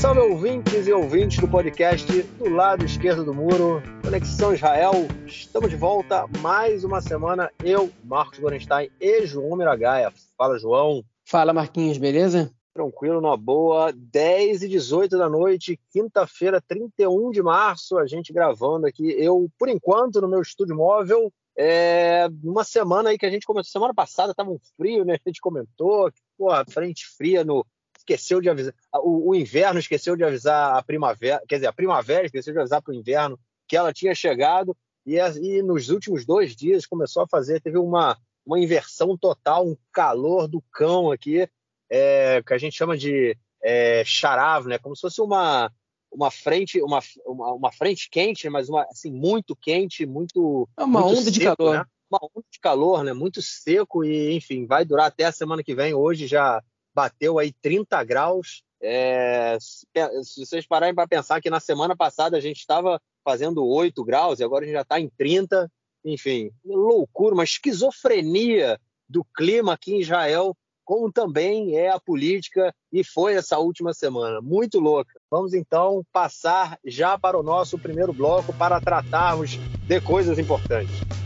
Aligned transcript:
salve 0.00 0.20
ouvintes 0.20 0.86
e 0.86 0.92
ouvintes 0.94 1.38
do 1.38 1.46
podcast 1.46 2.22
do 2.22 2.48
lado 2.48 2.86
esquerdo 2.86 3.22
do 3.22 3.34
muro, 3.34 3.82
Conexão 4.02 4.54
Israel. 4.54 4.94
Estamos 5.26 5.68
de 5.68 5.76
volta 5.76 6.26
mais 6.40 6.84
uma 6.84 7.02
semana. 7.02 7.50
Eu, 7.62 7.92
Marcos 8.02 8.38
Gorenstein 8.38 8.88
e 8.98 9.26
João 9.26 9.54
Miragaia. 9.58 10.10
Fala, 10.38 10.58
João. 10.58 11.04
Fala, 11.22 11.52
Marquinhos, 11.52 11.98
beleza? 11.98 12.50
Tranquilo, 12.72 13.20
numa 13.20 13.36
boa. 13.36 13.92
10 13.94 14.62
e 14.62 14.68
18 14.68 15.18
da 15.18 15.28
noite, 15.28 15.78
quinta-feira, 15.92 16.62
31 16.66 17.30
de 17.30 17.42
março, 17.42 17.98
a 17.98 18.06
gente 18.06 18.32
gravando 18.32 18.86
aqui. 18.86 19.06
Eu, 19.22 19.50
por 19.58 19.68
enquanto, 19.68 20.18
no 20.22 20.28
meu 20.28 20.40
estúdio 20.40 20.74
móvel, 20.74 21.30
é 21.54 22.26
uma 22.42 22.64
semana 22.64 23.10
aí 23.10 23.18
que 23.18 23.26
a 23.26 23.30
gente 23.30 23.46
começou. 23.46 23.70
Semana 23.70 23.92
passada 23.92 24.30
estava 24.30 24.50
um 24.50 24.58
frio, 24.78 25.04
né? 25.04 25.18
A 25.22 25.28
gente 25.28 25.42
comentou, 25.42 26.10
pô, 26.38 26.48
frente 26.70 27.06
fria 27.06 27.44
no, 27.44 27.66
esqueceu 28.12 28.40
de 28.40 28.48
avisar, 28.48 28.74
o, 28.94 29.30
o, 29.30 29.34
inverno 29.34 29.78
esqueceu 29.78 30.16
de 30.16 30.24
avisar 30.24 30.76
a 30.76 30.82
primavera, 30.82 31.42
quer 31.48 31.56
dizer, 31.56 31.66
a 31.68 31.72
primavera 31.72 32.26
esqueceu 32.26 32.52
de 32.52 32.58
avisar 32.58 32.82
para 32.82 32.92
o 32.92 32.94
inverno 32.94 33.38
que 33.68 33.76
ela 33.76 33.92
tinha 33.92 34.14
chegado 34.14 34.76
e, 35.06 35.16
e, 35.16 35.62
nos 35.62 35.88
últimos 35.90 36.26
dois 36.26 36.54
dias 36.54 36.86
começou 36.86 37.22
a 37.22 37.28
fazer, 37.28 37.60
teve 37.60 37.78
uma, 37.78 38.18
uma 38.44 38.58
inversão 38.58 39.16
total, 39.16 39.66
um 39.66 39.76
calor 39.92 40.48
do 40.48 40.62
cão 40.72 41.10
aqui, 41.10 41.48
é, 41.88 42.42
que 42.42 42.52
a 42.52 42.58
gente 42.58 42.76
chama 42.76 42.96
de 42.96 43.36
é, 43.62 44.02
charav, 44.04 44.66
né? 44.66 44.78
Como 44.78 44.94
se 44.94 45.02
fosse 45.02 45.20
uma 45.20 45.70
uma 46.12 46.28
frente 46.28 46.82
uma, 46.82 46.98
uma, 47.24 47.52
uma, 47.52 47.72
frente 47.72 48.10
quente, 48.10 48.48
mas 48.48 48.68
uma 48.68 48.82
assim 48.90 49.12
muito 49.12 49.54
quente, 49.54 50.04
muito 50.04 50.68
é 50.76 50.82
uma 50.82 51.00
muito 51.02 51.12
onda 51.12 51.30
seco, 51.30 51.30
de 51.30 51.44
calor, 51.44 51.74
né? 51.78 51.84
uma 52.10 52.20
onda 52.22 52.46
de 52.50 52.60
calor, 52.60 53.04
né? 53.04 53.12
Muito 53.12 53.40
seco 53.40 54.04
e 54.04 54.34
enfim 54.34 54.66
vai 54.66 54.84
durar 54.84 55.06
até 55.06 55.24
a 55.24 55.32
semana 55.32 55.62
que 55.62 55.74
vem. 55.74 55.94
Hoje 55.94 56.26
já 56.26 56.60
bateu 57.00 57.38
aí 57.38 57.50
30 57.62 58.04
graus. 58.04 58.62
É, 58.82 59.56
se 59.58 60.44
vocês 60.44 60.66
pararem 60.66 60.94
para 60.94 61.08
pensar 61.08 61.40
que 61.40 61.48
na 61.48 61.60
semana 61.60 61.96
passada 61.96 62.36
a 62.36 62.40
gente 62.40 62.58
estava 62.58 63.00
fazendo 63.24 63.64
8 63.64 64.04
graus 64.04 64.38
e 64.38 64.44
agora 64.44 64.64
a 64.64 64.66
gente 64.66 64.74
já 64.74 64.82
está 64.82 65.00
em 65.00 65.08
30, 65.08 65.70
enfim, 66.04 66.50
loucura, 66.64 67.34
uma 67.34 67.44
esquizofrenia 67.44 68.78
do 69.08 69.24
clima 69.24 69.72
aqui 69.72 69.94
em 69.94 70.00
Israel, 70.00 70.54
como 70.84 71.10
também 71.10 71.76
é 71.76 71.88
a 71.90 72.00
política 72.00 72.74
e 72.92 73.02
foi 73.02 73.34
essa 73.34 73.58
última 73.58 73.94
semana, 73.94 74.40
muito 74.42 74.78
louca. 74.78 75.18
Vamos 75.30 75.54
então 75.54 76.04
passar 76.12 76.78
já 76.84 77.18
para 77.18 77.38
o 77.38 77.42
nosso 77.42 77.78
primeiro 77.78 78.12
bloco 78.12 78.52
para 78.52 78.80
tratarmos 78.80 79.52
de 79.86 80.00
coisas 80.00 80.38
importantes. 80.38 81.19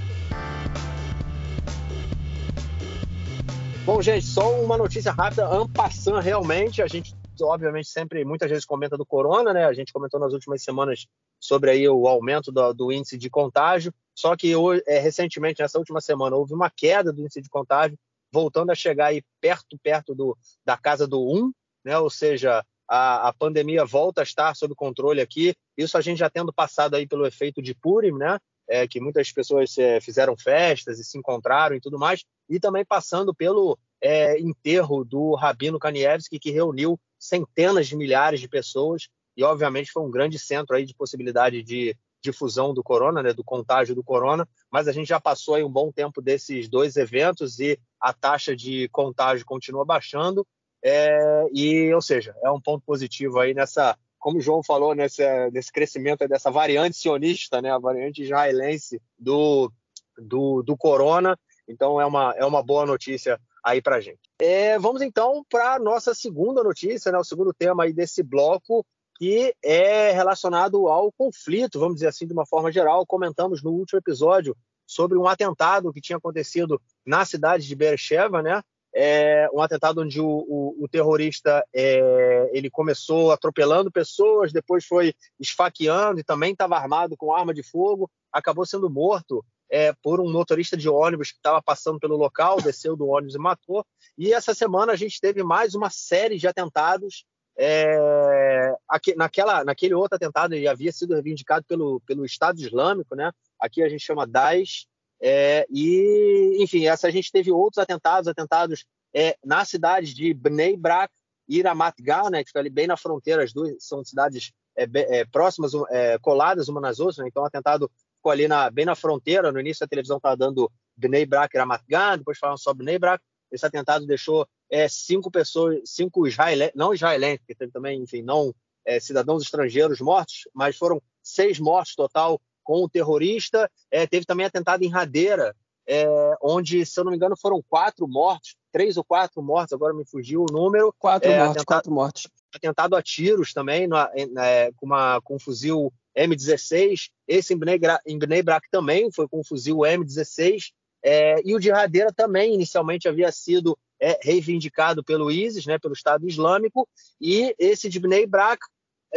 Bom, 3.85 4.01
gente, 4.01 4.25
só 4.25 4.51
uma 4.63 4.79
notícia 4.79 5.13
rápida, 5.13 5.47
ampassando 5.47 6.19
realmente, 6.19 6.81
a 6.81 6.87
gente 6.87 7.15
obviamente 7.43 7.87
sempre 7.87 8.25
muitas 8.25 8.49
vezes 8.49 8.65
comenta 8.65 8.97
do 8.97 9.05
corona, 9.05 9.53
né? 9.53 9.67
A 9.67 9.75
gente 9.75 9.93
comentou 9.93 10.19
nas 10.19 10.33
últimas 10.33 10.63
semanas 10.63 11.07
sobre 11.39 11.71
aí 11.71 11.87
o 11.87 12.09
aumento 12.09 12.51
do, 12.51 12.73
do 12.73 12.91
índice 12.91 13.19
de 13.19 13.29
contágio, 13.29 13.93
só 14.15 14.35
que 14.35 14.55
é, 14.87 14.99
recentemente, 15.01 15.61
nessa 15.61 15.79
última 15.79 16.01
semana, 16.01 16.35
houve 16.35 16.55
uma 16.55 16.71
queda 16.71 17.13
do 17.13 17.21
índice 17.21 17.43
de 17.43 17.51
contágio, 17.51 17.99
voltando 18.33 18.71
a 18.71 18.75
chegar 18.75 19.09
aí 19.09 19.23
perto, 19.39 19.79
perto 19.83 20.15
do, 20.15 20.35
da 20.65 20.79
casa 20.79 21.07
do 21.07 21.21
1, 21.21 21.53
né? 21.85 21.99
Ou 21.99 22.09
seja, 22.09 22.65
a, 22.89 23.29
a 23.29 23.35
pandemia 23.35 23.85
volta 23.85 24.23
a 24.23 24.25
estar 24.25 24.57
sob 24.57 24.75
controle 24.75 25.21
aqui, 25.21 25.55
isso 25.77 25.99
a 25.99 26.01
gente 26.01 26.19
já 26.19 26.31
tendo 26.31 26.55
passado 26.55 26.95
aí 26.95 27.07
pelo 27.07 27.27
efeito 27.27 27.61
de 27.61 27.75
Purim, 27.75 28.13
né? 28.13 28.39
É, 28.69 28.87
que 28.87 29.01
muitas 29.01 29.31
pessoas 29.33 29.77
é, 29.79 30.01
fizeram 30.01 30.37
festas 30.37 30.99
e 30.99 31.05
se 31.05 31.19
encontraram 31.19 31.77
e 31.77 31.81
tudo 31.81 31.99
mais, 31.99 32.25
e 32.49 32.59
também 32.59 32.85
passando 32.85 33.35
pelo 33.35 33.79
é, 34.01 34.39
enterro 34.41 35.05
do 35.05 35.35
Rabino 35.35 35.79
Kanievski, 35.79 36.39
que 36.39 36.51
reuniu 36.51 36.99
centenas 37.19 37.87
de 37.87 37.97
milhares 37.97 38.41
de 38.41 38.49
pessoas, 38.49 39.09
e 39.37 39.43
obviamente 39.43 39.91
foi 39.91 40.03
um 40.03 40.11
grande 40.11 40.39
centro 40.39 40.77
aí 40.77 40.85
de 40.85 40.95
possibilidade 40.95 41.63
de 41.63 41.97
difusão 42.23 42.73
do 42.73 42.83
corona, 42.83 43.23
né, 43.23 43.33
do 43.35 43.45
contágio 43.45 43.95
do 43.95 44.03
corona, 44.03 44.49
mas 44.71 44.89
a 44.89 44.93
gente 44.93 45.09
já 45.09 45.21
passou 45.21 45.55
aí 45.55 45.63
um 45.63 45.71
bom 45.71 45.93
tempo 45.93 46.23
desses 46.23 46.69
dois 46.69 46.97
eventos 46.97 47.61
e 47.61 47.79
a 48.01 48.15
taxa 48.15 48.57
de 48.57 48.89
contágio 48.89 49.45
continua 49.45 49.85
baixando, 49.85 50.47
é, 50.83 51.47
e, 51.53 51.93
ou 51.95 52.01
seja, 52.01 52.35
é 52.43 52.51
um 52.51 52.61
ponto 52.61 52.85
positivo 52.85 53.39
aí 53.39 53.55
nessa 53.55 53.97
como 54.25 54.39
o 54.39 54.41
João 54.41 54.63
falou, 54.63 54.95
nesse, 54.95 55.23
nesse 55.51 55.71
crescimento 55.71 56.27
dessa 56.27 56.51
variante 56.51 56.97
sionista, 56.97 57.61
né, 57.61 57.71
a 57.71 57.79
variante 57.79 58.23
israelense 58.23 58.99
do, 59.19 59.71
do, 60.17 60.63
do 60.63 60.75
corona. 60.79 61.39
Então, 61.69 62.01
é 62.01 62.07
uma, 62.07 62.35
é 62.35 62.43
uma 62.47 62.63
boa 62.63 62.87
notícia 62.87 63.39
aí 63.63 63.83
para 63.83 64.01
gente. 64.01 64.21
É, 64.39 64.79
vamos 64.79 65.03
então 65.03 65.45
para 65.47 65.75
a 65.75 65.79
nossa 65.79 66.15
segunda 66.15 66.65
notícia, 66.65 67.13
né, 67.13 67.19
o 67.19 67.25
segundo 67.25 67.53
tema 67.53 67.85
aí 67.85 67.93
desse 67.93 68.23
bloco, 68.23 68.83
que 69.19 69.55
é 69.63 70.11
relacionado 70.13 70.89
ao 70.89 71.13
conflito, 71.13 71.79
vamos 71.79 71.97
dizer 71.97 72.09
assim, 72.09 72.27
de 72.27 72.33
uma 72.33 72.47
forma 72.47 72.73
geral. 72.73 73.05
Comentamos 73.05 73.63
no 73.63 73.73
último 73.73 73.99
episódio 73.99 74.57
sobre 74.87 75.19
um 75.19 75.29
atentado 75.29 75.93
que 75.93 76.01
tinha 76.01 76.17
acontecido 76.17 76.81
na 77.05 77.27
cidade 77.27 77.67
de 77.67 77.77
Beersheba, 77.77 78.41
né? 78.43 78.63
É 78.95 79.49
um 79.53 79.61
atentado 79.61 80.01
onde 80.01 80.21
o, 80.21 80.27
o, 80.27 80.85
o 80.85 80.89
terrorista 80.89 81.67
é, 81.75 82.51
ele 82.53 82.71
começou 82.71 83.33
atropelando 83.33 83.91
pessoas, 83.91 84.53
depois 84.53 84.85
foi 84.85 85.13
esfaqueando 85.39 86.21
e 86.21 86.25
também 86.25 86.53
estava 86.53 86.77
armado 86.77 87.17
com 87.17 87.35
arma 87.35 87.53
de 87.53 87.63
fogo, 87.63 88.09
acabou 88.33 88.65
sendo 88.65 88.89
morto 88.89 89.45
é, 89.69 89.93
por 90.03 90.21
um 90.21 90.31
motorista 90.31 90.77
de 90.77 90.89
ônibus 90.89 91.33
que 91.33 91.39
estava 91.39 91.61
passando 91.61 91.99
pelo 91.99 92.17
local, 92.17 92.61
desceu 92.61 92.97
do 92.97 93.09
ônibus 93.09 93.35
e 93.35 93.39
matou. 93.39 93.85
E 94.17 94.33
essa 94.33 94.55
semana 94.55 94.93
a 94.93 94.97
gente 94.97 95.21
teve 95.21 95.43
mais 95.43 95.75
uma 95.75 95.91
série 95.91 96.39
de 96.39 96.47
atentados. 96.47 97.25
É, 97.57 98.73
aqui, 98.89 99.17
naquela, 99.17 99.65
naquele 99.65 99.95
outro 99.95 100.17
atentado 100.17 100.55
ele 100.55 100.69
havia 100.69 100.93
sido 100.93 101.15
reivindicado 101.15 101.65
pelo, 101.67 102.01
pelo 102.07 102.25
Estado 102.25 102.61
Islâmico, 102.61 103.17
né? 103.17 103.33
Aqui 103.59 103.83
a 103.83 103.89
gente 103.89 104.05
chama 104.05 104.27
Daesh. 104.27 104.87
É, 105.27 105.67
e, 105.71 106.59
enfim, 106.61 106.87
essa 106.87 107.09
a 107.09 107.11
gente 107.11 107.33
teve 107.33 107.51
outros 107.51 107.83
atentados, 107.83 108.29
atentados 108.29 108.85
é, 109.15 109.35
na 109.43 109.65
cidade 109.65 110.13
de 110.13 110.35
Bnei 110.35 110.77
Brak 110.77 111.11
e 111.49 111.63
Ramat 111.63 111.95
Gan, 112.03 112.29
né, 112.29 112.43
que 112.43 112.49
fica 112.49 112.59
ali 112.59 112.69
bem 112.69 112.87
na 112.87 112.95
fronteira, 112.95 113.43
as 113.43 113.51
duas 113.51 113.75
são 113.79 114.05
cidades 114.05 114.53
é, 114.77 114.87
é 114.93 115.25
próximas, 115.25 115.73
é, 115.91 116.19
coladas 116.19 116.69
uma 116.69 116.79
nas 116.79 117.01
outras, 117.01 117.17
né, 117.17 117.25
então 117.27 117.43
o 117.43 117.47
atentado 117.47 117.91
ficou 118.17 118.31
ali 118.31 118.47
na, 118.47 118.69
bem 118.71 118.85
na 118.85 118.95
fronteira, 118.95 119.51
no 119.51 119.59
início 119.59 119.83
a 119.83 119.89
televisão 119.89 120.19
estava 120.19 120.37
dando 120.37 120.71
Bnei 120.95 121.25
Brak 121.25 121.57
e 121.57 121.59
Ramat 121.59 121.83
Gan, 121.89 122.19
depois 122.19 122.37
falaram 122.37 122.59
só 122.59 122.75
Bnei 122.75 122.99
Brak, 122.99 123.25
esse 123.51 123.65
atentado 123.65 124.07
deixou 124.07 124.47
é, 124.71 124.87
cinco 124.89 125.31
pessoas, 125.31 125.81
cinco 125.87 126.27
israelenses, 126.27 126.75
não 126.77 126.93
israelenses, 126.93 127.41
porque 127.47 127.67
também, 127.69 128.03
enfim, 128.03 128.21
não 128.21 128.55
cidadãos 129.01 129.43
estrangeiros 129.43 129.99
mortos, 130.03 130.41
mas 130.53 130.77
foram 130.77 131.01
seis 131.23 131.59
mortos 131.59 131.95
total 131.95 132.39
com 132.65 132.83
o 132.83 132.89
terrorista. 132.89 133.71
É, 133.91 134.07
teve 134.07 134.27
também 134.27 134.47
atentado 134.47 134.83
em 134.83 134.89
Radeira, 134.89 135.55
é, 135.87 136.07
onde, 136.43 136.85
se 136.85 136.99
eu 136.99 137.05
não 137.05 137.11
me 137.11 137.17
engano, 137.17 137.37
foram 137.37 137.63
quatro 137.69 138.09
mortos, 138.09 138.57
três 138.73 138.97
ou 138.97 139.05
quatro 139.05 139.43
mortos, 139.43 139.73
agora 139.73 139.95
me 139.95 140.05
fugiu 140.05 140.43
o 140.43 140.53
número. 140.53 140.93
Quatro 140.99 141.31
é, 141.31 141.37
mortos, 141.37 141.51
atentado, 141.51 141.67
quatro 141.67 141.93
mortos. 141.93 142.29
Atentado 142.55 142.97
a 142.97 143.03
tiros 143.03 143.53
também, 143.53 143.87
na, 143.87 144.11
é, 144.15 144.73
com, 144.77 144.87
uma, 144.87 145.21
com 145.21 145.37
um 145.37 145.39
fuzil 145.39 145.93
M16. 146.17 147.11
Esse 147.29 147.55
em 147.55 147.59
Bnei, 147.59 147.79
em 148.07 148.19
Bnei 148.19 148.43
Brak 148.43 148.69
também 148.71 149.11
foi 149.13 149.29
com 149.29 149.41
um 149.41 149.45
fuzil 149.45 149.79
M16. 149.79 150.73
É, 151.05 151.43
e 151.45 151.55
o 151.55 151.61
de 151.61 151.71
Radeira 151.71 152.11
também, 152.13 152.55
inicialmente, 152.55 153.07
havia 153.07 153.31
sido 153.31 153.79
é, 154.01 154.19
reivindicado 154.23 155.05
pelo 155.05 155.31
ISIS, 155.31 155.67
né, 155.67 155.79
pelo 155.79 155.93
Estado 155.93 156.27
Islâmico, 156.27 156.89
e 157.21 157.55
esse 157.59 157.91
de 157.91 158.01
Bnei 158.01 158.27
Brak 158.27 158.65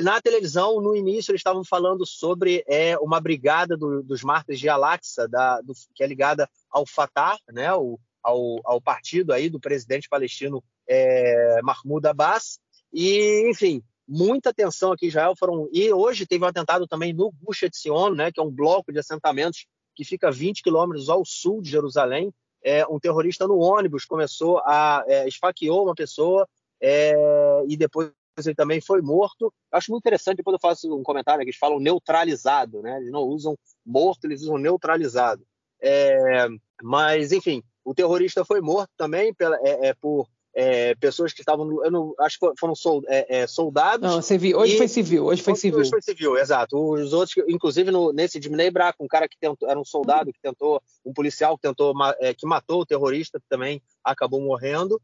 na 0.02 0.22
televisão, 0.22 0.80
no 0.82 0.96
início, 0.96 1.32
eles 1.32 1.40
estavam 1.40 1.64
falando 1.64 2.06
sobre 2.06 2.64
é, 2.68 2.98
uma 3.00 3.20
brigada 3.20 3.76
do, 3.76 4.04
dos 4.04 4.24
mártires 4.24 4.60
de 4.60 4.70
Al-Aqsa, 4.70 5.28
que 5.96 6.04
é 6.04 6.08
ligada 6.08 6.50
ao 6.70 6.86
Fatah, 6.86 7.38
né, 7.52 7.74
o, 7.74 8.00
ao, 8.22 8.60
ao, 8.64 8.82
partido 8.82 9.34
aí 9.34 9.50
do 9.50 9.60
presidente 9.60 10.08
palestino 10.08 10.64
é, 10.88 11.62
Mahmoud 11.64 12.08
Abbas. 12.08 12.60
E, 12.94 13.50
enfim, 13.50 13.82
muita 14.08 14.54
tensão 14.54 14.92
aqui 14.92 15.06
em 15.06 15.10
Israel. 15.10 15.34
Foram, 15.38 15.68
e 15.74 15.92
hoje 15.92 16.26
teve 16.26 16.44
um 16.44 16.48
atentado 16.48 16.88
também 16.88 17.12
no 17.12 17.32
Gush 17.32 17.64
Etzion, 17.64 18.14
né, 18.14 18.32
que 18.32 18.40
é 18.40 18.44
um 18.44 18.52
bloco 18.52 18.92
de 18.92 19.00
assentamentos 19.00 19.66
que 19.96 20.06
fica 20.06 20.32
20 20.32 20.62
quilômetros 20.62 21.10
ao 21.10 21.26
sul 21.26 21.62
de 21.62 21.72
Jerusalém. 21.72 22.32
É, 22.64 22.86
um 22.88 23.00
terrorista 23.00 23.48
no 23.48 23.58
ônibus 23.58 24.06
começou 24.06 24.60
a 24.60 25.04
é, 25.08 25.28
esfaqueou 25.28 25.86
uma 25.86 25.96
pessoa 25.96 26.48
é, 26.82 27.14
e 27.68 27.76
depois 27.76 28.12
ele 28.46 28.56
também 28.56 28.82
foi 28.82 29.02
morto. 29.02 29.52
Acho 29.72 29.92
muito 29.92 30.04
interessante, 30.04 30.38
depois 30.38 30.54
eu 30.54 30.60
faço 30.60 30.94
um 30.94 31.04
comentário 31.04 31.40
que 31.40 31.50
eles 31.50 31.58
falam 31.58 31.80
neutralizado, 31.80 32.82
né? 32.82 32.98
Eles 32.98 33.12
não 33.12 33.22
usam 33.22 33.58
morto, 33.86 34.26
eles 34.26 34.42
usam 34.42 34.58
neutralizado. 34.58 35.44
É, 35.82 36.48
mas, 36.84 37.32
enfim, 37.32 37.64
o 37.84 37.94
terrorista 37.94 38.44
foi 38.44 38.62
morto 38.62 38.92
também 38.98 39.34
pela, 39.34 39.58
é, 39.64 39.88
é, 39.88 39.94
por 39.94 40.28
é, 40.54 40.96
pessoas 40.96 41.34
que 41.34 41.42
estavam, 41.42 41.84
eu 41.84 41.92
não, 41.92 42.16
acho 42.20 42.40
que 42.40 42.52
foram 42.60 42.74
é, 43.08 43.42
é, 43.42 43.48
soldados. 43.48 44.10
Não, 44.10 44.22
civil. 44.22 44.58
Hoje 44.58 44.74
e, 44.74 44.78
foi 44.78 44.88
civil, 44.88 45.26
hoje 45.26 45.42
foi 45.42 45.56
civil. 45.56 45.80
Hoje 45.80 45.90
foi 45.90 46.02
civil, 46.02 46.38
exato. 46.38 46.78
Os 46.78 47.14
outros, 47.14 47.36
inclusive 47.48 47.92
no, 47.92 48.12
nesse 48.12 48.40
de 48.40 48.50
Minebra, 48.50 48.94
um 49.00 49.08
cara 49.08 49.28
que 49.28 49.38
tentou, 49.40 49.70
era 49.70 49.80
um 49.80 49.86
soldado 49.86 50.34
que 50.34 50.42
tentou, 50.42 50.82
um 51.06 51.14
policial 51.14 51.56
que 51.56 51.62
tentou, 51.62 51.94
que 52.38 52.48
matou 52.48 52.82
o 52.82 52.86
terrorista, 52.86 53.40
que 53.40 53.46
também 53.48 53.82
acabou 54.04 54.42
morrendo. 54.42 55.00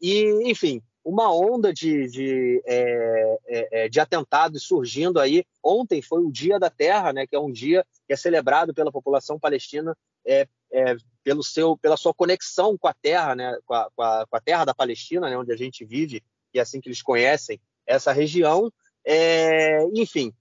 e, 0.00 0.48
enfim, 0.48 0.80
uma 1.06 1.32
onda 1.32 1.72
de, 1.72 2.08
de, 2.08 2.60
é, 2.66 3.38
é, 3.46 3.68
é, 3.84 3.88
de 3.88 4.00
atentados 4.00 4.64
surgindo 4.64 5.20
aí. 5.20 5.44
Ontem 5.62 6.02
foi 6.02 6.20
o 6.20 6.32
Dia 6.32 6.58
da 6.58 6.68
Terra, 6.68 7.12
né, 7.12 7.28
que 7.28 7.36
é 7.36 7.38
um 7.38 7.52
dia 7.52 7.86
que 8.08 8.12
é 8.12 8.16
celebrado 8.16 8.74
pela 8.74 8.90
população 8.90 9.38
palestina 9.38 9.96
é, 10.26 10.48
é, 10.72 10.96
pelo 11.22 11.44
seu, 11.44 11.78
pela 11.78 11.96
sua 11.96 12.12
conexão 12.12 12.76
com 12.76 12.88
a 12.88 12.92
terra, 12.92 13.36
né, 13.36 13.56
com 13.64 13.72
a, 13.72 13.88
com 13.94 14.02
a, 14.02 14.26
com 14.28 14.36
a 14.36 14.40
terra 14.40 14.64
da 14.64 14.74
Palestina, 14.74 15.30
né, 15.30 15.38
onde 15.38 15.52
a 15.52 15.56
gente 15.56 15.84
vive, 15.84 16.24
e 16.52 16.58
é 16.58 16.62
assim 16.62 16.80
que 16.80 16.88
eles 16.88 17.02
conhecem 17.02 17.60
essa 17.86 18.10
região. 18.10 18.68
É, 19.04 19.84
enfim, 19.94 20.34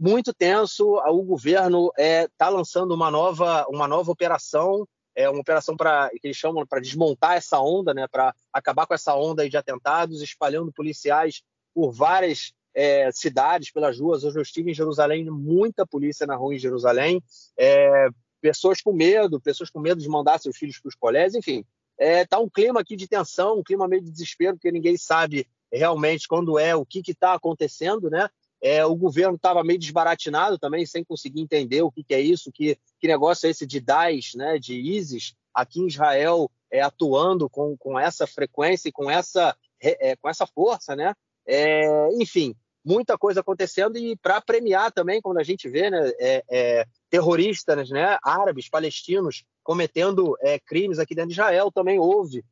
muito 0.00 0.32
tenso. 0.32 0.86
O 1.06 1.22
governo 1.22 1.92
está 1.98 2.48
lançando 2.48 2.94
uma 2.94 3.10
nova, 3.10 3.66
uma 3.68 3.86
nova 3.86 4.10
operação 4.10 4.88
é 5.18 5.28
uma 5.28 5.40
operação 5.40 5.76
para 5.76 6.08
que 6.10 6.28
eles 6.28 6.36
chamam 6.36 6.64
para 6.64 6.80
desmontar 6.80 7.36
essa 7.36 7.58
onda, 7.58 7.92
né, 7.92 8.06
para 8.06 8.32
acabar 8.52 8.86
com 8.86 8.94
essa 8.94 9.16
onda 9.16 9.48
de 9.48 9.56
atentados, 9.56 10.22
espalhando 10.22 10.72
policiais 10.72 11.42
por 11.74 11.90
várias 11.90 12.52
é, 12.72 13.10
cidades, 13.10 13.72
pelas 13.72 13.98
ruas. 13.98 14.22
Hoje 14.22 14.38
eu 14.38 14.42
estive 14.42 14.70
em 14.70 14.74
Jerusalém, 14.74 15.28
muita 15.28 15.84
polícia 15.84 16.24
na 16.24 16.36
rua 16.36 16.54
em 16.54 16.58
Jerusalém, 16.58 17.20
é, 17.58 18.08
pessoas 18.40 18.80
com 18.80 18.92
medo, 18.92 19.40
pessoas 19.40 19.70
com 19.70 19.80
medo 19.80 20.00
de 20.00 20.08
mandar 20.08 20.38
seus 20.38 20.56
filhos 20.56 20.78
para 20.78 20.88
os 20.88 20.94
colégios, 20.94 21.34
enfim. 21.34 21.64
Está 21.98 22.36
é, 22.36 22.40
um 22.40 22.48
clima 22.48 22.78
aqui 22.78 22.94
de 22.94 23.08
tensão, 23.08 23.58
um 23.58 23.64
clima 23.64 23.88
meio 23.88 24.02
de 24.02 24.12
desespero, 24.12 24.54
porque 24.54 24.70
ninguém 24.70 24.96
sabe 24.96 25.48
realmente 25.72 26.28
quando 26.28 26.60
é, 26.60 26.76
o 26.76 26.86
que 26.86 27.02
está 27.04 27.34
acontecendo, 27.34 28.08
né? 28.08 28.30
É, 28.60 28.84
o 28.84 28.94
governo 28.94 29.36
estava 29.36 29.62
meio 29.62 29.78
desbaratinado 29.78 30.58
também, 30.58 30.84
sem 30.84 31.04
conseguir 31.04 31.40
entender 31.40 31.82
o 31.82 31.90
que, 31.90 32.02
que 32.02 32.14
é 32.14 32.20
isso, 32.20 32.50
que, 32.52 32.76
que 33.00 33.06
negócio 33.06 33.46
é 33.46 33.50
esse 33.50 33.66
de 33.66 33.80
Daesh, 33.80 34.34
né, 34.34 34.58
de 34.58 34.74
ISIS, 34.74 35.34
aqui 35.54 35.80
em 35.80 35.86
Israel, 35.86 36.50
é, 36.70 36.80
atuando 36.80 37.48
com, 37.48 37.76
com 37.76 37.98
essa 37.98 38.26
frequência 38.26 38.88
e 38.88 38.92
com 38.92 39.10
essa, 39.10 39.56
é, 39.80 40.16
com 40.16 40.28
essa 40.28 40.46
força. 40.46 40.94
Né? 40.94 41.14
É, 41.46 42.08
enfim, 42.14 42.54
muita 42.84 43.16
coisa 43.16 43.40
acontecendo 43.40 43.96
e 43.96 44.16
para 44.16 44.40
premiar 44.40 44.92
também, 44.92 45.20
quando 45.20 45.38
a 45.38 45.44
gente 45.44 45.68
vê 45.68 45.90
né, 45.90 46.12
é, 46.18 46.44
é, 46.50 46.86
terroristas 47.10 47.90
né, 47.90 48.18
árabes, 48.22 48.68
palestinos, 48.68 49.44
cometendo 49.62 50.36
crimes 50.66 50.98
aqui 50.98 51.14
dentro 51.14 51.28
de 51.28 51.34
Israel, 51.34 51.70
também 51.70 51.98
houve 51.98 52.42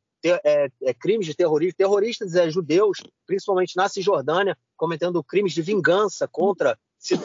crimes 0.99 1.25
de 1.25 1.33
terrorismo, 1.33 1.77
terroristas 1.77 2.53
judeus, 2.53 2.99
principalmente 3.25 3.75
na 3.75 3.89
Cisjordânia, 3.89 4.55
cometendo 4.77 5.23
crimes 5.23 5.53
de 5.53 5.61
vingança 5.61 6.27
contra 6.27 6.77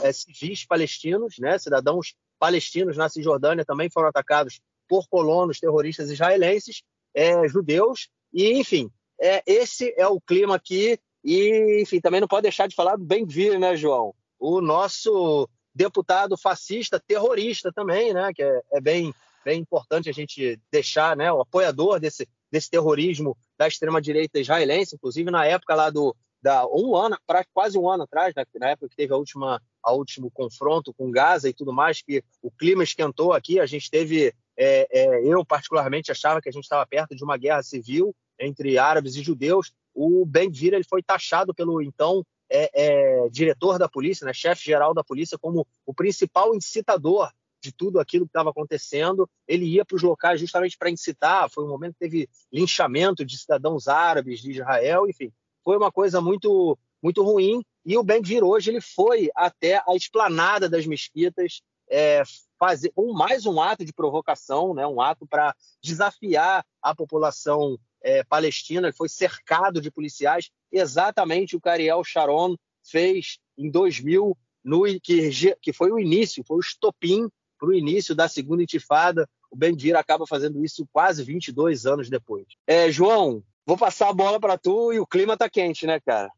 é, 0.03 0.13
civis 0.13 0.65
palestinos, 0.65 1.37
né, 1.39 1.59
cidadãos 1.59 2.15
palestinos 2.39 2.97
na 2.97 3.09
Cisjordânia 3.09 3.65
também 3.65 3.89
foram 3.89 4.09
atacados 4.09 4.61
por 4.89 5.09
colonos 5.09 5.61
terroristas 5.61 6.11
israelenses, 6.11 6.83
é, 7.15 7.47
judeus, 7.49 8.09
e 8.33 8.53
enfim, 8.59 8.91
é, 9.21 9.43
esse 9.47 9.95
é 9.97 10.07
o 10.07 10.21
clima 10.21 10.57
aqui, 10.57 10.99
e 11.25 11.81
enfim, 11.81 12.01
também 12.01 12.21
não 12.21 12.29
pode 12.29 12.43
deixar 12.43 12.67
de 12.67 12.75
falar 12.75 12.97
do 12.97 13.05
Ben-Gvir, 13.05 13.59
né, 13.59 13.77
João? 13.77 14.15
O 14.39 14.61
nosso 14.61 15.49
deputado 15.75 16.37
fascista, 16.37 17.01
terrorista 17.01 17.73
também, 17.73 18.13
né, 18.13 18.33
que 18.35 18.43
é, 18.43 18.61
é 18.73 18.81
bem, 18.81 19.15
bem 19.45 19.61
importante 19.61 20.11
a 20.11 20.13
gente 20.13 20.61
deixar, 20.71 21.17
né, 21.17 21.33
o 21.33 21.41
apoiador 21.41 22.01
desse, 22.01 22.29
desse 22.51 22.69
terrorismo 22.69 23.37
da 23.57 23.69
extrema-direita 23.69 24.41
israelense, 24.41 24.97
inclusive 24.97 25.31
na 25.31 25.47
época 25.47 25.75
lá 25.75 25.91
do 25.91 26.15
da, 26.43 26.67
um 26.67 26.97
ano, 26.97 27.17
para 27.27 27.45
quase 27.55 27.79
um 27.79 27.89
ano 27.89 28.03
atrás, 28.03 28.35
na, 28.35 28.45
na 28.59 28.71
época 28.71 28.89
que 28.89 28.97
teve 28.97 29.13
a 29.13 29.17
última 29.17 29.63
a 29.83 29.93
último 29.93 30.31
confronto 30.31 30.95
com 30.95 31.11
Gaza 31.11 31.49
e 31.49 31.53
tudo 31.53 31.73
mais, 31.73 32.03
que 32.03 32.23
o 32.41 32.51
clima 32.51 32.85
esquentou 32.85 33.33
aqui, 33.33 33.59
a 33.59 33.67
gente 33.67 33.91
teve, 33.91 34.33
é, 34.57 34.87
é, 34.91 35.27
eu 35.27 35.45
particularmente 35.45 36.13
achava 36.13 36.41
que 36.41 36.49
a 36.49 36.53
gente 36.53 36.63
estava 36.63 36.87
perto 36.87 37.17
de 37.17 37.25
uma 37.25 37.37
guerra 37.37 37.63
civil 37.63 38.15
entre 38.39 38.79
árabes 38.79 39.17
e 39.17 39.23
judeus. 39.23 39.73
O 39.95 40.25
Ben 40.25 40.51
Gvir 40.51 40.75
ele 40.75 40.85
foi 40.85 41.03
taxado 41.03 41.53
pelo 41.53 41.83
então 41.83 42.25
é, 42.49 42.71
é 42.75 43.29
diretor 43.31 43.79
da 43.79 43.89
polícia, 43.89 44.25
né, 44.25 44.33
chefe 44.33 44.65
geral 44.65 44.95
da 44.95 45.03
polícia, 45.03 45.39
como 45.39 45.67
o 45.85 45.93
principal 45.93 46.55
incitador 46.55 47.31
de 47.61 47.73
tudo 47.73 48.01
aquilo 48.01 48.25
que 48.25 48.31
estava 48.31 48.51
acontecendo. 48.51 49.29
Ele 49.47 49.65
ia 49.65 49.85
para 49.85 49.97
os 49.97 50.03
locais 50.03 50.41
justamente 50.41 50.77
para 50.77 50.91
incitar. 50.91 51.49
Foi 51.51 51.65
um 51.65 51.69
momento 51.69 51.95
que 51.95 52.01
teve 52.01 52.29
linchamento 52.53 53.25
de 53.25 53.39
cidadãos 53.39 53.89
árabes 53.89 54.41
de 54.41 54.51
Israel, 54.51 55.09
enfim, 55.09 55.33
foi 55.65 55.77
uma 55.77 55.91
coisa 55.91 56.21
muito 56.21 56.79
muito 57.03 57.23
ruim. 57.23 57.65
E 57.85 57.97
o 57.99 58.05
Ben 58.05 58.23
Gvir 58.23 58.45
hoje 58.45 58.71
ele 58.71 58.81
foi 58.81 59.29
até 59.35 59.83
a 59.89 59.97
esplanada 59.97 60.69
das 60.69 60.87
mesquitas 60.87 61.61
é, 61.91 62.23
fazer 62.59 62.93
um, 62.97 63.13
mais 63.13 63.45
um 63.45 63.61
ato 63.61 63.85
de 63.85 63.93
provocação, 63.93 64.73
né, 64.73 64.87
um 64.87 65.01
ato 65.01 65.27
para 65.27 65.55
desafiar 65.83 66.65
a 66.81 66.95
população 66.95 67.77
é, 68.01 68.23
palestina. 68.23 68.87
Ele 68.87 68.97
foi 68.97 69.09
cercado 69.09 69.81
de 69.81 69.91
policiais, 69.91 70.49
exatamente 70.71 71.57
o 71.57 71.61
que 71.61 71.69
Ariel 71.69 72.05
Sharon 72.05 72.57
fez 72.85 73.39
em 73.59 73.69
2000, 73.69 74.37
no, 74.65 74.85
que, 75.01 75.31
que 75.61 75.73
foi 75.73 75.91
o 75.91 75.99
início, 75.99 76.45
foi 76.47 76.57
o 76.57 76.61
estopim 76.61 77.29
para 77.59 77.69
o 77.69 77.75
início 77.75 78.15
da 78.15 78.29
segunda 78.29 78.63
intifada. 78.63 79.29
O 79.51 79.57
Bendir 79.57 79.97
acaba 79.97 80.27
fazendo 80.27 80.65
isso 80.65 80.87
quase 80.93 81.23
22 81.23 81.85
anos 81.85 82.09
depois. 82.09 82.47
É, 82.67 82.91
João, 82.91 83.43
vou 83.67 83.77
passar 83.77 84.09
a 84.09 84.13
bola 84.13 84.41
para 84.41 84.59
tu 84.59 84.93
e 84.93 85.01
o 85.01 85.07
clima 85.07 85.37
tá 85.37 85.49
quente, 85.49 85.87
né, 85.87 86.01
cara? 86.01 86.31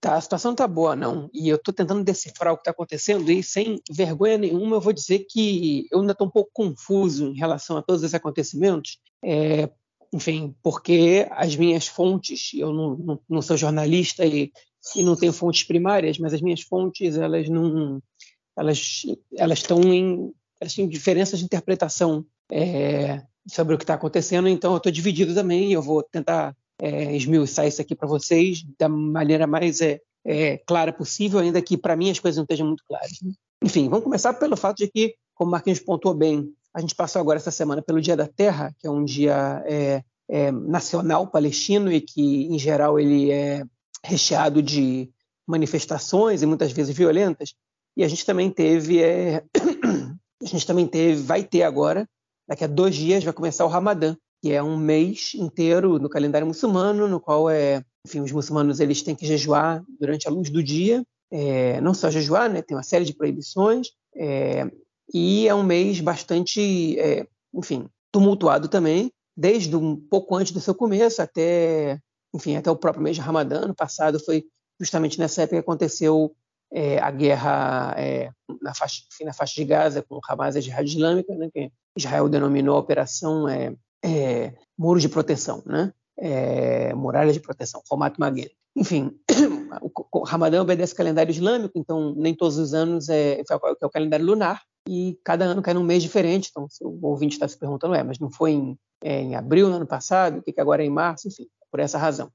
Tá, 0.00 0.16
a 0.16 0.20
situação 0.20 0.54
tá 0.54 0.66
boa, 0.66 0.96
não. 0.96 1.28
E 1.32 1.48
eu 1.48 1.56
estou 1.56 1.74
tentando 1.74 2.02
decifrar 2.02 2.54
o 2.54 2.56
que 2.56 2.62
está 2.62 2.70
acontecendo 2.70 3.30
e 3.30 3.42
sem 3.42 3.80
vergonha 3.90 4.38
nenhuma 4.38 4.76
eu 4.76 4.80
vou 4.80 4.94
dizer 4.94 5.26
que 5.28 5.86
eu 5.90 6.00
ainda 6.00 6.12
estou 6.12 6.26
um 6.26 6.30
pouco 6.30 6.50
confuso 6.54 7.26
em 7.26 7.36
relação 7.36 7.76
a 7.76 7.82
todos 7.82 8.02
esses 8.02 8.14
acontecimentos. 8.14 8.98
É, 9.22 9.68
enfim, 10.12 10.54
porque 10.62 11.28
as 11.30 11.54
minhas 11.54 11.86
fontes, 11.86 12.50
eu 12.54 12.72
não, 12.72 12.96
não, 12.96 13.20
não 13.28 13.42
sou 13.42 13.58
jornalista 13.58 14.24
e, 14.24 14.50
e, 14.96 15.02
não 15.02 15.16
tenho 15.16 15.34
fontes 15.34 15.64
primárias, 15.64 16.18
mas 16.18 16.32
as 16.32 16.40
minhas 16.40 16.62
fontes 16.62 17.16
elas 17.16 17.48
não, 17.48 18.02
elas 18.56 19.02
elas 19.36 19.58
estão 19.58 19.80
em 19.82 20.32
assim, 20.60 20.88
diferenças 20.88 21.38
de 21.38 21.44
interpretação 21.44 22.24
é, 22.50 23.22
sobre 23.50 23.74
o 23.74 23.78
que 23.78 23.84
está 23.84 23.94
acontecendo, 23.94 24.48
então 24.48 24.72
eu 24.72 24.76
estou 24.78 24.92
dividido 24.92 25.34
também, 25.34 25.72
eu 25.72 25.82
vou 25.82 26.02
tentar 26.02 26.56
é, 26.80 27.14
esmiuçar 27.14 27.66
isso 27.66 27.80
aqui 27.80 27.94
para 27.94 28.08
vocês 28.08 28.64
da 28.78 28.88
maneira 28.88 29.46
mais 29.46 29.80
é, 29.80 30.00
é, 30.24 30.58
clara 30.58 30.92
possível, 30.92 31.38
ainda 31.38 31.60
que 31.60 31.76
para 31.76 31.96
mim 31.96 32.10
as 32.10 32.18
coisas 32.18 32.36
não 32.36 32.44
estejam 32.44 32.66
muito 32.66 32.84
claras. 32.86 33.18
Né? 33.22 33.32
Enfim, 33.62 33.88
vamos 33.88 34.04
começar 34.04 34.32
pelo 34.34 34.56
fato 34.56 34.78
de 34.78 34.88
que, 34.88 35.14
como 35.34 35.48
o 35.48 35.52
Marquinhos 35.52 35.80
pontuou 35.80 36.14
bem, 36.14 36.52
a 36.72 36.80
gente 36.80 36.94
passou 36.94 37.20
agora 37.20 37.38
essa 37.38 37.50
semana 37.50 37.82
pelo 37.82 38.00
Dia 38.00 38.16
da 38.16 38.26
Terra, 38.26 38.74
que 38.78 38.86
é 38.86 38.90
um 38.90 39.04
dia 39.04 39.62
é, 39.66 40.02
é, 40.28 40.52
nacional 40.52 41.26
palestino 41.26 41.92
e 41.92 42.00
que, 42.00 42.46
em 42.46 42.58
geral, 42.58 42.98
ele 42.98 43.30
é 43.30 43.64
recheado 44.04 44.62
de 44.62 45.10
manifestações 45.46 46.42
e 46.42 46.46
muitas 46.46 46.72
vezes 46.72 46.96
violentas. 46.96 47.54
E 47.96 48.04
a 48.04 48.08
gente 48.08 48.24
também 48.24 48.50
teve 48.50 49.02
é, 49.02 49.42
a 50.42 50.46
gente 50.46 50.66
também 50.66 50.86
teve, 50.86 51.20
vai 51.20 51.42
ter 51.42 51.64
agora, 51.64 52.08
daqui 52.50 52.64
a 52.64 52.66
dois 52.66 52.96
dias, 52.96 53.22
vai 53.22 53.32
começar 53.32 53.64
o 53.64 53.68
Ramadã, 53.68 54.16
que 54.42 54.50
é 54.50 54.60
um 54.60 54.76
mês 54.76 55.34
inteiro 55.36 56.00
no 56.00 56.08
calendário 56.08 56.44
muçulmano, 56.44 57.06
no 57.06 57.20
qual 57.20 57.48
é, 57.48 57.84
enfim, 58.04 58.18
os 58.18 58.32
muçulmanos 58.32 58.80
eles 58.80 59.02
têm 59.02 59.14
que 59.14 59.24
jejuar 59.24 59.84
durante 60.00 60.26
a 60.26 60.32
luz 60.32 60.50
do 60.50 60.60
dia, 60.60 61.04
é, 61.30 61.80
não 61.80 61.94
só 61.94 62.10
jejuar, 62.10 62.50
né, 62.50 62.60
tem 62.60 62.76
uma 62.76 62.82
série 62.82 63.04
de 63.04 63.14
proibições, 63.14 63.90
é, 64.16 64.68
e 65.14 65.46
é 65.46 65.54
um 65.54 65.62
mês 65.62 66.00
bastante, 66.00 66.98
é, 66.98 67.24
enfim, 67.54 67.88
tumultuado 68.10 68.66
também, 68.66 69.12
desde 69.36 69.76
um 69.76 69.94
pouco 69.94 70.34
antes 70.34 70.52
do 70.52 70.60
seu 70.60 70.74
começo 70.74 71.22
até, 71.22 72.00
enfim, 72.34 72.56
até 72.56 72.68
o 72.68 72.76
próprio 72.76 73.04
mês 73.04 73.14
de 73.14 73.22
Ramadã. 73.22 73.64
No 73.64 73.76
passado 73.76 74.18
foi 74.18 74.44
justamente 74.80 75.20
nessa 75.20 75.42
época 75.42 75.56
que 75.56 75.60
aconteceu 75.60 76.34
é, 76.72 76.98
a 76.98 77.12
guerra 77.12 77.94
é, 77.96 78.30
na, 78.60 78.74
faixa, 78.74 79.02
na 79.22 79.32
faixa 79.32 79.54
de 79.54 79.64
Gaza 79.64 80.02
com 80.02 80.16
o 80.16 80.20
Hamas 80.28 80.56
e 80.56 80.58
a 80.58 80.60
Jihad 80.60 80.88
Islâmica, 80.88 81.32
né, 81.36 81.48
que 81.52 81.70
Israel 81.96 82.28
denominou 82.28 82.76
a 82.76 82.80
operação 82.80 83.48
é, 83.48 83.74
é 84.04 84.54
Muro 84.78 85.00
de 85.00 85.08
Proteção, 85.08 85.62
né, 85.66 85.92
é, 86.18 86.94
Muralha 86.94 87.32
de 87.32 87.40
Proteção, 87.40 87.82
Romat 87.90 88.16
Magen. 88.18 88.50
Enfim, 88.76 89.10
o 90.12 90.24
Ramadã 90.24 90.62
obedece 90.62 90.92
ao 90.92 90.98
calendário 90.98 91.30
islâmico, 91.30 91.76
então 91.76 92.14
nem 92.16 92.34
todos 92.34 92.56
os 92.56 92.72
anos 92.72 93.08
é, 93.08 93.40
é 93.40 93.86
o 93.86 93.90
calendário 93.90 94.24
lunar, 94.24 94.62
e 94.88 95.18
cada 95.24 95.44
ano 95.44 95.62
cai 95.62 95.74
num 95.74 95.82
mês 95.82 96.02
diferente. 96.02 96.48
Então, 96.50 96.68
se 96.68 96.84
o 96.84 96.98
ouvinte 97.02 97.34
está 97.34 97.46
se 97.46 97.58
perguntando, 97.58 97.94
é, 97.94 98.02
mas 98.02 98.18
não 98.18 98.30
foi 98.30 98.52
em, 98.52 98.78
é, 99.02 99.20
em 99.20 99.34
abril 99.34 99.68
no 99.68 99.76
ano 99.76 99.86
passado, 99.86 100.38
o 100.38 100.42
que, 100.42 100.52
que 100.52 100.60
agora 100.60 100.82
é 100.82 100.86
em 100.86 100.90
março, 100.90 101.28
enfim, 101.28 101.46
por 101.70 101.80
essa 101.80 101.98
razão. 101.98 102.30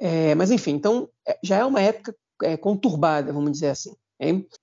É, 0.00 0.34
mas, 0.34 0.50
enfim, 0.50 0.72
então 0.72 1.08
já 1.42 1.58
é 1.58 1.64
uma 1.64 1.80
época 1.80 2.14
é, 2.42 2.56
conturbada, 2.56 3.32
vamos 3.32 3.52
dizer 3.52 3.68
assim. 3.68 3.94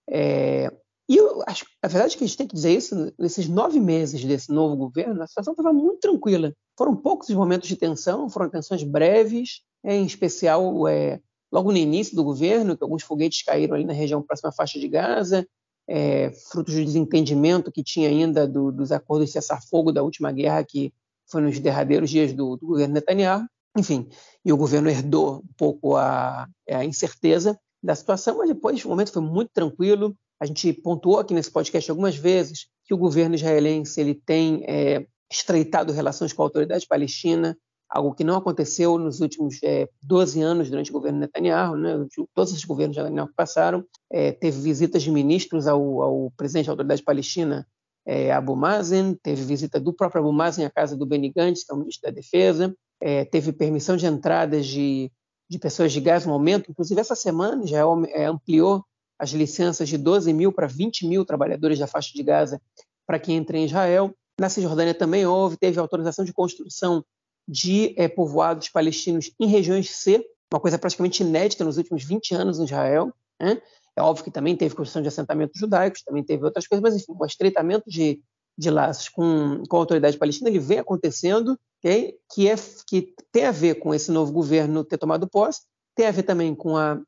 É, 0.10 0.71
e 1.12 1.18
eu 1.18 1.44
acho, 1.46 1.65
a 1.82 1.89
verdade 1.89 2.15
é 2.15 2.18
que 2.18 2.24
a 2.24 2.27
gente 2.27 2.38
tem 2.38 2.48
que 2.48 2.56
dizer 2.56 2.74
isso, 2.74 3.13
nesses 3.20 3.46
nove 3.50 3.82
meses 3.82 4.24
desse 4.24 4.50
novo 4.50 4.77
governo, 4.77 5.22
a 5.22 5.27
situação 5.27 5.51
estava 5.51 5.74
muito 5.74 6.00
tranquila. 6.00 6.53
Foram 6.77 6.96
poucos 6.96 7.27
os 7.27 7.36
momentos 7.36 7.68
de 7.68 7.75
tensão, 7.75 8.30
foram 8.30 8.50
tensões 8.50 8.82
breves, 8.82 9.62
em 9.84 10.06
especial 10.06 10.88
é, 10.88 11.20
logo 11.51 11.70
no 11.70 11.77
início 11.77 12.15
do 12.15 12.24
governo, 12.24 12.77
que 12.77 12.84
alguns 12.84 13.03
foguetes 13.03 13.44
caíram 13.44 13.75
ali 13.75 13.84
na 13.84 13.91
região 13.91 14.22
próxima 14.22 14.51
à 14.51 14.53
faixa 14.53 14.80
de 14.80 14.88
Gaza, 14.88 15.46
é, 15.86 16.32
frutos 16.50 16.75
do 16.75 16.86
desentendimento 16.86 17.74
que 17.74 17.84
tinha 17.84 18.08
ainda 18.08 18.48
do, 18.48 18.72
dos 18.72 18.94
acordos 18.94 19.27
de 19.27 19.34
cessar-fogo 19.34 19.91
da 19.91 20.01
última 20.01 20.32
guerra, 20.32 20.63
que 20.63 20.94
foi 21.30 21.41
nos 21.41 21.60
derradeiros 21.60 22.10
dias 22.10 22.32
do, 22.32 22.56
do 22.56 22.68
governo 22.68 22.94
Netanyahu. 22.94 23.46
Enfim, 23.77 24.08
e 24.46 24.53
o 24.53 24.58
governo 24.58 24.89
herdou 24.89 25.39
um 25.39 25.53
pouco 25.58 25.98
a, 25.98 26.48
a 26.70 26.86
incerteza 26.86 27.60
da 27.84 27.96
situação, 27.96 28.38
mas 28.38 28.48
depois 28.48 28.86
o 28.86 28.88
momento 28.88 29.12
foi 29.12 29.22
muito 29.22 29.51
tranquilo. 29.53 30.15
A 30.41 30.45
gente 30.48 30.74
pontuou 30.74 31.19
aqui 31.19 31.36
nesse 31.36 31.51
podcast 31.51 31.91
algumas 31.91 32.15
vezes 32.15 32.65
que 32.86 32.95
o 32.95 32.98
governo 32.98 33.36
israelense 33.36 34.01
ele 34.01 34.15
tem 34.15 34.65
é, 34.67 35.05
estreitado 35.31 35.93
relações 35.93 36.33
com 36.33 36.41
a 36.41 36.45
autoridade 36.45 36.88
palestina, 36.88 37.55
algo 37.88 38.15
que 38.15 38.24
não 38.24 38.38
aconteceu 38.38 38.98
nos 38.98 39.21
últimos 39.21 39.62
é, 39.63 39.88
12 40.01 40.41
anos 40.41 40.67
durante 40.67 40.89
o 40.89 40.93
governo 40.93 41.19
Netanyahu, 41.19 41.75
né? 41.75 42.07
todos 42.33 42.53
os 42.53 42.65
governos 42.65 42.95
de 42.95 43.03
Netanyahu 43.03 43.27
que 43.27 43.36
passaram, 43.36 43.86
é, 44.12 44.31
teve 44.31 44.60
visitas 44.60 45.03
de 45.03 45.12
ministros 45.12 45.67
ao, 45.67 46.01
ao, 46.01 46.31
presidente 46.36 46.65
da 46.65 46.71
autoridade 46.71 47.03
palestina, 47.03 47.67
é, 48.03 48.31
Abu 48.31 48.55
Mazen, 48.55 49.13
teve 49.21 49.43
visita 49.43 49.79
do 49.79 49.93
próprio 49.93 50.24
Abu 50.24 50.33
Mazen 50.33 50.65
à 50.65 50.71
casa 50.71 50.98
do 50.98 51.05
Benny 51.05 51.31
Gantz, 51.31 51.63
que 51.63 51.71
é 51.71 51.75
o 51.75 51.77
ministro 51.77 52.10
da 52.10 52.15
Defesa, 52.15 52.75
é, 53.00 53.25
teve 53.25 53.53
permissão 53.53 53.95
de 53.95 54.07
entradas 54.07 54.65
de, 54.65 55.12
de 55.48 55.60
pessoas 55.60 55.91
de 55.91 56.01
gás 56.01 56.25
no 56.25 56.33
aumento, 56.33 56.71
inclusive 56.71 57.00
essa 57.00 57.15
semana 57.15 57.67
já 57.67 57.83
é, 58.10 58.25
ampliou 58.25 58.83
as 59.22 59.30
licenças 59.30 59.88
de 59.88 60.00
12 60.00 60.34
mil 60.34 60.51
para 60.51 60.66
20 60.66 61.06
mil 61.06 61.24
trabalhadores 61.24 61.78
da 61.78 61.86
faixa 61.86 62.12
de 62.12 62.24
Gaza 62.24 62.60
para 63.06 63.20
quem 63.20 63.38
entra 63.38 63.56
em 63.56 63.66
Israel. 63.66 64.16
Na 64.40 64.50
Cisjordânia 64.50 64.96
também 64.96 65.28
houve, 65.28 65.58
teve 65.58 65.80
autorização 65.80 66.25
de 66.25 66.34
construção 66.34 67.06
de 67.48 67.94
é, 68.00 68.08
povoados 68.08 68.70
palestinos 68.70 69.32
em 69.40 69.46
regiões 69.46 69.92
C, 69.92 70.25
uma 70.51 70.60
coisa 70.60 70.80
praticamente 70.80 71.22
inédita 71.22 71.63
nos 71.63 71.78
últimos 71.78 72.04
20 72.04 72.34
anos 72.34 72.60
em 72.60 72.63
Israel. 72.63 73.13
Né? 73.40 73.62
É 73.96 74.01
óbvio 74.01 74.24
que 74.24 74.32
também 74.32 74.56
teve 74.56 74.74
construção 74.74 75.04
de 75.04 75.08
assentamentos 75.08 75.60
judaicos, 75.60 76.01
também 76.01 76.24
teve 76.24 76.44
outras 76.44 76.66
coisas, 76.66 76.82
mas 76.82 76.96
enfim, 76.96 77.16
o 77.16 77.24
estreitamento 77.24 77.88
de, 77.88 78.20
de 78.58 78.72
laços 78.72 79.08
com, 79.08 79.62
com 79.70 79.75
a 79.75 79.80
autoridade 79.80 80.18
palestina 80.18 80.50
ele 80.50 80.58
vem 80.58 80.80
acontecendo, 80.80 81.56
okay? 81.78 82.16
que, 82.34 82.50
é, 82.50 82.56
que 82.88 83.13
tem 83.32 83.46
a 83.46 83.51
ver 83.51 83.75
com 83.75 83.94
esse 83.94 84.10
novo 84.10 84.32
governo 84.32 84.84
ter 84.84 84.98
tomado 84.98 85.30
posse, 85.30 85.62
tem 85.96 86.08
a 86.08 86.12
ver 86.12 86.24
também 86.24 86.56
com 86.56 86.75
a, 86.75 87.00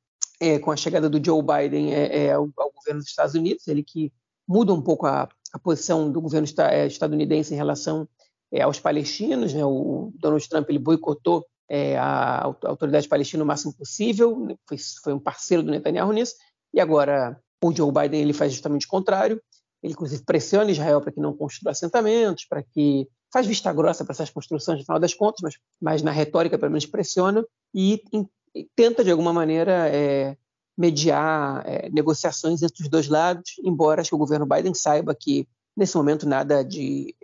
é, 0.43 0.59
com 0.59 0.71
a 0.71 0.75
chegada 0.75 1.09
do 1.09 1.23
Joe 1.23 1.41
Biden 1.41 1.93
é, 1.93 2.25
é, 2.25 2.33
ao, 2.33 2.49
ao, 2.57 2.71
governo 2.71 2.99
dos 2.99 3.09
Estados 3.09 3.33
Unidos, 3.33 3.65
ele 3.67 3.81
que 3.81 4.11
muda 4.45 4.73
um 4.73 4.81
pouco 4.81 5.05
a, 5.05 5.29
a 5.53 5.59
posição 5.59 6.11
do 6.11 6.19
governo 6.19 6.45
é, 6.69 6.85
estadunidense 6.85 7.53
em 7.53 7.57
relação 7.57 8.07
é, 8.51 8.61
aos 8.61 8.77
palestinos. 8.77 9.53
Né? 9.53 9.63
O 9.63 10.11
Donald 10.15 10.47
Trump 10.49 10.69
ele 10.69 10.79
boicotou 10.79 11.45
é, 11.69 11.97
a 11.97 12.43
autoridade 12.43 13.07
palestina 13.07 13.41
o 13.41 13.47
máximo 13.47 13.73
possível, 13.73 14.37
né? 14.37 14.55
foi, 14.67 14.77
foi, 15.01 15.13
um 15.13 15.19
parceiro 15.19 15.63
do 15.63 15.71
Netanyahu 15.71 16.11
nisso, 16.11 16.35
e 16.73 16.81
agora 16.81 17.39
o 17.63 17.73
Joe 17.73 17.91
Biden 17.91 18.21
ele 18.21 18.33
faz 18.33 18.51
justamente 18.51 18.85
o 18.85 18.89
contrário. 18.89 19.41
Ele, 19.81 19.93
inclusive, 19.93 20.23
pressiona 20.25 20.71
Israel 20.71 21.01
para 21.01 21.11
que 21.11 21.19
não 21.21 21.35
construa 21.35 21.71
assentamentos, 21.71 22.45
para 22.45 22.63
que 22.63 23.07
faz 23.31 23.47
vista 23.47 23.71
grossa 23.71 24.03
para 24.03 24.13
essas 24.13 24.29
construções, 24.29 24.79
no 24.79 24.85
final 24.85 24.99
das 24.99 25.13
contas, 25.13 25.41
mas, 25.41 25.55
mas 25.81 26.01
na 26.01 26.11
retórica, 26.11 26.57
pelo 26.57 26.71
menos, 26.71 26.85
pressiona 26.85 27.43
e 27.73 28.01
tenta, 28.75 29.03
de 29.03 29.11
alguma 29.11 29.33
maneira, 29.33 29.89
é, 29.89 30.37
mediar 30.77 31.63
é, 31.67 31.89
negociações 31.89 32.61
entre 32.61 32.83
os 32.83 32.89
dois 32.89 33.07
lados, 33.07 33.53
embora 33.63 34.01
acho 34.01 34.09
que 34.09 34.15
o 34.15 34.19
governo 34.19 34.45
Biden 34.45 34.73
saiba 34.73 35.15
que, 35.15 35.47
nesse 35.75 35.95
momento, 35.95 36.27
nada 36.27 36.63
de 36.63 37.15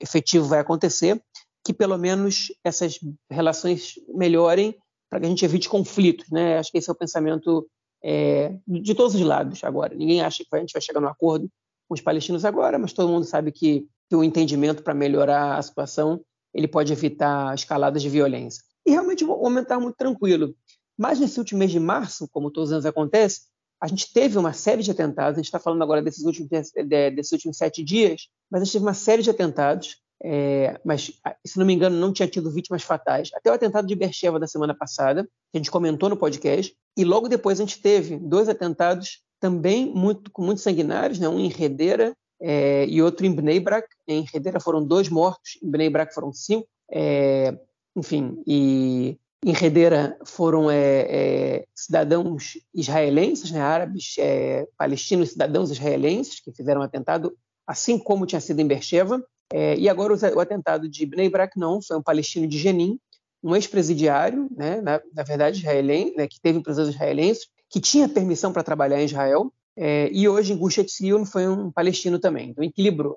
efetivo 0.00 0.46
vai 0.46 0.60
acontecer, 0.60 1.22
que 1.64 1.74
pelo 1.74 1.98
menos 1.98 2.52
essas 2.64 2.98
relações 3.30 3.94
melhorem 4.08 4.74
para 5.10 5.20
que 5.20 5.26
a 5.26 5.28
gente 5.28 5.44
evite 5.44 5.68
conflitos. 5.68 6.30
Né? 6.30 6.58
Acho 6.58 6.72
que 6.72 6.78
esse 6.78 6.88
é 6.88 6.92
o 6.92 6.96
pensamento 6.96 7.68
é, 8.02 8.54
de 8.66 8.94
todos 8.94 9.14
os 9.14 9.20
lados 9.20 9.62
agora. 9.62 9.94
Ninguém 9.94 10.22
acha 10.22 10.42
que 10.42 10.56
a 10.56 10.58
gente 10.58 10.72
vai 10.72 10.80
chegar 10.80 11.00
no 11.00 11.08
acordo 11.08 11.50
com 11.86 11.94
os 11.94 12.00
palestinos 12.00 12.44
agora, 12.44 12.78
mas 12.78 12.92
todo 12.92 13.10
mundo 13.10 13.24
sabe 13.24 13.52
que, 13.52 13.86
que 14.08 14.16
o 14.16 14.24
entendimento 14.24 14.82
para 14.82 14.94
melhorar 14.94 15.58
a 15.58 15.62
situação 15.62 16.20
ele 16.52 16.66
pode 16.66 16.92
evitar 16.92 17.54
escaladas 17.54 18.02
de 18.02 18.08
violência. 18.08 18.62
E 18.86 18.90
realmente 18.90 19.24
o 19.24 19.28
momento 19.28 19.64
está 19.64 19.78
muito 19.78 19.96
tranquilo. 19.96 20.54
Mas 21.00 21.18
nesse 21.18 21.38
último 21.38 21.60
mês 21.60 21.70
de 21.70 21.80
março, 21.80 22.28
como 22.28 22.50
todos 22.50 22.68
os 22.68 22.72
anos 22.74 22.84
acontece, 22.84 23.44
a 23.80 23.86
gente 23.86 24.12
teve 24.12 24.36
uma 24.36 24.52
série 24.52 24.82
de 24.82 24.90
atentados, 24.90 25.38
a 25.38 25.40
gente 25.40 25.46
está 25.46 25.58
falando 25.58 25.80
agora 25.80 26.02
desses 26.02 26.26
últimos, 26.26 26.50
desses 26.50 27.32
últimos 27.32 27.56
sete 27.56 27.82
dias, 27.82 28.28
mas 28.50 28.60
a 28.60 28.64
gente 28.66 28.74
teve 28.74 28.84
uma 28.84 28.92
série 28.92 29.22
de 29.22 29.30
atentados, 29.30 29.96
é, 30.22 30.78
mas, 30.84 31.10
se 31.42 31.58
não 31.58 31.64
me 31.64 31.72
engano, 31.72 31.96
não 31.96 32.12
tinha 32.12 32.28
tido 32.28 32.50
vítimas 32.50 32.82
fatais. 32.82 33.30
Até 33.34 33.50
o 33.50 33.54
atentado 33.54 33.86
de 33.86 33.94
Bercheva 33.94 34.38
da 34.38 34.46
semana 34.46 34.74
passada, 34.74 35.24
que 35.24 35.56
a 35.56 35.58
gente 35.58 35.70
comentou 35.70 36.10
no 36.10 36.18
podcast, 36.18 36.76
e 36.94 37.02
logo 37.02 37.30
depois 37.30 37.58
a 37.58 37.64
gente 37.64 37.80
teve 37.80 38.18
dois 38.18 38.50
atentados 38.50 39.22
também 39.40 39.90
muito, 39.94 40.30
muito 40.38 40.60
sanguinários, 40.60 41.18
né? 41.18 41.30
um 41.30 41.40
em 41.40 41.48
Redeira 41.48 42.14
é, 42.38 42.84
e 42.86 43.00
outro 43.00 43.24
em 43.24 43.34
Bnei 43.34 43.58
Brak. 43.58 43.88
Em 44.06 44.26
Redeira 44.30 44.60
foram 44.60 44.84
dois 44.84 45.08
mortos, 45.08 45.58
em 45.62 45.70
Bnei 45.70 45.88
Brak 45.88 46.12
foram 46.12 46.30
cinco. 46.30 46.68
É, 46.92 47.58
enfim, 47.96 48.42
e 48.46 49.18
em 49.44 49.52
Redeira 49.52 50.18
foram 50.24 50.70
é, 50.70 51.00
é, 51.08 51.64
cidadãos 51.74 52.58
israelenses, 52.74 53.50
né, 53.50 53.60
árabes, 53.60 54.16
é, 54.18 54.66
palestinos, 54.76 55.30
cidadãos 55.30 55.70
israelenses 55.70 56.40
que 56.40 56.52
fizeram 56.52 56.82
o 56.82 56.84
atentado, 56.84 57.34
assim 57.66 57.98
como 57.98 58.26
tinha 58.26 58.40
sido 58.40 58.60
em 58.60 58.66
Beersheba. 58.66 59.24
É, 59.52 59.76
e 59.76 59.88
agora 59.88 60.14
o, 60.14 60.40
atentado 60.40 60.88
de 60.88 61.06
Bnei 61.06 61.30
não, 61.56 61.80
foi 61.82 61.96
um 61.96 62.02
palestino 62.02 62.46
de 62.46 62.58
Jenin, 62.58 63.00
um 63.42 63.56
ex-presidiário, 63.56 64.48
né, 64.54 64.80
na, 64.82 65.00
na, 65.14 65.22
verdade 65.22 65.58
israelense, 65.58 66.14
né, 66.16 66.28
que 66.28 66.38
teve 66.40 66.60
prisões 66.60 66.88
israelenses, 66.88 67.48
que 67.68 67.80
tinha 67.80 68.08
permissão 68.08 68.52
para 68.52 68.62
trabalhar 68.62 69.00
em 69.00 69.06
Israel, 69.06 69.50
é, 69.76 70.10
e 70.12 70.28
hoje 70.28 70.52
em 70.52 70.56
Gush 70.56 70.78
Etzion 70.78 71.24
foi 71.24 71.48
um 71.48 71.70
palestino 71.70 72.18
também. 72.18 72.50
Então 72.50 72.62
equilibrou. 72.62 73.16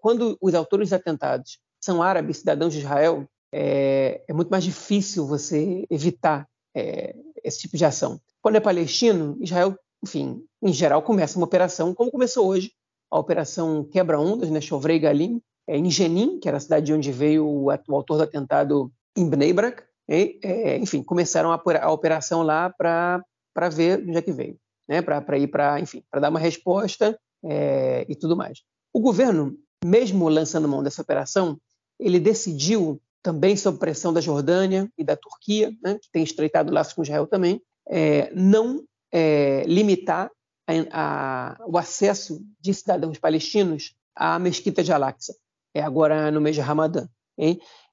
Quando 0.00 0.36
os 0.40 0.54
autores 0.54 0.88
dos 0.88 0.94
atentados 0.94 1.60
são 1.80 2.02
árabes, 2.02 2.38
cidadãos 2.38 2.72
de 2.72 2.80
Israel, 2.80 3.28
é, 3.52 4.22
é 4.26 4.32
muito 4.32 4.48
mais 4.48 4.64
difícil 4.64 5.26
você 5.26 5.84
evitar 5.90 6.46
é, 6.74 7.14
esse 7.42 7.60
tipo 7.60 7.76
de 7.76 7.84
ação. 7.84 8.20
Quando 8.40 8.56
é 8.56 8.60
palestino, 8.60 9.36
Israel, 9.40 9.76
enfim, 10.02 10.42
em 10.62 10.72
geral, 10.72 11.02
começa 11.02 11.38
uma 11.38 11.46
operação, 11.46 11.94
como 11.94 12.10
começou 12.10 12.46
hoje, 12.46 12.72
a 13.10 13.18
operação 13.18 13.84
Quebra-Ondas, 13.84 14.50
né, 14.50 14.60
Chovrei 14.60 14.98
Galim, 14.98 15.42
é, 15.68 15.76
em 15.76 15.90
Jenin, 15.90 16.38
que 16.38 16.48
era 16.48 16.56
a 16.56 16.60
cidade 16.60 16.86
de 16.86 16.92
onde 16.92 17.12
veio 17.12 17.46
o, 17.46 17.66
o 17.66 17.94
autor 17.94 18.16
do 18.16 18.22
atentado 18.22 18.90
em 19.16 19.28
Bnei 19.28 19.52
Brak, 19.52 19.82
é, 20.08 20.76
enfim, 20.78 21.02
começaram 21.02 21.52
a, 21.52 21.62
a 21.82 21.92
operação 21.92 22.42
lá 22.42 22.68
para 22.70 23.22
ver 23.70 24.00
onde 24.00 24.16
é 24.16 24.22
que 24.22 24.32
veio, 24.32 24.56
né, 24.88 25.02
para 25.02 25.38
ir 25.38 25.48
para, 25.48 25.78
enfim, 25.80 26.02
para 26.10 26.20
dar 26.20 26.30
uma 26.30 26.40
resposta 26.40 27.18
é, 27.44 28.04
e 28.08 28.16
tudo 28.16 28.36
mais. 28.36 28.60
O 28.92 29.00
governo, 29.00 29.56
mesmo 29.84 30.28
lançando 30.28 30.68
mão 30.68 30.82
dessa 30.82 31.02
operação, 31.02 31.58
ele 31.98 32.18
decidiu 32.18 33.00
também 33.22 33.56
sob 33.56 33.78
pressão 33.78 34.12
da 34.12 34.20
Jordânia 34.20 34.90
e 34.96 35.04
da 35.04 35.16
Turquia, 35.16 35.72
né, 35.82 35.98
que 36.00 36.10
tem 36.10 36.22
estreitado 36.22 36.72
laços 36.72 36.94
com 36.94 37.02
Israel 37.02 37.26
também, 37.26 37.60
é, 37.88 38.32
não 38.34 38.82
é, 39.12 39.64
limitar 39.66 40.30
a, 40.66 40.72
a, 40.92 41.66
o 41.66 41.76
acesso 41.76 42.40
de 42.60 42.72
cidadãos 42.72 43.18
palestinos 43.18 43.94
à 44.14 44.38
mesquita 44.38 44.82
de 44.82 44.92
Al-Aqsa, 44.92 45.34
é 45.74 45.82
agora 45.82 46.30
no 46.30 46.40
mês 46.40 46.56
de 46.56 46.62
Ramadã. 46.62 47.06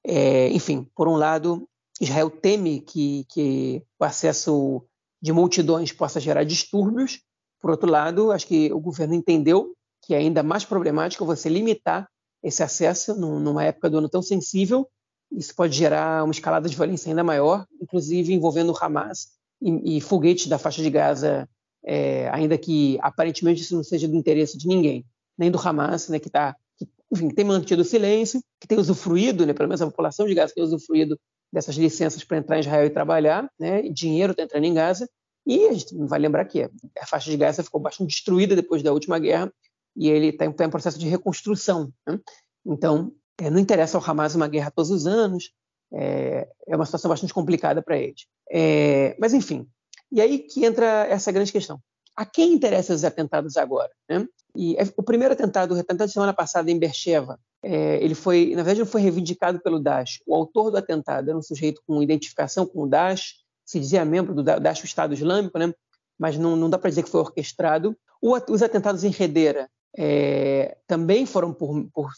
É, 0.04 0.48
enfim, 0.50 0.86
por 0.94 1.08
um 1.08 1.16
lado, 1.16 1.68
Israel 2.00 2.30
teme 2.30 2.80
que, 2.80 3.24
que 3.30 3.82
o 3.98 4.04
acesso 4.04 4.84
de 5.20 5.32
multidões 5.32 5.92
possa 5.92 6.20
gerar 6.20 6.44
distúrbios, 6.44 7.22
por 7.60 7.70
outro 7.70 7.90
lado, 7.90 8.30
acho 8.30 8.46
que 8.46 8.72
o 8.72 8.78
governo 8.78 9.14
entendeu 9.14 9.74
que 10.02 10.14
é 10.14 10.18
ainda 10.18 10.42
mais 10.42 10.64
problemático 10.64 11.26
você 11.26 11.48
limitar 11.48 12.08
esse 12.42 12.62
acesso 12.62 13.14
numa 13.14 13.64
época 13.64 13.90
do 13.90 13.98
ano 13.98 14.08
tão 14.08 14.22
sensível 14.22 14.88
isso 15.30 15.54
pode 15.54 15.76
gerar 15.76 16.24
uma 16.24 16.32
escalada 16.32 16.68
de 16.68 16.76
violência 16.76 17.10
ainda 17.10 17.22
maior, 17.22 17.66
inclusive 17.80 18.32
envolvendo 18.32 18.72
o 18.72 18.76
Hamas 18.76 19.28
e, 19.60 19.98
e 19.98 20.00
foguetes 20.00 20.46
da 20.46 20.58
faixa 20.58 20.82
de 20.82 20.90
Gaza, 20.90 21.48
é, 21.84 22.28
ainda 22.30 22.56
que 22.56 22.98
aparentemente 23.00 23.62
isso 23.62 23.74
não 23.74 23.84
seja 23.84 24.08
do 24.08 24.16
interesse 24.16 24.56
de 24.56 24.66
ninguém, 24.66 25.04
nem 25.36 25.50
do 25.50 25.58
Hamas, 25.58 26.08
né, 26.08 26.18
que, 26.18 26.30
tá, 26.30 26.56
que 26.76 26.88
enfim, 27.12 27.28
tem 27.28 27.44
mantido 27.44 27.82
o 27.82 27.84
silêncio, 27.84 28.42
que 28.60 28.66
tem 28.66 28.78
usufruído, 28.78 29.46
né, 29.46 29.52
pelo 29.52 29.68
menos 29.68 29.82
a 29.82 29.86
população 29.86 30.26
de 30.26 30.34
Gaza 30.34 30.54
tem 30.54 30.64
usufruído 30.64 31.18
dessas 31.52 31.76
licenças 31.76 32.24
para 32.24 32.38
entrar 32.38 32.56
em 32.56 32.60
Israel 32.60 32.86
e 32.86 32.90
trabalhar, 32.90 33.50
né, 33.58 33.84
e 33.84 33.92
dinheiro 33.92 34.32
está 34.32 34.42
entrando 34.42 34.64
em 34.64 34.74
Gaza, 34.74 35.08
e 35.46 35.66
a 35.66 35.72
gente 35.72 35.94
vai 36.06 36.18
lembrar 36.18 36.44
que 36.44 36.62
a 36.62 37.06
faixa 37.06 37.30
de 37.30 37.36
Gaza 37.36 37.62
ficou 37.62 37.80
bastante 37.80 38.08
destruída 38.08 38.54
depois 38.54 38.82
da 38.82 38.92
última 38.92 39.18
guerra, 39.18 39.50
e 39.96 40.08
ele 40.08 40.28
está 40.28 40.50
tá 40.52 40.64
em 40.64 40.70
processo 40.70 40.98
de 40.98 41.08
reconstrução. 41.08 41.92
Né? 42.06 42.20
Então, 42.66 43.12
é, 43.40 43.50
não 43.50 43.58
interessa 43.58 43.96
ao 43.96 44.04
Hamas 44.04 44.34
uma 44.34 44.48
guerra 44.48 44.70
todos 44.70 44.90
os 44.90 45.06
anos, 45.06 45.52
é, 45.92 46.48
é 46.66 46.76
uma 46.76 46.84
situação 46.84 47.08
bastante 47.08 47.32
complicada 47.32 47.82
para 47.82 47.96
eles. 47.96 48.26
É, 48.50 49.16
mas, 49.18 49.32
enfim, 49.32 49.66
e 50.10 50.20
aí 50.20 50.38
que 50.38 50.64
entra 50.64 51.06
essa 51.06 51.30
grande 51.32 51.52
questão. 51.52 51.80
A 52.16 52.26
quem 52.26 52.52
interessam 52.52 52.94
esses 52.94 53.04
atentados 53.04 53.56
agora? 53.56 53.90
Né? 54.08 54.26
E 54.56 54.76
é, 54.76 54.82
o 54.96 55.02
primeiro 55.02 55.34
atentado, 55.34 55.72
o 55.72 55.78
atentado 55.78 56.08
de 56.08 56.12
semana 56.12 56.34
passada 56.34 56.70
em 56.70 56.78
Beersheba, 56.78 57.38
é, 57.62 58.02
ele 58.02 58.14
foi, 58.14 58.50
na 58.50 58.62
verdade, 58.62 58.80
não 58.80 58.86
foi 58.86 59.00
reivindicado 59.00 59.60
pelo 59.60 59.78
Daesh. 59.78 60.20
O 60.26 60.34
autor 60.34 60.70
do 60.70 60.78
atentado 60.78 61.28
era 61.28 61.38
um 61.38 61.42
sujeito 61.42 61.80
com 61.86 62.02
identificação 62.02 62.66
com 62.66 62.82
o 62.82 62.88
Daesh, 62.88 63.34
se 63.64 63.78
dizia 63.78 64.04
membro 64.04 64.34
do 64.34 64.42
Daesh, 64.42 64.82
o 64.82 64.86
Estado 64.86 65.14
Islâmico, 65.14 65.58
né? 65.58 65.72
mas 66.18 66.36
não, 66.36 66.56
não 66.56 66.68
dá 66.68 66.78
para 66.78 66.90
dizer 66.90 67.04
que 67.04 67.10
foi 67.10 67.20
orquestrado. 67.20 67.96
O, 68.20 68.36
os 68.50 68.62
atentados 68.62 69.04
em 69.04 69.10
Redeira 69.10 69.70
é, 69.96 70.76
também 70.86 71.26
foram 71.26 71.52
por, 71.52 71.88
por, 71.92 72.12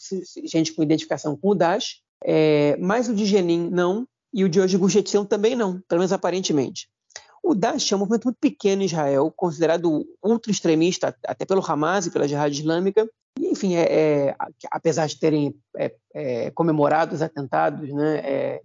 gente 0.45 0.73
com 0.73 0.83
identificação 0.83 1.35
com 1.35 1.49
o 1.49 1.55
Daesh, 1.55 2.01
é, 2.23 2.77
mas 2.77 3.09
o 3.09 3.15
de 3.15 3.25
Jenin 3.25 3.69
não. 3.69 4.07
e 4.33 4.43
o 4.43 4.49
de 4.49 4.59
hoje, 4.59 4.77
Gush 4.77 4.95
Etzion, 4.95 5.25
também 5.25 5.55
não, 5.55 5.81
pelo 5.87 5.99
menos 5.99 6.13
aparentemente. 6.13 6.87
O 7.43 7.55
Daesh 7.55 7.91
é 7.91 7.95
um 7.95 7.99
movimento 7.99 8.25
muito 8.25 8.37
pequeno 8.39 8.83
em 8.83 8.85
Israel, 8.85 9.33
considerado 9.35 10.05
ultra 10.23 10.51
extremista 10.51 11.15
até 11.25 11.43
pelo 11.43 11.65
Hamas 11.65 12.05
e 12.05 12.11
pela 12.11 12.27
Jihad 12.27 12.53
Islâmica. 12.53 13.09
E, 13.39 13.47
enfim, 13.47 13.75
é, 13.75 13.81
é, 14.29 14.35
apesar 14.69 15.07
de 15.07 15.19
terem 15.19 15.55
é, 15.75 15.95
é 16.13 16.51
comemorado 16.51 17.15
os 17.15 17.21
atentados, 17.21 17.91
né, 17.91 18.17
é, 18.19 18.61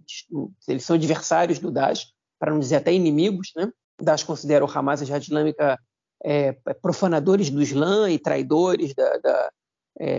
eles 0.67 0.83
são 0.83 0.95
adversários 0.95 1.57
do 1.57 1.71
Daesh, 1.71 2.13
para 2.37 2.51
não 2.51 2.59
dizer 2.59 2.75
até 2.75 2.93
inimigos. 2.93 3.51
Né? 3.55 3.71
O 3.99 4.03
Daesh 4.03 4.23
considera 4.23 4.63
o 4.63 4.71
Hamas 4.71 4.99
e 4.99 5.03
a 5.03 5.05
Jihad 5.07 5.23
Islâmica 5.23 5.79
é, 6.23 6.53
profanadores 6.81 7.49
do 7.49 7.61
Islã 7.61 8.09
e 8.09 8.19
traidores 8.19 8.93
da, 8.93 9.17
da, 9.17 9.49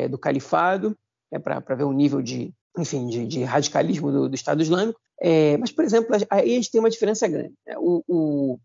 do 0.09 0.19
califado, 0.19 0.97
para 1.43 1.75
ver 1.75 1.85
o 1.85 1.93
nível 1.93 2.23
de, 2.23 2.53
enfim, 2.77 3.07
de, 3.09 3.27
de 3.27 3.45
radicalismo 3.45 4.11
do, 4.11 4.29
do 4.29 4.35
Estado 4.35 4.63
Islâmico. 4.63 4.99
É, 5.21 5.57
mas, 5.59 5.73
por 5.73 5.85
exemplo, 5.85 6.15
aí 6.31 6.53
a 6.53 6.55
gente 6.55 6.71
tem 6.71 6.81
uma 6.81 6.91
diferença 6.91 7.27
grande. 7.27 7.55
Né? 7.67 7.75
O, 7.79 8.03
o 8.09 8.59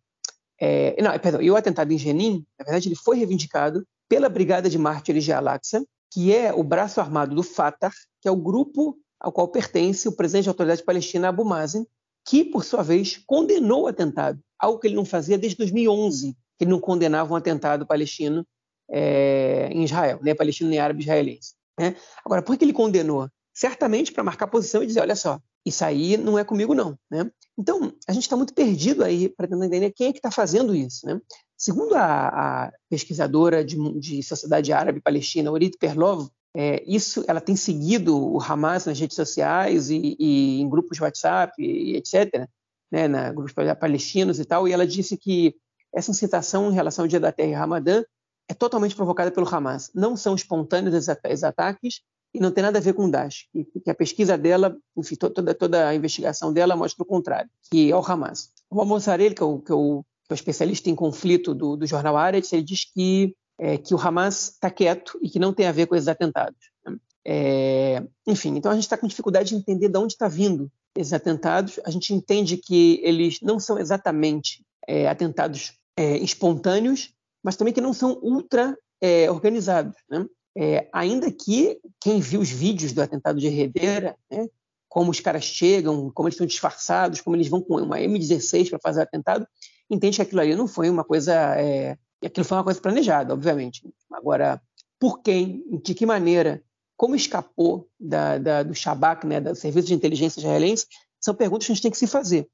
é, 0.61 1.01
não, 1.01 1.17
perdão, 1.19 1.41
e 1.41 1.51
o 1.51 1.55
atentado 1.55 1.91
em 1.91 1.97
Jenin, 1.97 2.45
na 2.57 2.65
verdade, 2.65 2.87
ele 2.87 2.95
foi 2.95 3.17
reivindicado 3.17 3.85
pela 4.07 4.29
Brigada 4.29 4.69
de 4.69 4.77
Mártires 4.77 5.23
de 5.23 5.33
Al-Aqsa, 5.33 5.83
que 6.11 6.33
é 6.33 6.53
o 6.53 6.63
braço 6.63 7.01
armado 7.01 7.35
do 7.35 7.43
Fatah, 7.43 7.91
que 8.21 8.27
é 8.27 8.31
o 8.31 8.37
grupo 8.37 8.97
ao 9.19 9.31
qual 9.31 9.47
pertence 9.47 10.07
o 10.07 10.11
presidente 10.11 10.45
da 10.45 10.51
autoridade 10.51 10.83
palestina 10.83 11.29
Abu 11.29 11.43
Mazen, 11.43 11.87
que, 12.25 12.45
por 12.45 12.63
sua 12.63 12.83
vez, 12.83 13.21
condenou 13.25 13.83
o 13.83 13.87
atentado, 13.87 14.39
algo 14.59 14.79
que 14.79 14.87
ele 14.87 14.95
não 14.95 15.05
fazia 15.05 15.37
desde 15.37 15.57
2011, 15.57 16.35
que 16.63 16.65
ele 16.65 16.72
não 16.72 16.79
condenava 16.79 17.34
um 17.34 17.36
atentado 17.36 17.86
palestino 17.86 18.46
é, 18.89 19.70
em 19.72 19.84
Israel, 19.84 20.20
nem 20.22 20.36
palestino 20.36 20.70
nem 20.70 20.79
árabe 20.79 21.01
israelense. 21.01 21.53
Né? 21.79 21.96
Agora, 22.24 22.41
por 22.41 22.58
que 22.58 22.63
ele 22.63 22.74
condenou? 22.74 23.29
Certamente 23.53 24.12
para 24.12 24.24
marcar 24.24 24.48
posição 24.48 24.82
e 24.82 24.88
dizer, 24.88 25.01
olha 25.01 25.15
só, 25.15 25.39
isso 25.65 25.86
aí 25.86 26.17
não 26.17 26.38
é 26.38 26.43
comigo 26.43 26.74
não, 26.74 26.98
né? 27.10 27.29
Então, 27.58 27.93
a 28.08 28.12
gente 28.12 28.24
está 28.24 28.36
muito 28.36 28.53
perdido 28.53 29.03
aí 29.03 29.29
para 29.29 29.48
tentar 29.48 29.65
entender 29.65 29.91
quem 29.91 30.08
é 30.08 30.12
que 30.12 30.17
está 30.17 30.32
fazendo 30.32 30.75
isso, 30.75 31.05
né? 31.05 31.22
Segundo 31.55 31.96
a, 31.96 32.65
a 32.65 32.72
pesquisadora 32.89 33.63
de, 33.63 33.77
de, 34.00 34.24
sociedade 34.24 34.74
árabe 34.74 35.00
palestina, 35.00 35.51
Orit 35.51 35.77
Perlov, 35.77 36.27
é, 36.55 36.84
isso, 36.86 37.24
ela 37.27 37.39
tem 37.39 37.55
seguido 37.55 38.17
o 38.17 38.41
Hamas 38.41 38.86
nas 38.86 39.00
redes 39.00 39.15
sociais 39.15 39.89
e, 39.89 40.15
e 40.20 40.62
em 40.62 40.70
grupos 40.70 40.98
de 40.98 41.03
WhatsApp 41.03 41.53
e 41.58 41.96
etc., 41.96 42.48
né, 42.91 43.08
na 43.08 43.32
grupos 43.32 43.53
palestinos 43.79 44.39
e 44.39 44.46
tal, 44.46 44.67
e 44.67 44.72
ela 44.72 44.86
disse 44.86 45.17
que 45.17 45.55
essa 45.93 46.12
incitação 46.12 46.71
em 46.71 46.73
relação 46.73 47.03
ao 47.03 47.07
Dia 47.07 47.19
da 47.19 47.31
Terra 47.31 47.50
e 47.50 47.53
Ramadã 47.53 48.03
é 48.47 48.53
totalmente 48.53 48.95
provocada 48.95 49.31
pelo 49.31 49.47
Hamas. 49.47 49.91
Não 49.93 50.15
são 50.17 50.35
espontâneos 50.35 50.95
os 50.95 51.43
ataques, 51.43 52.01
e 52.33 52.39
não 52.39 52.51
tem 52.51 52.63
nada 52.63 52.79
a 52.79 52.81
ver 52.81 52.93
com 52.93 53.05
o 53.05 53.12
Daesh, 53.12 53.47
que, 53.83 53.89
a 53.89 53.93
pesquisa 53.93 54.38
dela, 54.38 54.75
enfim, 54.97 55.15
toda, 55.15 55.53
toda 55.53 55.88
a 55.88 55.95
investigação 55.95 56.51
dela 56.51 56.75
mostra 56.75 57.03
o 57.03 57.05
contrário, 57.05 57.50
que 57.69 57.91
é 57.91 57.95
o 57.95 58.03
Hamas. 58.03 58.51
O 58.71 58.79
Almoçarelli, 58.79 59.35
que, 59.35 59.43
é 59.43 59.45
o, 59.45 59.59
que, 59.59 59.71
é 59.71 59.75
o, 59.75 60.03
que 60.25 60.31
é 60.31 60.33
o 60.33 60.35
especialista 60.35 60.89
em 60.89 60.95
conflito 60.95 61.53
do, 61.53 61.77
do 61.77 61.85
jornal 61.85 62.17
Aretz, 62.17 62.51
ele 62.51 62.63
diz 62.63 62.85
que, 62.91 63.35
é, 63.59 63.77
que 63.77 63.93
o 63.93 64.00
Hamas 64.00 64.53
está 64.53 64.71
quieto 64.71 65.19
e 65.21 65.29
que 65.29 65.38
não 65.38 65.53
tem 65.53 65.67
a 65.67 65.71
ver 65.71 65.85
com 65.85 65.95
esses 65.95 66.07
atentados. 66.07 66.71
Né? 66.83 66.97
É, 67.25 68.03
enfim, 68.25 68.57
então 68.57 68.71
a 68.71 68.75
gente 68.75 68.83
está 68.83 68.97
com 68.97 69.07
dificuldade 69.07 69.50
de 69.50 69.55
entender 69.55 69.88
de 69.88 69.97
onde 69.97 70.13
está 70.13 70.27
vindo 70.27 70.71
esses 70.97 71.13
atentados. 71.13 71.79
A 71.85 71.91
gente 71.91 72.15
entende 72.15 72.57
que 72.57 73.00
eles 73.03 73.39
não 73.41 73.59
são 73.59 73.77
exatamente 73.77 74.65
é, 74.88 75.07
atentados 75.07 75.73
é, 75.97 76.17
espontâneos, 76.17 77.13
mas 77.43 77.55
também 77.55 77.73
que 77.73 77.81
não 77.81 77.93
são 77.93 78.19
ultra 78.21 78.77
é, 79.01 79.29
organizados. 79.29 79.95
Né? 80.09 80.25
É, 80.55 80.88
ainda 80.93 81.31
que 81.31 81.79
quem 82.00 82.19
viu 82.19 82.41
os 82.41 82.50
vídeos 82.50 82.93
do 82.93 83.01
atentado 83.01 83.39
de 83.39 83.47
Herrera, 83.47 84.15
né, 84.31 84.47
como 84.88 85.09
os 85.09 85.20
caras 85.20 85.44
chegam, 85.44 86.11
como 86.11 86.27
eles 86.27 86.35
estão 86.35 86.46
disfarçados, 86.46 87.20
como 87.20 87.35
eles 87.35 87.48
vão 87.48 87.61
com 87.61 87.75
uma 87.77 87.98
M16 87.98 88.70
para 88.70 88.79
fazer 88.79 89.00
o 89.00 89.03
atentado, 89.03 89.48
entende 89.89 90.18
que 90.18 90.22
aquilo 90.22 90.41
ali 90.41 90.55
não 90.55 90.68
foi 90.68 90.89
uma 90.89 91.03
coisa. 91.03 91.33
É, 91.59 91.98
aquilo 92.24 92.46
foi 92.46 92.57
uma 92.57 92.63
coisa 92.63 92.79
planejada, 92.79 93.33
obviamente. 93.33 93.81
Agora, 94.11 94.61
por 95.00 95.22
quem, 95.22 95.63
de 95.83 95.94
que 95.96 96.05
maneira, 96.05 96.63
como 96.96 97.15
escapou 97.15 97.89
da, 98.00 98.37
da, 98.37 98.63
do 98.63 98.75
Shabak, 98.75 99.25
né, 99.25 99.41
do 99.41 99.55
Serviço 99.55 99.87
de 99.87 99.96
Inteligência 99.96 100.39
Israelense, 100.39 100.85
são 101.20 101.33
perguntas 101.33 101.65
que 101.65 101.72
a 101.72 101.75
gente 101.75 101.83
tem 101.83 101.91
que 101.91 101.98
se 101.98 102.07
fazer. 102.07 102.48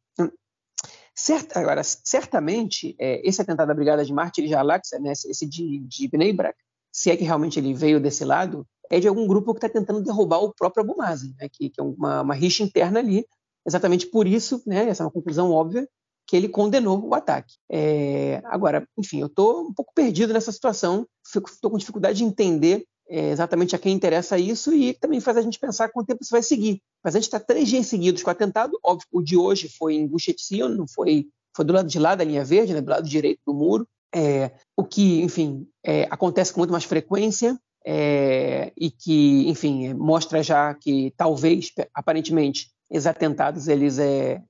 Certa, 1.21 1.59
agora, 1.59 1.83
certamente, 1.83 2.95
é, 2.97 3.21
esse 3.27 3.41
atentado 3.41 3.67
da 3.67 3.73
Brigada 3.73 4.05
de 4.05 4.13
Mártires 4.13 4.49
de 4.49 4.55
Al-Aqsa, 4.55 4.97
né, 4.99 5.11
esse 5.11 5.45
de, 5.45 5.79
de 5.79 6.07
Bnei 6.07 6.31
Brak, 6.31 6.57
se 6.93 7.11
é 7.11 7.17
que 7.17 7.25
realmente 7.25 7.59
ele 7.59 7.73
veio 7.73 7.99
desse 7.99 8.23
lado, 8.23 8.65
é 8.89 9.01
de 9.01 9.07
algum 9.07 9.27
grupo 9.27 9.53
que 9.53 9.57
está 9.57 9.67
tentando 9.67 10.01
derrubar 10.01 10.39
o 10.39 10.53
próprio 10.53 10.81
Abu 10.81 10.95
Mazen, 10.95 11.35
né, 11.37 11.49
que, 11.51 11.71
que, 11.71 11.81
é 11.81 11.83
uma, 11.83 12.21
uma, 12.21 12.33
rixa 12.33 12.63
interna 12.63 12.99
ali. 12.99 13.25
Exatamente 13.67 14.07
por 14.07 14.25
isso, 14.25 14.63
né, 14.65 14.87
essa 14.87 15.03
é 15.03 15.05
uma 15.05 15.11
conclusão 15.11 15.51
óbvia, 15.51 15.85
que 16.25 16.37
ele 16.37 16.47
condenou 16.47 17.05
o 17.05 17.13
ataque. 17.13 17.55
É, 17.69 18.41
agora, 18.45 18.87
enfim, 18.97 19.19
eu 19.19 19.27
estou 19.27 19.67
um 19.67 19.73
pouco 19.73 19.91
perdido 19.93 20.31
nessa 20.31 20.53
situação, 20.53 21.05
estou 21.25 21.69
com 21.69 21.77
dificuldade 21.77 22.19
de 22.19 22.23
entender 22.23 22.85
é, 23.09 23.31
exatamente 23.31 23.75
a 23.75 23.79
quem 23.79 23.93
interessa 23.93 24.37
isso 24.37 24.73
e 24.73 24.93
também 24.93 25.19
faz 25.19 25.37
a 25.37 25.41
gente 25.41 25.59
pensar 25.59 25.89
quanto 25.89 26.07
tempo 26.07 26.21
isso 26.21 26.31
vai 26.31 26.43
seguir. 26.43 26.81
Mas 27.03 27.15
a 27.15 27.19
gente 27.19 27.27
está 27.27 27.39
três 27.39 27.67
dias 27.67 27.87
seguidos 27.87 28.21
com 28.21 28.29
atentado, 28.29 28.79
óbvio, 28.83 29.07
o 29.11 29.21
de 29.21 29.35
hoje 29.35 29.67
foi 29.67 29.95
em 29.95 30.07
Gush 30.07 30.27
não 30.75 30.87
foi, 30.87 31.27
foi 31.55 31.65
do 31.65 31.73
lado 31.73 31.87
de 31.87 31.97
lá 31.97 32.13
da 32.13 32.23
linha 32.23 32.45
verde, 32.45 32.73
né, 32.73 32.81
do 32.81 32.89
lado 32.89 33.07
direito 33.07 33.39
do 33.45 33.53
muro, 33.53 33.87
é, 34.13 34.51
o 34.75 34.83
que, 34.83 35.21
enfim, 35.21 35.67
é, 35.83 36.03
acontece 36.09 36.53
com 36.53 36.59
muito 36.59 36.71
mais 36.71 36.83
frequência 36.83 37.59
é, 37.85 38.71
e 38.77 38.91
que, 38.91 39.47
enfim, 39.49 39.93
mostra 39.93 40.43
já 40.43 40.73
que 40.73 41.13
talvez, 41.17 41.71
aparentemente, 41.93 42.71
esses 42.89 43.07
atentados, 43.07 43.67
eles, 43.67 43.97
é, 43.99 44.41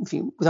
enfim, 0.00 0.32
os, 0.38 0.46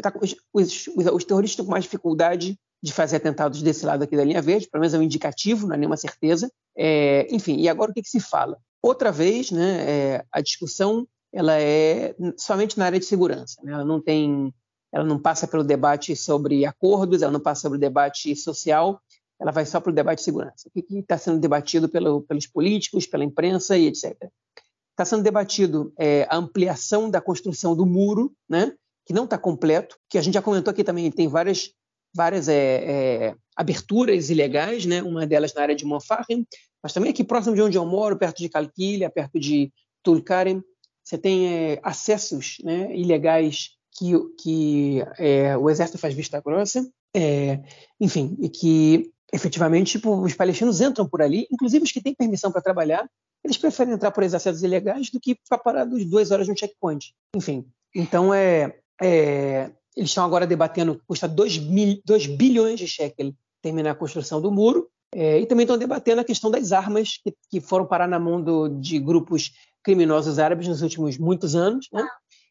tá, 0.00 0.12
os, 0.20 0.36
os, 0.52 0.86
os 0.96 1.24
terroristas 1.24 1.50
estão 1.50 1.64
com 1.64 1.70
mais 1.70 1.84
dificuldade 1.84 2.58
de 2.82 2.92
fazer 2.92 3.16
atentados 3.16 3.62
desse 3.62 3.84
lado 3.84 4.04
aqui 4.04 4.16
da 4.16 4.24
linha 4.24 4.40
verde, 4.40 4.68
pelo 4.68 4.80
menos 4.80 4.94
é 4.94 4.98
um 4.98 5.02
indicativo, 5.02 5.66
não 5.66 5.74
é 5.74 5.78
nenhuma 5.78 5.96
certeza. 5.96 6.50
É, 6.78 7.26
enfim, 7.34 7.56
e 7.56 7.68
agora 7.68 7.90
o 7.90 7.94
que, 7.94 8.02
que, 8.02 8.08
se 8.08 8.20
fala? 8.20 8.56
Outra 8.80 9.10
vez, 9.10 9.50
né, 9.50 9.84
é, 9.90 10.24
a 10.30 10.40
discussão 10.40 11.06
ela 11.32 11.60
é 11.60 12.14
somente 12.36 12.78
na 12.78 12.86
área 12.86 12.98
de 12.98 13.04
segurança, 13.04 13.60
né, 13.62 13.72
ela 13.72 13.84
não 13.84 14.00
tem 14.00 14.54
ela 14.90 15.04
não 15.04 15.18
passa 15.18 15.46
pelo 15.46 15.62
debate 15.62 16.16
sobre 16.16 16.64
acordos, 16.64 17.20
ela 17.20 17.32
não 17.32 17.40
passa 17.40 17.62
sobre 17.62 17.76
o 17.76 17.80
debate 17.80 18.34
social, 18.34 19.02
ela 19.38 19.52
vai 19.52 19.66
só 19.66 19.80
para 19.80 19.90
o 19.90 19.94
debate 19.94 20.18
de 20.18 20.24
segurança. 20.24 20.66
O 20.66 20.70
que 20.70 20.98
está 20.98 21.18
sendo 21.18 21.38
debatido 21.38 21.88
pelo, 21.88 22.22
pelos 22.22 22.46
políticos, 22.46 23.06
pela 23.06 23.24
imprensa 23.24 23.76
e 23.76 23.86
etc. 23.86 24.16
Está 24.90 25.04
sendo 25.04 25.22
debatido 25.22 25.92
é, 25.98 26.26
a 26.28 26.36
ampliação 26.36 27.10
da 27.10 27.20
construção 27.20 27.76
do 27.76 27.86
muro, 27.86 28.34
né, 28.48 28.74
que 29.06 29.12
não 29.12 29.24
está 29.24 29.38
completo, 29.38 29.96
que 30.08 30.18
a 30.18 30.22
gente 30.22 30.34
já 30.34 30.42
comentou 30.42 30.70
aqui 30.70 30.82
também, 30.82 31.10
tem 31.10 31.28
várias, 31.28 31.72
várias 32.14 32.48
é, 32.48 32.56
é, 32.56 33.34
aberturas 33.54 34.28
ilegais, 34.28 34.86
né, 34.86 35.02
uma 35.02 35.26
delas 35.26 35.54
na 35.54 35.62
área 35.62 35.76
de 35.76 35.84
Monfahem, 35.84 36.46
mas 36.88 36.94
também 36.94 37.10
aqui 37.10 37.22
próximo 37.22 37.54
de 37.54 37.60
onde 37.60 37.76
eu 37.76 37.84
moro, 37.84 38.16
perto 38.16 38.38
de 38.38 38.48
Calquilha, 38.48 39.10
perto 39.10 39.38
de 39.38 39.70
Tulkarem, 40.02 40.64
você 41.04 41.18
tem 41.18 41.46
é, 41.46 41.80
acessos 41.82 42.56
né, 42.64 42.96
ilegais 42.96 43.72
que, 43.92 44.12
que 44.40 45.04
é, 45.18 45.54
o 45.54 45.68
exército 45.68 45.98
faz 45.98 46.14
vista 46.14 46.40
grossa, 46.40 46.88
é, 47.14 47.60
enfim, 48.00 48.38
e 48.40 48.48
que 48.48 49.12
efetivamente 49.30 49.98
tipo, 49.98 50.18
os 50.18 50.32
palestinos 50.32 50.80
entram 50.80 51.06
por 51.06 51.20
ali, 51.20 51.46
inclusive 51.52 51.84
os 51.84 51.92
que 51.92 52.00
têm 52.00 52.14
permissão 52.14 52.50
para 52.50 52.62
trabalhar, 52.62 53.06
eles 53.44 53.58
preferem 53.58 53.92
entrar 53.92 54.10
por 54.10 54.24
acessos 54.24 54.62
ilegais 54.62 55.10
do 55.10 55.20
que 55.20 55.34
ficar 55.34 55.58
parados 55.58 56.06
duas 56.06 56.30
horas 56.30 56.48
no 56.48 56.56
checkpoint. 56.56 57.12
Enfim, 57.36 57.66
então 57.94 58.32
é, 58.32 58.78
é 59.02 59.70
eles 59.94 60.08
estão 60.08 60.24
agora 60.24 60.46
debatendo, 60.46 61.02
custa 61.06 61.28
2 61.28 61.58
bilhões 61.58 62.80
de 62.80 62.88
shekel 62.88 63.34
terminar 63.60 63.90
a 63.90 63.94
construção 63.94 64.40
do 64.40 64.50
muro, 64.50 64.88
é, 65.14 65.40
e 65.40 65.46
também 65.46 65.64
estão 65.64 65.78
debatendo 65.78 66.20
a 66.20 66.24
questão 66.24 66.50
das 66.50 66.72
armas 66.72 67.18
que, 67.22 67.34
que 67.50 67.60
foram 67.60 67.86
parar 67.86 68.06
na 68.06 68.18
mão 68.18 68.42
do, 68.42 68.68
de 68.68 68.98
grupos 68.98 69.52
criminosos 69.82 70.38
árabes 70.38 70.68
nos 70.68 70.82
últimos 70.82 71.16
muitos 71.16 71.54
anos, 71.54 71.88
né? 71.92 72.06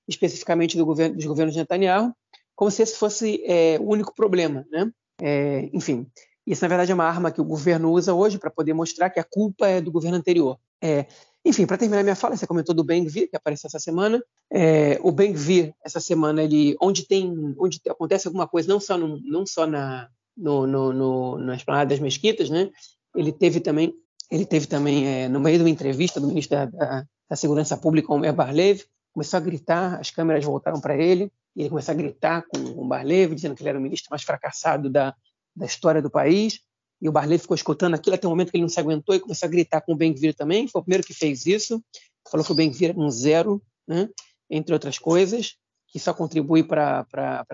especificamente 0.07 0.77
do 0.77 0.85
governo, 0.85 1.15
dos 1.15 1.25
governos 1.25 1.53
de 1.53 1.59
Netanyahu, 1.59 2.13
como 2.55 2.71
se 2.71 2.81
esse 2.81 2.95
fosse 2.95 3.43
é, 3.45 3.77
o 3.79 3.89
único 3.89 4.13
problema. 4.15 4.65
Né? 4.71 4.91
É, 5.21 5.69
enfim, 5.71 6.07
isso 6.45 6.63
na 6.63 6.67
verdade 6.67 6.91
é 6.91 6.95
uma 6.95 7.05
arma 7.05 7.31
que 7.31 7.41
o 7.41 7.45
governo 7.45 7.91
usa 7.91 8.13
hoje 8.13 8.39
para 8.39 8.49
poder 8.49 8.73
mostrar 8.73 9.09
que 9.09 9.19
a 9.19 9.23
culpa 9.23 9.67
é 9.67 9.79
do 9.79 9.91
governo 9.91 10.17
anterior. 10.17 10.57
É, 10.81 11.05
enfim, 11.45 11.65
para 11.65 11.77
terminar 11.77 12.03
minha 12.03 12.15
fala, 12.15 12.35
você 12.35 12.47
comentou 12.47 12.73
do 12.73 12.83
Ben-Gvir, 12.83 13.29
que 13.29 13.35
apareceu 13.37 13.67
essa 13.67 13.79
semana. 13.79 14.21
É, 14.51 14.99
o 15.01 15.11
Ben-Gvir, 15.11 15.73
essa 15.83 15.99
semana, 15.99 16.43
ele, 16.43 16.75
onde 16.81 17.07
tem, 17.07 17.55
onde 17.57 17.79
acontece 17.87 18.27
alguma 18.27 18.47
coisa, 18.47 18.67
não 18.67 18.79
só, 18.79 18.97
no, 18.97 19.19
não 19.21 19.45
só 19.45 19.65
na, 19.65 20.09
no, 20.37 20.67
no, 20.67 20.93
no, 20.93 21.37
na 21.39 21.55
esplanada 21.55 21.89
das 21.89 21.99
mesquitas, 21.99 22.49
né? 22.49 22.69
ele 23.15 23.31
teve 23.31 23.59
também, 23.59 23.93
ele 24.31 24.45
teve 24.45 24.67
também 24.67 25.07
é, 25.07 25.27
no 25.27 25.39
meio 25.39 25.57
de 25.57 25.63
uma 25.63 25.69
entrevista 25.69 26.19
do 26.19 26.27
ministro 26.27 26.57
da, 26.57 26.65
da, 26.65 27.05
da 27.29 27.35
Segurança 27.35 27.75
Pública, 27.75 28.13
Omer 28.13 28.33
Barlev, 28.33 28.81
começou 29.11 29.37
a 29.37 29.41
gritar, 29.41 29.99
as 29.99 30.11
câmeras 30.11 30.45
voltaram 30.45 30.79
para 30.79 30.95
ele, 30.95 31.31
e 31.55 31.61
ele 31.61 31.69
começou 31.69 31.91
a 31.91 31.95
gritar 31.95 32.43
com 32.47 32.59
o 32.59 32.87
Barlev, 32.87 33.33
dizendo 33.33 33.55
que 33.55 33.63
ele 33.63 33.69
era 33.69 33.79
o 33.79 33.81
ministro 33.81 34.09
mais 34.11 34.21
fracassado 34.21 34.89
da, 34.89 35.15
da 35.55 35.65
história 35.65 36.01
do 36.01 36.09
país, 36.09 36.59
e 37.01 37.09
o 37.09 37.11
Barlev 37.11 37.41
ficou 37.41 37.55
escutando 37.55 37.95
aquilo 37.95 38.15
até 38.15 38.27
o 38.27 38.29
momento 38.29 38.51
que 38.51 38.57
ele 38.57 38.63
não 38.63 38.69
se 38.69 38.79
aguentou 38.79 39.15
e 39.15 39.19
começou 39.19 39.47
a 39.47 39.49
gritar 39.49 39.81
com 39.81 39.93
o 39.93 39.95
Ben-Gvir 39.95 40.35
também, 40.35 40.67
foi 40.67 40.81
o 40.81 40.83
primeiro 40.83 41.05
que 41.05 41.13
fez 41.13 41.45
isso, 41.47 41.83
falou 42.29 42.45
que 42.45 42.51
o 42.51 42.55
Ben-Gvir 42.55 42.89
era 42.91 42.99
um 42.99 43.09
zero, 43.09 43.61
né? 43.87 44.07
entre 44.49 44.73
outras 44.73 44.99
coisas, 44.99 45.55
que 45.87 45.99
só 45.99 46.13
contribui 46.13 46.63
para 46.63 47.05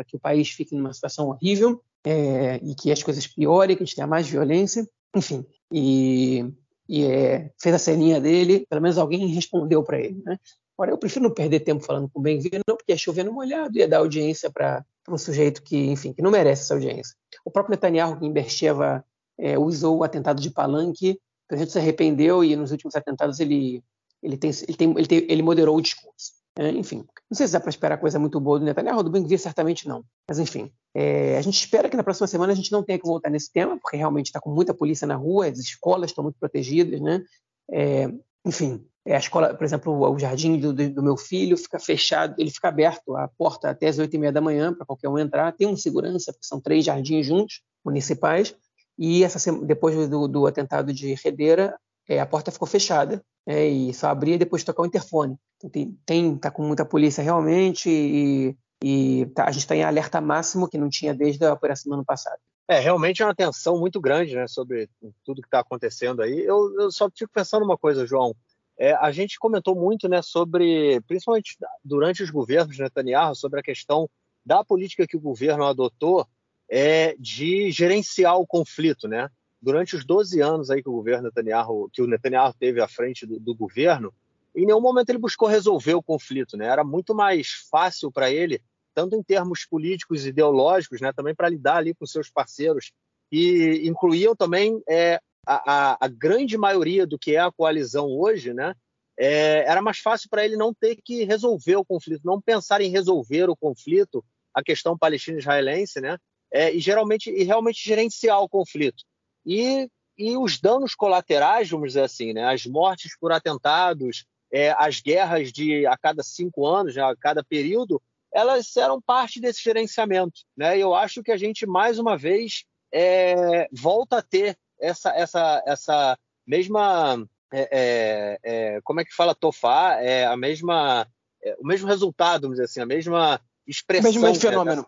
que 0.07 0.17
o 0.17 0.19
país 0.19 0.49
fique 0.49 0.75
numa 0.75 0.93
situação 0.93 1.29
horrível 1.29 1.81
é, 2.05 2.59
e 2.63 2.75
que 2.75 2.91
as 2.91 3.01
coisas 3.01 3.25
piorem, 3.25 3.75
que 3.75 3.83
a 3.83 3.85
gente 3.85 3.95
tenha 3.95 4.07
mais 4.07 4.27
violência, 4.27 4.87
enfim. 5.15 5.45
E, 5.71 6.45
e 6.87 7.05
é, 7.05 7.51
fez 7.61 7.75
a 7.75 7.79
ceninha 7.79 8.19
dele, 8.19 8.65
pelo 8.69 8.81
menos 8.81 8.97
alguém 8.97 9.27
respondeu 9.27 9.83
para 9.83 9.99
ele. 9.99 10.21
Né? 10.25 10.37
Agora, 10.77 10.91
eu 10.91 10.97
prefiro 10.97 11.23
não 11.23 11.33
perder 11.33 11.61
tempo 11.61 11.83
falando 11.83 12.09
com 12.09 12.19
o 12.19 12.23
Bem-vindo, 12.23 12.61
não, 12.67 12.75
porque 12.75 12.93
é 12.93 12.97
chovendo 12.97 13.31
molhado, 13.31 13.77
ia 13.77 13.87
dar 13.87 13.99
audiência 13.99 14.51
para 14.51 14.83
um 15.07 15.17
sujeito 15.17 15.61
que, 15.61 15.77
enfim, 15.77 16.13
que 16.13 16.21
não 16.21 16.31
merece 16.31 16.63
essa 16.63 16.73
audiência. 16.73 17.15
O 17.45 17.51
próprio 17.51 17.71
Netanyahu, 17.71 18.19
que 18.19 18.25
em 18.25 18.31
Bercheva 18.31 19.05
é, 19.37 19.57
usou 19.57 19.97
o 19.97 20.03
atentado 20.03 20.41
de 20.41 20.49
Palanque, 20.49 21.11
o 21.11 21.47
presidente 21.47 21.73
se 21.73 21.79
arrependeu 21.79 22.43
e 22.43 22.55
nos 22.55 22.71
últimos 22.71 22.95
atentados 22.95 23.39
ele, 23.39 23.83
ele, 24.21 24.37
tem, 24.37 24.49
ele, 24.67 24.77
tem, 24.77 24.91
ele, 24.91 25.07
tem, 25.07 25.25
ele 25.29 25.41
moderou 25.41 25.77
o 25.77 25.81
discurso. 25.81 26.42
É, 26.57 26.69
enfim, 26.69 27.03
não 27.29 27.35
sei 27.35 27.47
se 27.47 27.53
dá 27.53 27.59
para 27.59 27.69
esperar 27.69 27.97
coisa 27.97 28.19
muito 28.19 28.39
boa 28.39 28.59
do 28.59 28.65
Netanyahu, 28.65 29.01
do 29.01 29.09
Ben-Gvir 29.09 29.39
certamente 29.39 29.87
não. 29.87 30.03
Mas 30.27 30.37
enfim, 30.37 30.71
é, 30.93 31.35
a 31.37 31.41
gente 31.41 31.55
espera 31.55 31.89
que 31.89 31.97
na 31.97 32.03
próxima 32.03 32.27
semana 32.27 32.53
a 32.53 32.55
gente 32.55 32.71
não 32.71 32.83
tenha 32.83 32.99
que 32.99 33.07
voltar 33.07 33.29
nesse 33.29 33.51
tema, 33.51 33.77
porque 33.79 33.97
realmente 33.97 34.27
está 34.27 34.39
com 34.39 34.51
muita 34.51 34.73
polícia 34.73 35.07
na 35.07 35.15
rua, 35.15 35.47
as 35.47 35.57
escolas 35.57 36.11
estão 36.11 36.23
muito 36.23 36.37
protegidas, 36.39 37.01
né? 37.01 37.23
É, 37.71 38.07
enfim, 38.45 38.85
é, 39.05 39.15
a 39.15 39.19
escola, 39.19 39.53
por 39.53 39.63
exemplo, 39.63 40.11
o 40.11 40.19
jardim 40.19 40.59
do, 40.59 40.71
do, 40.71 41.03
meu 41.03 41.17
filho 41.17 41.57
fica 41.57 41.79
fechado, 41.79 42.35
ele 42.37 42.51
fica 42.51 42.69
aberto, 42.69 43.17
a 43.17 43.27
porta 43.27 43.69
até 43.71 43.87
as 43.87 43.97
oito 43.97 44.15
e 44.15 44.19
meia 44.19 44.31
da 44.31 44.39
manhã 44.39 44.73
para 44.73 44.85
qualquer 44.85 45.09
um 45.09 45.17
entrar. 45.17 45.51
Tem 45.53 45.67
um 45.67 45.75
segurança, 45.75 46.31
porque 46.31 46.45
são 46.45 46.61
três 46.61 46.85
jardins 46.85 47.25
juntos, 47.25 47.61
municipais. 47.83 48.55
E 48.97 49.23
essa, 49.23 49.51
depois 49.65 50.07
do, 50.07 50.27
do 50.27 50.45
atentado 50.45 50.93
de 50.93 51.15
Redeira, 51.15 51.77
é, 52.07 52.19
a 52.19 52.25
porta 52.25 52.51
ficou 52.51 52.67
fechada 52.67 53.23
é, 53.45 53.67
e 53.67 53.93
só 53.93 54.07
abria 54.07 54.37
depois 54.37 54.61
de 54.61 54.65
tocar 54.65 54.83
o 54.83 54.85
interfone. 54.85 55.37
Tem, 55.71 55.97
tem 56.05 56.37
tá 56.37 56.51
com 56.51 56.63
muita 56.63 56.85
polícia 56.85 57.23
realmente 57.23 57.89
e, 57.89 58.55
e 58.83 59.25
tá, 59.27 59.45
a 59.45 59.51
gente 59.51 59.61
está 59.61 59.75
em 59.75 59.83
alerta 59.83 60.19
máximo 60.19 60.67
que 60.67 60.77
não 60.77 60.89
tinha 60.89 61.13
desde 61.13 61.45
a 61.45 61.53
operação 61.53 61.89
do 61.89 61.95
ano 61.95 62.05
passado. 62.05 62.39
É, 62.67 62.79
realmente 62.79 63.21
é 63.21 63.25
uma 63.25 63.35
tensão 63.35 63.77
muito 63.77 63.99
grande 63.99 64.35
né, 64.35 64.47
sobre 64.47 64.89
tudo 65.25 65.41
que 65.41 65.47
está 65.47 65.59
acontecendo 65.59 66.21
aí. 66.21 66.39
Eu, 66.39 66.73
eu, 66.79 66.91
só 66.91 67.09
fico 67.09 67.31
pensando 67.33 67.63
uma 67.63 67.77
coisa, 67.77 68.07
João. 68.07 68.33
É, 68.77 68.93
a 68.93 69.11
gente 69.11 69.37
comentou 69.37 69.75
muito 69.75 70.07
né, 70.07 70.21
sobre, 70.21 70.99
principalmente 71.01 71.57
durante 71.83 72.23
os 72.23 72.29
governos 72.29 72.75
de 72.75 72.81
Netanyahu, 72.81 73.35
sobre 73.35 73.59
a 73.59 73.63
questão 73.63 74.09
da 74.45 74.63
política 74.63 75.05
que 75.05 75.17
o 75.17 75.21
governo 75.21 75.65
adotou 75.65 76.27
é, 76.69 77.15
de 77.19 77.69
gerenciar 77.71 78.37
o 78.37 78.47
conflito, 78.47 79.07
né? 79.07 79.29
Durante 79.63 79.95
os 79.95 80.05
12 80.05 80.41
anos 80.41 80.69
aí 80.69 80.83
que 80.83 80.89
o 80.89 80.93
governo 80.93 81.23
Netanyahu, 81.23 81.89
que 81.91 82.01
o 82.01 82.07
Netanyahu 82.07 82.53
teve 82.59 82.81
à 82.81 82.87
frente 82.87 83.25
do, 83.25 83.39
do 83.39 83.55
governo, 83.55 84.13
em 84.53 84.65
nenhum 84.65 84.81
momento 84.81 85.09
ele 85.09 85.17
buscou 85.17 85.47
resolver 85.47 85.93
o 85.93 86.03
conflito, 86.03 86.57
né? 86.57 86.67
Era 86.67 86.83
muito 86.83 87.15
mais 87.15 87.47
fácil 87.71 88.11
para 88.11 88.29
ele, 88.29 88.61
tanto 88.93 89.15
em 89.15 89.23
termos 89.23 89.65
políticos 89.65 90.25
e 90.25 90.29
ideológicos, 90.29 90.99
né? 90.99 91.13
Também 91.13 91.33
para 91.33 91.47
lidar 91.47 91.77
ali 91.77 91.93
com 91.95 92.05
seus 92.05 92.29
parceiros 92.29 92.91
e 93.31 93.87
incluíam 93.87 94.35
também 94.35 94.83
é, 94.87 95.19
a, 95.47 95.93
a, 95.93 95.97
a, 96.01 96.07
grande 96.09 96.57
maioria 96.57 97.07
do 97.07 97.17
que 97.17 97.35
é 97.35 97.39
a 97.39 97.51
coalizão 97.51 98.07
hoje, 98.07 98.53
né? 98.53 98.75
É, 99.17 99.63
era 99.65 99.81
mais 99.81 99.99
fácil 99.99 100.29
para 100.29 100.43
ele 100.43 100.57
não 100.57 100.73
ter 100.73 100.97
que 101.01 101.23
resolver 101.23 101.77
o 101.77 101.85
conflito, 101.85 102.21
não 102.25 102.41
pensar 102.41 102.81
em 102.81 102.89
resolver 102.89 103.49
o 103.49 103.55
conflito, 103.55 104.23
a 104.53 104.61
questão 104.61 104.97
palestina-israelense, 104.97 106.01
né? 106.01 106.17
É, 106.51 106.71
e 106.75 106.79
geralmente 106.79 107.31
e 107.31 107.43
realmente 107.43 107.81
gerenciar 107.81 108.41
o 108.41 108.49
conflito 108.49 109.03
e, 109.45 109.89
e 110.17 110.37
os 110.37 110.59
danos 110.59 110.95
colaterais, 110.95 111.69
vamos 111.69 111.89
dizer 111.89 112.03
assim, 112.03 112.33
né? 112.33 112.45
as 112.45 112.65
mortes 112.65 113.17
por 113.19 113.31
atentados, 113.31 114.25
é, 114.51 114.71
as 114.77 114.99
guerras 114.99 115.51
de 115.51 115.85
a 115.85 115.97
cada 115.97 116.23
cinco 116.23 116.65
anos, 116.65 116.95
né? 116.95 117.03
a 117.03 117.15
cada 117.15 117.43
período, 117.43 118.01
elas 118.31 118.75
eram 118.77 119.01
parte 119.01 119.39
desse 119.39 119.63
gerenciamento. 119.63 120.41
Né? 120.55 120.77
E 120.77 120.81
eu 120.81 120.93
acho 120.93 121.23
que 121.23 121.31
a 121.31 121.37
gente, 121.37 121.65
mais 121.65 121.99
uma 121.99 122.17
vez, 122.17 122.63
é, 122.91 123.67
volta 123.71 124.17
a 124.17 124.21
ter 124.21 124.57
essa, 124.79 125.11
essa, 125.11 125.63
essa 125.65 126.19
mesma. 126.45 127.25
É, 127.51 127.69
é, 127.71 128.39
é 128.75 128.81
como 128.83 128.99
é 128.99 129.05
que 129.05 129.15
fala 129.15 129.35
tofá? 129.35 130.01
É 130.01 130.25
a 130.25 130.35
mesma, 130.35 131.07
é, 131.43 131.55
o 131.59 131.65
mesmo 131.65 131.87
resultado, 131.87 132.43
vamos 132.43 132.55
dizer 132.55 132.65
assim, 132.65 132.81
a 132.81 132.85
mesma 132.85 133.39
expressão. 133.67 134.11
O 134.11 134.13
mesmo 134.13 134.35
fenômeno. 134.35 134.87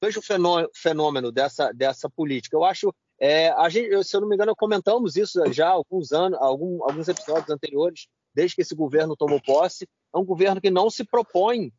Dessa, 0.00 0.18
o 0.18 0.70
fenômeno 0.74 1.32
dessa, 1.32 1.72
dessa 1.72 2.08
política. 2.08 2.56
Eu 2.56 2.64
acho 2.64 2.92
é, 3.18 3.48
a 3.50 3.68
gente, 3.68 4.04
se 4.04 4.14
eu 4.14 4.20
não 4.20 4.28
me 4.28 4.34
engano, 4.34 4.54
comentamos 4.54 5.16
isso 5.16 5.40
já 5.52 5.68
há 5.68 5.72
alguns 5.72 6.12
anos, 6.12 6.38
algum, 6.40 6.82
alguns 6.84 7.08
episódios 7.08 7.48
anteriores, 7.50 8.08
desde 8.34 8.54
que 8.54 8.62
esse 8.62 8.74
governo 8.74 9.16
tomou 9.16 9.40
posse. 9.40 9.88
É 10.14 10.18
um 10.18 10.24
governo 10.24 10.60
que 10.60 10.70
não 10.70 10.90
se 10.90 11.04
propõe 11.04 11.72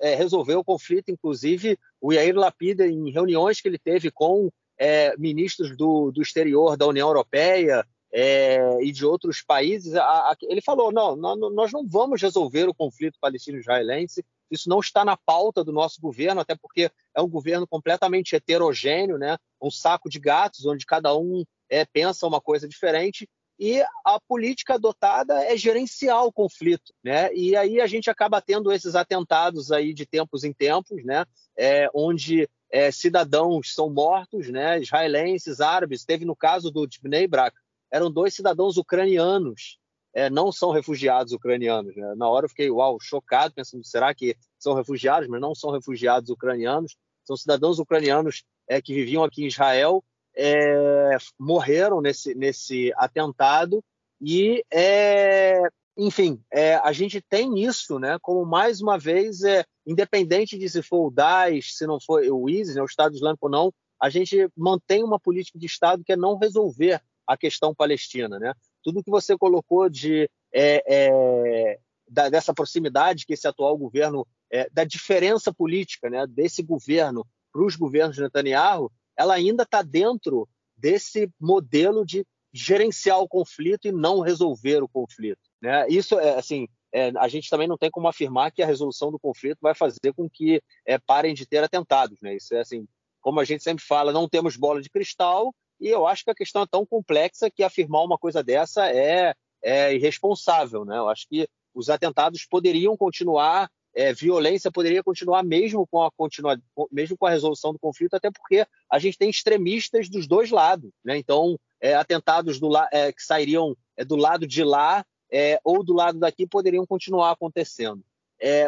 é, 0.00 0.14
resolver 0.14 0.54
o 0.54 0.64
conflito, 0.64 1.10
inclusive 1.10 1.76
o 2.00 2.12
Yair 2.12 2.36
Lapida, 2.36 2.86
em 2.86 3.10
reuniões 3.10 3.60
que 3.60 3.68
ele 3.68 3.78
teve 3.78 4.10
com 4.10 4.50
é, 4.78 5.14
ministros 5.18 5.76
do, 5.76 6.10
do 6.10 6.22
exterior 6.22 6.76
da 6.76 6.86
União 6.86 7.08
Europeia 7.08 7.84
é, 8.12 8.82
e 8.82 8.90
de 8.90 9.04
outros 9.04 9.42
países, 9.42 9.94
a, 9.94 10.02
a, 10.02 10.36
ele 10.42 10.62
falou: 10.62 10.90
não, 10.90 11.14
nós 11.14 11.72
não 11.72 11.86
vamos 11.86 12.22
resolver 12.22 12.68
o 12.68 12.74
conflito 12.74 13.18
palestino-israelense 13.20 14.24
isso 14.50 14.68
não 14.68 14.80
está 14.80 15.04
na 15.04 15.16
pauta 15.16 15.62
do 15.62 15.72
nosso 15.72 16.00
governo, 16.00 16.40
até 16.40 16.54
porque 16.54 16.90
é 17.14 17.22
um 17.22 17.28
governo 17.28 17.66
completamente 17.66 18.34
heterogêneo, 18.34 19.16
né? 19.16 19.36
um 19.62 19.70
saco 19.70 20.08
de 20.08 20.18
gatos, 20.18 20.66
onde 20.66 20.84
cada 20.86 21.16
um 21.16 21.44
é, 21.68 21.84
pensa 21.84 22.26
uma 22.26 22.40
coisa 22.40 22.68
diferente. 22.68 23.28
E 23.58 23.82
a 24.06 24.18
política 24.26 24.74
adotada 24.74 25.44
é 25.44 25.54
gerenciar 25.54 26.24
o 26.24 26.32
conflito, 26.32 26.94
né? 27.04 27.30
E 27.34 27.54
aí 27.54 27.78
a 27.78 27.86
gente 27.86 28.08
acaba 28.08 28.40
tendo 28.40 28.72
esses 28.72 28.94
atentados 28.94 29.70
aí 29.70 29.92
de 29.92 30.06
tempos 30.06 30.44
em 30.44 30.52
tempos, 30.52 31.04
né? 31.04 31.26
É, 31.54 31.86
onde 31.94 32.48
é, 32.72 32.90
cidadãos 32.90 33.74
são 33.74 33.90
mortos, 33.90 34.48
né? 34.48 34.80
Israelenses, 34.80 35.60
árabes. 35.60 36.06
Teve 36.06 36.24
no 36.24 36.34
caso 36.34 36.70
do 36.70 36.88
Bnei 37.02 37.26
Brak, 37.26 37.54
eram 37.90 38.10
dois 38.10 38.32
cidadãos 38.32 38.78
ucranianos 38.78 39.78
é, 40.14 40.28
não 40.28 40.50
são 40.50 40.70
refugiados 40.70 41.32
ucranianos. 41.32 41.94
Né? 41.94 42.14
Na 42.16 42.28
hora 42.28 42.46
eu 42.46 42.48
fiquei, 42.48 42.70
uau, 42.70 42.98
chocado, 43.00 43.54
pensando, 43.54 43.84
será 43.84 44.14
que 44.14 44.36
são 44.58 44.74
refugiados? 44.74 45.28
Mas 45.28 45.40
não 45.40 45.54
são 45.54 45.70
refugiados 45.70 46.30
ucranianos, 46.30 46.96
são 47.24 47.36
cidadãos 47.36 47.78
ucranianos 47.78 48.44
é, 48.68 48.80
que 48.80 48.94
viviam 48.94 49.24
aqui 49.24 49.44
em 49.44 49.46
Israel, 49.46 50.02
é, 50.36 51.16
morreram 51.38 52.00
nesse, 52.00 52.34
nesse 52.34 52.92
atentado 52.96 53.82
e, 54.20 54.64
é, 54.72 55.60
enfim, 55.96 56.42
é, 56.52 56.76
a 56.76 56.92
gente 56.92 57.20
tem 57.20 57.62
isso, 57.62 57.98
né, 57.98 58.18
como 58.20 58.44
mais 58.44 58.80
uma 58.80 58.98
vez, 58.98 59.42
é, 59.42 59.64
independente 59.86 60.58
de 60.58 60.68
se 60.68 60.82
for 60.82 61.06
o 61.06 61.10
Daesh, 61.10 61.76
se 61.76 61.86
não 61.86 61.98
for 62.00 62.22
o 62.22 62.48
ISIS, 62.48 62.74
né, 62.74 62.82
o 62.82 62.86
Estado 62.86 63.14
Islâmico 63.14 63.46
ou 63.46 63.50
não, 63.50 63.72
a 64.00 64.08
gente 64.08 64.48
mantém 64.56 65.04
uma 65.04 65.20
política 65.20 65.58
de 65.58 65.66
Estado 65.66 66.02
que 66.04 66.12
é 66.12 66.16
não 66.16 66.38
resolver 66.38 67.02
a 67.26 67.36
questão 67.36 67.74
palestina, 67.74 68.38
né? 68.38 68.54
Tudo 68.82 69.02
que 69.02 69.10
você 69.10 69.36
colocou 69.36 69.88
de 69.88 70.28
é, 70.52 70.82
é, 70.86 71.78
da, 72.08 72.28
dessa 72.28 72.52
proximidade 72.52 73.24
que 73.24 73.34
esse 73.34 73.46
atual 73.46 73.76
governo, 73.78 74.26
é, 74.50 74.68
da 74.70 74.84
diferença 74.84 75.52
política 75.52 76.10
né, 76.10 76.26
desse 76.26 76.62
governo 76.62 77.26
para 77.52 77.64
os 77.64 77.76
governos 77.76 78.16
de 78.16 78.22
Netanyahu, 78.22 78.90
ela 79.16 79.34
ainda 79.34 79.62
está 79.62 79.82
dentro 79.82 80.48
desse 80.76 81.30
modelo 81.38 82.04
de 82.04 82.26
gerenciar 82.52 83.20
o 83.20 83.28
conflito 83.28 83.86
e 83.86 83.92
não 83.92 84.20
resolver 84.20 84.82
o 84.82 84.88
conflito. 84.88 85.40
Né? 85.62 85.86
Isso 85.88 86.18
é 86.18 86.36
assim. 86.36 86.66
É, 86.92 87.12
a 87.18 87.28
gente 87.28 87.48
também 87.48 87.68
não 87.68 87.78
tem 87.78 87.88
como 87.88 88.08
afirmar 88.08 88.50
que 88.50 88.62
a 88.62 88.66
resolução 88.66 89.12
do 89.12 89.18
conflito 89.18 89.58
vai 89.60 89.76
fazer 89.76 90.12
com 90.16 90.28
que 90.28 90.60
é, 90.84 90.98
parem 90.98 91.32
de 91.32 91.46
ter 91.46 91.62
atentados. 91.62 92.20
Né? 92.20 92.34
Isso 92.34 92.52
é 92.52 92.60
assim, 92.60 92.84
como 93.20 93.38
a 93.38 93.44
gente 93.44 93.62
sempre 93.62 93.84
fala, 93.84 94.12
não 94.12 94.28
temos 94.28 94.56
bola 94.56 94.82
de 94.82 94.90
cristal 94.90 95.54
e 95.80 95.88
eu 95.88 96.06
acho 96.06 96.24
que 96.24 96.30
a 96.30 96.34
questão 96.34 96.62
é 96.62 96.66
tão 96.66 96.84
complexa 96.84 97.50
que 97.50 97.62
afirmar 97.62 98.04
uma 98.04 98.18
coisa 98.18 98.42
dessa 98.42 98.88
é, 98.90 99.34
é 99.62 99.94
irresponsável. 99.94 100.84
Né? 100.84 100.98
Eu 100.98 101.08
acho 101.08 101.26
que 101.28 101.48
os 101.74 101.88
atentados 101.88 102.44
poderiam 102.44 102.96
continuar, 102.96 103.70
é, 103.94 104.12
violência 104.12 104.70
poderia 104.70 105.02
continuar 105.02 105.42
mesmo 105.42 105.86
com, 105.86 106.02
a 106.02 106.10
continua, 106.10 106.60
mesmo 106.92 107.16
com 107.16 107.26
a 107.26 107.30
resolução 107.30 107.72
do 107.72 107.78
conflito, 107.78 108.14
até 108.14 108.30
porque 108.30 108.66
a 108.90 108.98
gente 108.98 109.16
tem 109.16 109.30
extremistas 109.30 110.08
dos 110.08 110.26
dois 110.26 110.50
lados. 110.50 110.90
Né? 111.04 111.16
Então, 111.16 111.58
é, 111.80 111.94
atentados 111.94 112.60
do, 112.60 112.70
é, 112.92 113.10
que 113.12 113.22
sairiam 113.22 113.74
é, 113.96 114.04
do 114.04 114.16
lado 114.16 114.46
de 114.46 114.62
lá 114.62 115.04
é, 115.32 115.58
ou 115.64 115.82
do 115.82 115.94
lado 115.94 116.18
daqui 116.18 116.46
poderiam 116.46 116.86
continuar 116.86 117.30
acontecendo. 117.30 118.04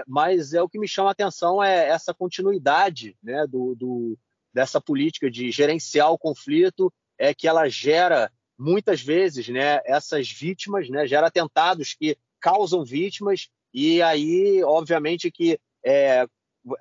Mas 0.06 0.52
é 0.52 0.60
o 0.60 0.68
que 0.68 0.78
me 0.78 0.86
chama 0.86 1.08
a 1.08 1.12
atenção 1.12 1.64
é 1.64 1.88
essa 1.88 2.12
continuidade 2.12 3.16
né, 3.22 3.46
do, 3.46 3.74
do, 3.74 4.18
dessa 4.52 4.78
política 4.82 5.30
de 5.30 5.50
gerenciar 5.50 6.12
o 6.12 6.18
conflito 6.18 6.92
é 7.22 7.32
que 7.32 7.46
ela 7.46 7.68
gera 7.68 8.32
muitas 8.58 9.00
vezes, 9.00 9.48
né, 9.48 9.80
essas 9.84 10.28
vítimas, 10.28 10.88
né, 10.90 11.06
gera 11.06 11.28
atentados 11.28 11.94
que 11.94 12.18
causam 12.40 12.84
vítimas 12.84 13.48
e 13.72 14.02
aí, 14.02 14.62
obviamente, 14.64 15.30
que 15.30 15.56
é, 15.84 16.26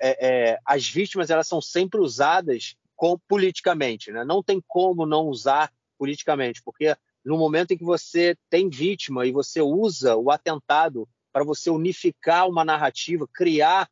é, 0.02 0.28
é, 0.28 0.60
as 0.66 0.88
vítimas 0.88 1.30
elas 1.30 1.48
são 1.48 1.62
sempre 1.62 2.02
usadas 2.02 2.76
com, 2.96 3.18
politicamente, 3.28 4.12
né? 4.12 4.26
Não 4.26 4.44
tem 4.44 4.62
como 4.68 5.06
não 5.06 5.28
usar 5.28 5.72
politicamente, 5.98 6.62
porque 6.64 6.96
no 7.24 7.38
momento 7.38 7.72
em 7.72 7.78
que 7.78 7.84
você 7.84 8.36
tem 8.50 8.68
vítima 8.68 9.26
e 9.26 9.32
você 9.32 9.62
usa 9.62 10.18
o 10.18 10.32
atentado 10.32 11.08
para 11.32 11.44
você 11.44 11.70
unificar 11.70 12.50
uma 12.50 12.66
narrativa, 12.66 13.28
criar, 13.32 13.88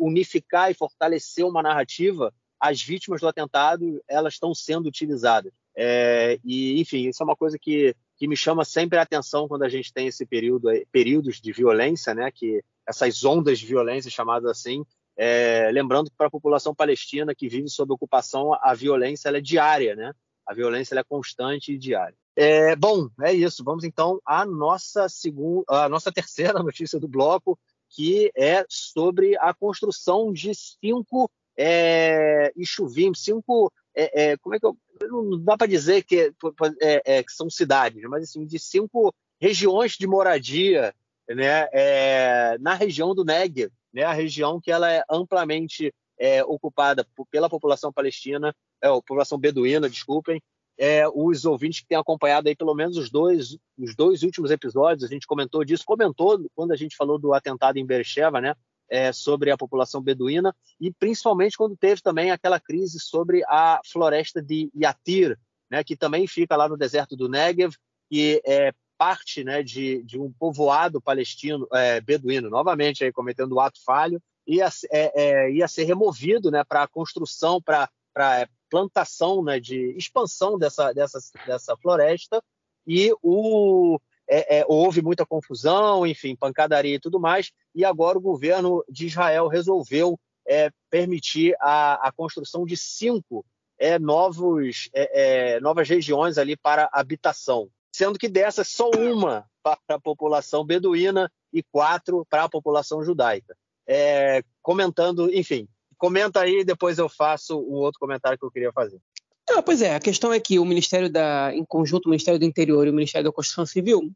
unificar 0.00 0.70
e 0.70 0.74
fortalecer 0.74 1.44
uma 1.44 1.62
narrativa, 1.62 2.32
as 2.58 2.80
vítimas 2.80 3.20
do 3.20 3.28
atentado 3.28 4.02
elas 4.08 4.34
estão 4.34 4.54
sendo 4.54 4.86
utilizadas. 4.86 5.52
É, 5.82 6.38
e, 6.44 6.78
enfim, 6.78 7.08
isso 7.08 7.22
é 7.22 7.24
uma 7.24 7.34
coisa 7.34 7.58
que, 7.58 7.96
que 8.18 8.28
me 8.28 8.36
chama 8.36 8.66
sempre 8.66 8.98
a 8.98 9.02
atenção 9.02 9.48
quando 9.48 9.62
a 9.62 9.68
gente 9.68 9.90
tem 9.90 10.08
esse 10.08 10.26
período, 10.26 10.68
períodos 10.92 11.40
de 11.40 11.52
violência, 11.52 12.14
né, 12.14 12.30
que 12.30 12.62
essas 12.86 13.24
ondas 13.24 13.58
de 13.58 13.64
violência 13.64 14.10
chamadas 14.10 14.50
assim, 14.50 14.84
é, 15.16 15.70
lembrando 15.72 16.10
que 16.10 16.16
para 16.18 16.26
a 16.26 16.30
população 16.30 16.74
palestina 16.74 17.34
que 17.34 17.48
vive 17.48 17.70
sob 17.70 17.94
ocupação, 17.94 18.52
a 18.60 18.74
violência 18.74 19.30
é 19.30 19.40
diária, 19.40 19.96
né? 19.96 20.12
A 20.46 20.52
violência 20.52 20.98
é 20.98 21.02
constante 21.02 21.72
e 21.72 21.78
diária. 21.78 22.14
É, 22.36 22.76
bom, 22.76 23.08
é 23.22 23.32
isso. 23.32 23.64
Vamos 23.64 23.84
então 23.84 24.20
à 24.24 24.44
nossa 24.44 25.08
segunda, 25.08 25.64
a 25.68 25.88
nossa 25.88 26.12
terceira 26.12 26.54
notícia 26.62 27.00
do 27.00 27.08
bloco, 27.08 27.58
que 27.88 28.30
é 28.36 28.66
sobre 28.68 29.34
a 29.38 29.54
construção 29.54 30.30
de 30.30 30.54
cinco 30.54 31.30
é, 31.56 32.52
cinco, 33.14 33.72
é, 34.00 34.30
é, 34.32 34.36
como 34.38 34.54
é 34.54 34.60
que 34.60 34.66
eu, 34.66 34.76
não 35.02 35.42
dá 35.42 35.56
para 35.56 35.66
dizer 35.66 36.02
que, 36.04 36.32
é, 36.80 37.18
é, 37.18 37.22
que, 37.22 37.32
são 37.32 37.50
cidades, 37.50 38.02
mas 38.04 38.24
assim, 38.24 38.46
de 38.46 38.58
cinco 38.58 39.14
regiões 39.40 39.92
de 39.92 40.06
moradia, 40.06 40.94
né, 41.28 41.68
é, 41.72 42.56
na 42.60 42.74
região 42.74 43.14
do 43.14 43.24
Negev, 43.24 43.70
né, 43.92 44.04
a 44.04 44.12
região 44.12 44.60
que 44.60 44.70
ela 44.70 44.90
é 44.90 45.02
amplamente 45.10 45.92
ocupada 46.46 47.06
pela 47.30 47.48
população 47.48 47.90
palestina, 47.90 48.54
é, 48.82 48.88
população 48.88 49.38
beduína, 49.38 49.88
desculpem, 49.88 50.42
é, 50.78 51.06
os 51.08 51.44
ouvintes 51.44 51.80
que 51.80 51.88
têm 51.88 51.98
acompanhado 51.98 52.48
aí 52.48 52.56
pelo 52.56 52.74
menos 52.74 52.96
os 52.96 53.10
dois, 53.10 53.56
os 53.78 53.94
dois 53.94 54.22
últimos 54.22 54.50
episódios, 54.50 55.04
a 55.04 55.12
gente 55.12 55.26
comentou 55.26 55.64
disso, 55.64 55.84
comentou 55.84 56.38
quando 56.54 56.72
a 56.72 56.76
gente 56.76 56.96
falou 56.96 57.18
do 57.18 57.32
atentado 57.32 57.78
em 57.78 57.86
Beersheba, 57.86 58.40
né, 58.40 58.54
é, 58.90 59.12
sobre 59.12 59.50
a 59.50 59.56
população 59.56 60.02
beduína, 60.02 60.54
e 60.80 60.92
principalmente 60.92 61.56
quando 61.56 61.76
teve 61.76 62.02
também 62.02 62.30
aquela 62.30 62.58
crise 62.58 62.98
sobre 62.98 63.42
a 63.46 63.80
floresta 63.84 64.42
de 64.42 64.70
Yatir, 64.74 65.38
né, 65.70 65.84
que 65.84 65.96
também 65.96 66.26
fica 66.26 66.56
lá 66.56 66.68
no 66.68 66.76
deserto 66.76 67.16
do 67.16 67.28
Negev, 67.28 67.74
que 68.10 68.42
é 68.44 68.72
parte 68.98 69.44
né, 69.44 69.62
de, 69.62 70.02
de 70.02 70.18
um 70.18 70.30
povoado 70.30 71.00
palestino, 71.00 71.66
é, 71.72 72.00
beduíno, 72.00 72.50
novamente 72.50 73.04
aí 73.04 73.12
cometendo 73.12 73.54
um 73.54 73.60
ato 73.60 73.82
falho, 73.82 74.20
ia, 74.46 74.68
é, 74.90 75.12
é, 75.14 75.52
ia 75.52 75.68
ser 75.68 75.84
removido 75.84 76.50
né, 76.50 76.64
para 76.64 76.82
a 76.82 76.88
construção, 76.88 77.62
para 77.62 77.88
plantação, 78.68 79.42
né, 79.42 79.58
de 79.60 79.96
expansão 79.96 80.58
dessa, 80.58 80.92
dessa, 80.92 81.18
dessa 81.46 81.76
floresta, 81.76 82.42
e 82.86 83.14
o, 83.22 83.98
é, 84.30 84.60
é, 84.60 84.64
houve 84.68 85.02
muita 85.02 85.26
confusão, 85.26 86.06
enfim, 86.06 86.36
pancadaria 86.36 86.94
e 86.94 87.00
tudo 87.00 87.18
mais, 87.18 87.50
e 87.74 87.84
agora 87.84 88.16
o 88.16 88.22
governo 88.22 88.84
de 88.88 89.06
Israel 89.06 89.48
resolveu 89.48 90.18
é, 90.46 90.70
permitir 90.88 91.56
a, 91.60 92.08
a, 92.08 92.12
construção 92.12 92.64
de 92.64 92.76
cinco 92.76 93.44
é, 93.76 93.98
novos, 93.98 94.88
é, 94.94 95.56
é, 95.56 95.60
novas 95.60 95.88
regiões 95.88 96.38
ali 96.38 96.56
para 96.56 96.88
habitação, 96.92 97.68
sendo 97.92 98.18
que 98.18 98.28
dessas 98.28 98.68
só 98.68 98.88
uma 98.90 99.44
para 99.62 99.78
a 99.88 100.00
população 100.00 100.64
beduína 100.64 101.30
e 101.52 101.62
quatro 101.62 102.24
para 102.30 102.44
a 102.44 102.48
população 102.48 103.02
judaica. 103.02 103.56
comentando, 104.62 105.28
enfim, 105.34 105.68
comenta 105.98 106.40
aí, 106.40 106.64
depois 106.64 106.98
eu 106.98 107.08
faço 107.08 107.58
o 107.58 107.74
outro 107.74 107.98
comentário 107.98 108.38
que 108.38 108.44
eu 108.44 108.50
queria 108.50 108.72
fazer. 108.72 109.00
Ah, 109.52 109.62
pois 109.62 109.82
é, 109.82 109.94
a 109.94 110.00
questão 110.00 110.32
é 110.32 110.38
que 110.38 110.58
o 110.58 110.64
Ministério 110.64 111.10
da, 111.10 111.50
em 111.52 111.64
conjunto, 111.64 112.06
o 112.06 112.10
Ministério 112.10 112.38
do 112.38 112.44
Interior 112.44 112.86
e 112.86 112.90
o 112.90 112.94
Ministério 112.94 113.28
da 113.28 113.32
Construção 113.32 113.66
Civil, 113.66 114.10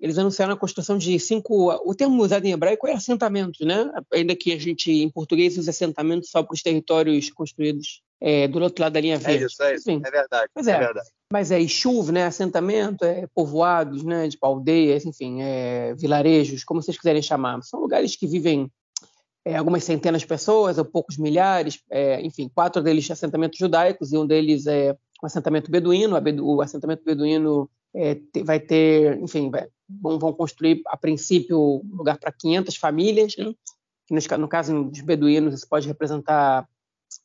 eles 0.00 0.18
anunciaram 0.18 0.54
a 0.54 0.56
construção 0.56 0.98
de 0.98 1.18
cinco, 1.20 1.70
o 1.84 1.94
termo 1.94 2.22
usado 2.22 2.44
em 2.44 2.52
hebraico 2.52 2.88
é 2.88 2.92
assentamentos, 2.92 3.64
né? 3.64 3.90
Ainda 4.12 4.34
que 4.34 4.52
a 4.52 4.58
gente, 4.58 4.90
em 4.90 5.08
português, 5.08 5.56
use 5.56 5.70
assentamentos 5.70 6.30
só 6.30 6.42
para 6.42 6.54
os 6.54 6.62
territórios 6.62 7.30
construídos 7.30 8.02
é, 8.20 8.48
do 8.48 8.60
outro 8.60 8.82
lado 8.82 8.92
da 8.92 9.00
linha 9.00 9.14
é 9.14 9.18
verde. 9.18 9.44
É 9.44 9.46
isso, 9.46 9.62
é 9.62 9.74
isso, 9.74 9.90
Enfim, 9.90 10.02
é 10.04 10.10
verdade. 10.10 10.50
Pois 10.52 10.66
é, 10.66 10.72
é 10.72 10.78
verdade. 10.78 11.08
Mas 11.32 11.50
é 11.50 11.68
chuva, 11.68 12.10
né? 12.12 12.24
Assentamento, 12.24 13.04
é 13.04 13.26
povoados, 13.34 14.02
né? 14.02 14.28
Tipo 14.28 14.46
aldeias, 14.46 15.06
enfim, 15.06 15.40
é, 15.40 15.94
vilarejos, 15.94 16.64
como 16.64 16.82
vocês 16.82 16.96
quiserem 16.96 17.22
chamar. 17.22 17.62
São 17.62 17.80
lugares 17.80 18.16
que 18.16 18.26
vivem 18.26 18.70
é, 19.44 19.56
algumas 19.56 19.84
centenas 19.84 20.22
de 20.22 20.26
pessoas, 20.26 20.78
ou 20.78 20.84
poucos 20.84 21.16
milhares, 21.16 21.82
é, 21.90 22.20
enfim, 22.20 22.50
quatro 22.54 22.82
deles 22.82 23.10
assentamentos 23.10 23.58
judaicos 23.58 24.12
e 24.12 24.18
um 24.18 24.26
deles 24.26 24.66
é 24.66 24.96
um 25.22 25.26
assentamento 25.26 25.70
beduíno. 25.70 26.16
o 26.42 26.60
assentamento 26.60 27.04
beduíno 27.04 27.70
é, 27.94 28.18
vai 28.44 28.60
ter, 28.60 29.18
enfim, 29.18 29.50
vai, 29.50 29.66
vão, 29.88 30.18
vão, 30.18 30.32
construir 30.32 30.82
a 30.86 30.96
princípio 30.96 31.82
lugar 31.90 32.18
para 32.18 32.32
500 32.32 32.76
famílias, 32.76 33.36
né? 33.36 33.52
que 34.06 34.14
no, 34.14 34.38
no, 34.38 34.48
caso 34.48 34.84
dos 34.84 35.00
beduínos 35.00 35.54
isso 35.54 35.68
pode 35.68 35.88
representar 35.88 36.68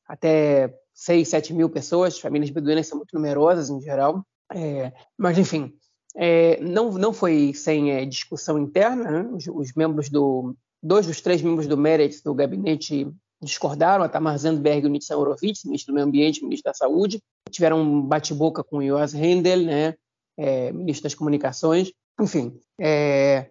até 0.08 0.74
6, 0.94 1.28
7 1.28 1.54
mil 1.54 1.70
pessoas. 1.70 2.16
As 2.16 2.20
famílias 2.20 2.50
beduínas 2.50 2.88
são 2.88 2.98
muito 2.98 3.14
numerosas 3.14 3.70
em 3.70 3.82
geral, 3.82 4.26
é, 4.54 4.92
mas 5.18 5.38
enfim. 5.38 5.74
É, 6.18 6.62
não, 6.62 6.94
não 6.94 7.12
foi 7.12 7.54
sem 7.54 7.92
é, 7.92 8.06
discussão 8.06 8.58
interna, 8.58 9.24
né? 9.24 9.30
os, 9.34 9.48
os 9.48 9.74
membros 9.74 10.10
do, 10.10 10.56
Dois 10.86 11.08
dos 11.08 11.20
três 11.20 11.42
membros 11.42 11.66
do 11.66 11.76
Meretz, 11.76 12.22
do 12.22 12.32
gabinete, 12.36 13.12
discordaram, 13.42 14.04
a 14.04 14.08
Tamar 14.08 14.38
Zandberg 14.38 14.86
e 14.86 14.88
o 14.88 14.92
Nitzan 14.92 15.18
Horowitz, 15.18 15.64
ministro 15.66 15.92
do 15.92 15.96
Meio 15.96 16.06
Ambiente 16.06 16.44
ministro 16.44 16.72
da 16.72 16.76
Saúde. 16.76 17.20
Tiveram 17.50 17.82
um 17.82 18.04
bate-boca 18.04 18.64
com 18.64 18.78
o 18.78 18.84
Yoas 18.84 19.16
Hendel, 19.16 19.64
né, 19.64 19.96
é, 20.38 20.72
ministro 20.72 21.02
das 21.02 21.16
Comunicações. 21.16 21.92
Enfim, 22.22 22.56
é, 22.80 23.48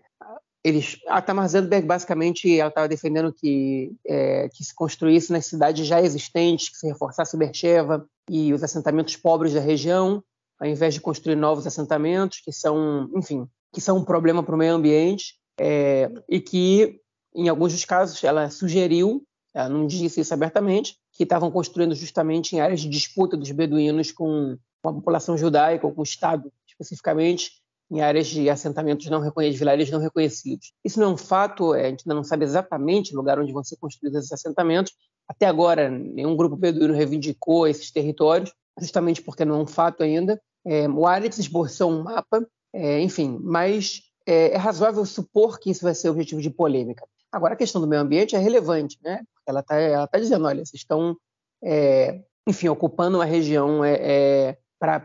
eles, 0.62 1.00
a 1.08 1.20
Tamar 1.20 1.48
Zandberg, 1.48 1.84
basicamente, 1.84 2.56
ela 2.56 2.68
estava 2.68 2.86
defendendo 2.86 3.32
que, 3.32 3.90
é, 4.06 4.48
que 4.50 4.62
se 4.62 4.72
construísse 4.72 5.32
nas 5.32 5.46
cidades 5.46 5.84
já 5.88 6.00
existentes, 6.00 6.68
que 6.68 6.76
se 6.76 6.86
reforçasse 6.86 7.36
Bercheva 7.36 8.06
e 8.30 8.52
os 8.52 8.62
assentamentos 8.62 9.16
pobres 9.16 9.52
da 9.52 9.60
região, 9.60 10.22
ao 10.60 10.68
invés 10.68 10.94
de 10.94 11.00
construir 11.00 11.34
novos 11.34 11.66
assentamentos, 11.66 12.40
que 12.44 12.52
são, 12.52 13.10
enfim, 13.16 13.44
que 13.72 13.80
são 13.80 13.98
um 13.98 14.04
problema 14.04 14.40
para 14.40 14.54
o 14.54 14.58
meio 14.58 14.74
ambiente, 14.74 15.34
é, 15.58 16.08
e 16.28 16.40
que 16.40 17.00
em 17.34 17.48
alguns 17.48 17.72
dos 17.72 17.84
casos, 17.84 18.22
ela 18.22 18.50
sugeriu, 18.50 19.24
ela 19.52 19.68
não 19.68 19.86
disse 19.86 20.20
isso 20.20 20.34
abertamente, 20.34 20.96
que 21.12 21.22
estavam 21.22 21.50
construindo 21.50 21.94
justamente 21.94 22.54
em 22.54 22.60
áreas 22.60 22.80
de 22.80 22.88
disputa 22.88 23.36
dos 23.36 23.50
beduínos 23.50 24.12
com, 24.12 24.56
a 24.82 24.92
população 24.92 25.36
judaica, 25.36 25.86
ou 25.86 25.92
com 25.92 26.00
o 26.00 26.04
Estado 26.04 26.52
especificamente, 26.68 27.52
em 27.90 28.00
áreas 28.00 28.26
de 28.26 28.50
assentamentos 28.50 29.06
não 29.06 29.20
reconhecidos, 29.20 29.58
vilarejos 29.58 29.92
não 29.92 30.00
reconhecidos. 30.00 30.72
Isso 30.84 30.98
não 30.98 31.10
é 31.10 31.14
um 31.14 31.16
fato, 31.16 31.74
é, 31.74 31.86
a 31.86 31.90
gente 31.90 32.02
ainda 32.04 32.14
não 32.14 32.24
sabe 32.24 32.44
exatamente 32.44 33.14
o 33.14 33.16
lugar 33.16 33.38
onde 33.38 33.52
vão 33.52 33.62
ser 33.62 33.76
construídos 33.76 34.18
esses 34.18 34.32
assentamentos. 34.32 34.92
Até 35.28 35.46
agora, 35.46 35.88
nenhum 35.88 36.36
grupo 36.36 36.56
beduíno 36.56 36.94
reivindicou 36.94 37.66
esses 37.66 37.90
territórios, 37.90 38.52
justamente 38.78 39.22
porque 39.22 39.44
não 39.44 39.56
é 39.56 39.58
um 39.58 39.66
fato 39.66 40.02
ainda. 40.02 40.40
É, 40.66 40.88
o 40.88 41.06
Aretz 41.06 41.38
esboçou 41.38 41.90
um 41.90 42.02
mapa, 42.02 42.46
é, 42.72 43.00
enfim, 43.00 43.38
mas 43.40 44.02
é, 44.26 44.52
é 44.52 44.56
razoável 44.56 45.04
supor 45.04 45.58
que 45.58 45.70
isso 45.70 45.84
vai 45.84 45.94
ser 45.94 46.08
objetivo 46.08 46.40
de 46.40 46.50
polêmica. 46.50 47.06
Agora, 47.34 47.54
a 47.54 47.56
questão 47.56 47.80
do 47.80 47.88
meio 47.88 48.00
ambiente 48.00 48.36
é 48.36 48.38
relevante, 48.38 48.96
né? 49.02 49.24
Ela 49.44 49.58
está 49.58 50.06
tá 50.06 50.18
dizendo, 50.20 50.46
olha, 50.46 50.64
vocês 50.64 50.82
estão, 50.82 51.16
é, 51.60 52.22
enfim, 52.46 52.68
ocupando 52.68 53.18
uma 53.18 53.24
região 53.24 53.84
é, 53.84 53.94
é 54.00 54.58
para 54.78 55.02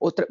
outra. 0.00 0.26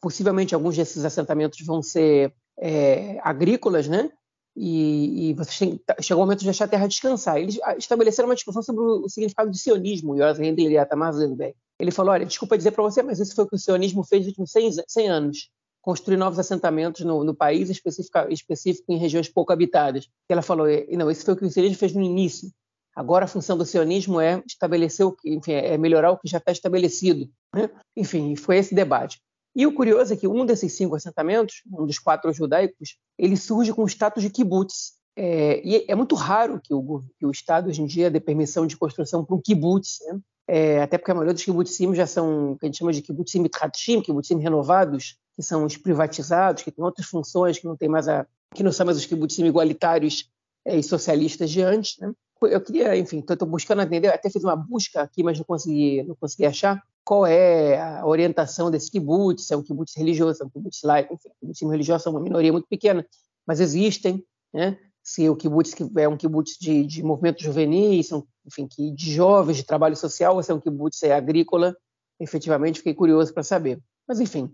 Possivelmente 0.00 0.54
alguns 0.54 0.76
desses 0.76 1.04
assentamentos 1.04 1.60
vão 1.66 1.82
ser 1.82 2.32
é, 2.58 3.20
agrícolas, 3.22 3.86
né? 3.86 4.10
E, 4.56 5.28
e 5.28 5.34
vocês 5.34 5.58
têm, 5.58 5.76
tá, 5.76 5.96
chegou 6.00 6.22
o 6.22 6.26
momento 6.26 6.38
de 6.38 6.46
deixar 6.46 6.64
a 6.64 6.68
terra 6.68 6.86
descansar. 6.86 7.36
Eles 7.36 7.58
estabeleceram 7.76 8.26
uma 8.26 8.34
discussão 8.34 8.62
sobre 8.62 8.82
o 8.82 9.06
significado 9.10 9.50
de 9.50 9.58
sionismo, 9.58 10.16
Yoaz 10.16 10.40
Hendler 10.40 10.70
e 10.70 10.78
Atamar 10.78 11.12
Zandberg. 11.12 11.54
Ele 11.78 11.90
falou, 11.90 12.12
olha, 12.12 12.24
desculpa 12.24 12.56
dizer 12.56 12.70
para 12.70 12.82
você, 12.82 13.02
mas 13.02 13.20
isso 13.20 13.34
foi 13.34 13.44
o 13.44 13.48
que 13.48 13.56
o 13.56 13.58
sionismo 13.58 14.02
fez 14.02 14.22
nos 14.22 14.28
últimos 14.28 14.52
100, 14.52 14.84
100 14.88 15.08
anos 15.10 15.50
construir 15.84 16.16
novos 16.16 16.38
assentamentos 16.38 17.04
no, 17.04 17.22
no 17.22 17.34
país, 17.34 17.68
específico 17.68 18.90
em 18.90 18.96
regiões 18.96 19.28
pouco 19.28 19.52
habitadas. 19.52 20.08
Ela 20.30 20.40
falou, 20.40 20.66
não, 20.90 21.10
isso 21.10 21.26
foi 21.26 21.34
o 21.34 21.36
que 21.36 21.44
o 21.44 21.50
sionismo 21.50 21.76
fez 21.76 21.92
no 21.92 22.00
início. 22.00 22.50
Agora 22.96 23.26
a 23.26 23.28
função 23.28 23.58
do 23.58 23.66
sionismo 23.66 24.18
é 24.18 24.42
estabelecer 24.46 25.04
o 25.04 25.12
que, 25.12 25.34
enfim, 25.34 25.52
é 25.52 25.76
melhorar 25.76 26.10
o 26.10 26.16
que 26.16 26.26
já 26.26 26.38
está 26.38 26.52
estabelecido. 26.52 27.28
Né? 27.54 27.68
Enfim, 27.94 28.34
foi 28.34 28.56
esse 28.56 28.74
debate. 28.74 29.20
E 29.54 29.66
o 29.66 29.74
curioso 29.74 30.14
é 30.14 30.16
que 30.16 30.26
um 30.26 30.46
desses 30.46 30.72
cinco 30.72 30.96
assentamentos, 30.96 31.62
um 31.70 31.84
dos 31.84 31.98
quatro 31.98 32.32
judaicos, 32.32 32.96
ele 33.18 33.36
surge 33.36 33.70
com 33.74 33.82
o 33.82 33.88
status 33.88 34.22
de 34.22 34.30
kibbutz. 34.30 34.94
É, 35.14 35.60
e 35.62 35.84
é 35.86 35.94
muito 35.94 36.14
raro 36.14 36.60
que 36.64 36.72
o, 36.72 37.02
que 37.18 37.26
o, 37.26 37.30
Estado 37.30 37.68
hoje 37.68 37.82
em 37.82 37.86
dia 37.86 38.10
dê 38.10 38.20
permissão 38.20 38.66
de 38.66 38.76
construção 38.76 39.22
para 39.22 39.36
um 39.36 39.40
kibbutz, 39.40 39.98
né? 40.06 40.18
é, 40.48 40.82
até 40.82 40.96
porque 40.96 41.10
a 41.10 41.14
maioria 41.14 41.34
dos 41.34 41.44
kibbutzim 41.44 41.94
já 41.94 42.06
são, 42.06 42.56
que 42.58 42.64
a 42.64 42.68
gente 42.68 42.78
chama 42.78 42.92
de 42.92 43.02
kibbutzim 43.02 43.40
mitratshim, 43.40 44.00
kibbutzim 44.00 44.38
renovados, 44.38 45.18
que 45.36 45.42
são 45.42 45.64
os 45.64 45.76
privatizados, 45.76 46.62
que 46.62 46.70
têm 46.70 46.84
outras 46.84 47.06
funções, 47.06 47.58
que 47.58 47.66
não 47.66 47.76
tem 47.76 47.88
mais 47.88 48.08
a, 48.08 48.26
que 48.54 48.62
não 48.62 48.72
são 48.72 48.86
mais 48.86 48.98
os 48.98 49.06
kibbutzim 49.06 49.44
igualitários 49.44 50.30
é, 50.64 50.78
e 50.78 50.82
socialistas 50.82 51.50
de 51.50 51.62
antes. 51.62 51.98
Né? 51.98 52.12
Eu 52.42 52.60
queria, 52.60 52.96
enfim, 52.96 53.18
estou 53.18 53.48
buscando 53.48 53.82
entender, 53.82 54.08
até 54.08 54.30
fiz 54.30 54.42
uma 54.44 54.56
busca 54.56 55.02
aqui, 55.02 55.22
mas 55.22 55.38
não 55.38 55.44
consegui, 55.44 56.02
não 56.02 56.14
consegui 56.14 56.46
achar 56.46 56.82
qual 57.04 57.26
é 57.26 57.80
a 57.80 58.06
orientação 58.06 58.70
desse 58.70 58.90
kibbutz, 58.90 59.46
se 59.46 59.54
é 59.54 59.56
um 59.56 59.62
kibbutz 59.62 59.94
religioso, 59.96 60.38
se 60.38 60.42
é 60.42 60.46
um 60.46 60.50
kibbutz 60.50 60.82
laico, 60.82 61.14
enfim, 61.14 61.28
kibbutzim 61.38 61.68
religioso 61.68 62.08
é 62.08 62.10
uma 62.10 62.20
minoria 62.20 62.50
muito 62.50 62.66
pequena, 62.66 63.06
mas 63.46 63.60
existem, 63.60 64.24
né? 64.52 64.78
Se 65.02 65.28
o 65.28 65.36
kibutz 65.36 65.74
é 65.98 66.08
um 66.08 66.16
kibutz 66.16 66.56
de, 66.58 66.82
de 66.86 67.02
movimento 67.02 67.42
juvenil, 67.42 68.02
são, 68.02 68.26
enfim, 68.46 68.66
que 68.66 68.90
de 68.92 69.12
jovens, 69.12 69.58
de 69.58 69.64
trabalho 69.64 69.94
social, 69.94 70.34
ou 70.34 70.42
se 70.42 70.50
é 70.50 70.54
um 70.54 70.60
kibutz 70.60 71.02
é 71.02 71.12
agrícola, 71.12 71.76
efetivamente 72.18 72.78
fiquei 72.78 72.94
curioso 72.94 73.34
para 73.34 73.42
saber. 73.42 73.78
Mas 74.08 74.18
enfim, 74.18 74.50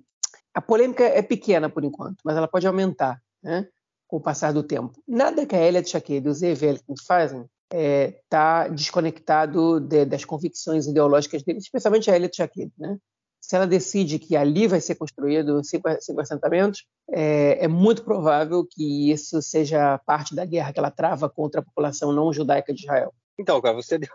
a 0.55 0.61
polêmica 0.61 1.05
é 1.05 1.23
pequena 1.23 1.69
por 1.69 1.85
enquanto, 1.85 2.19
mas 2.25 2.37
ela 2.37 2.49
pode 2.49 2.67
aumentar, 2.67 3.21
né? 3.43 3.69
Com 4.07 4.17
o 4.17 4.21
passar 4.21 4.53
do 4.53 4.63
tempo. 4.63 5.01
Nada 5.07 5.47
que 5.47 5.55
a 5.55 5.61
Elia 5.61 5.85
Chaquet 5.85 6.23
e 6.25 6.29
o 6.29 6.35
Zev 6.35 6.63
fazem 7.07 7.49
está 7.71 7.79
é, 7.79 8.21
tá 8.29 8.69
desconectado 8.69 9.81
de, 9.81 10.05
das 10.05 10.25
convicções 10.25 10.87
ideológicas 10.87 11.43
dele, 11.43 11.59
especialmente 11.59 12.11
a 12.11 12.17
Elliot 12.17 12.37
Jaquet. 12.37 12.73
Né? 12.77 12.99
Se 13.41 13.57
ela 13.57 13.67
decide 13.67 14.19
que 14.19 14.37
ali 14.37 14.67
vai 14.67 14.81
ser 14.81 14.97
construído 14.97 15.63
cinco, 15.65 15.89
cinco 16.01 16.21
assentamentos, 16.21 16.85
é, 17.09 17.65
é, 17.65 17.69
muito 17.69 18.05
provável 18.05 18.67
que 18.69 19.11
isso 19.11 19.41
seja 19.41 19.99
parte 19.99 20.35
da 20.35 20.45
guerra 20.45 20.73
que 20.73 20.79
ela 20.79 20.91
trava 20.91 21.29
contra 21.29 21.61
a 21.61 21.65
população 21.65 22.13
não 22.13 22.33
judaica 22.33 22.75
de 22.75 22.83
Israel. 22.83 23.15
Então, 23.39 23.61
cara, 23.61 23.75
você 23.75 23.97
deu, 23.99 24.11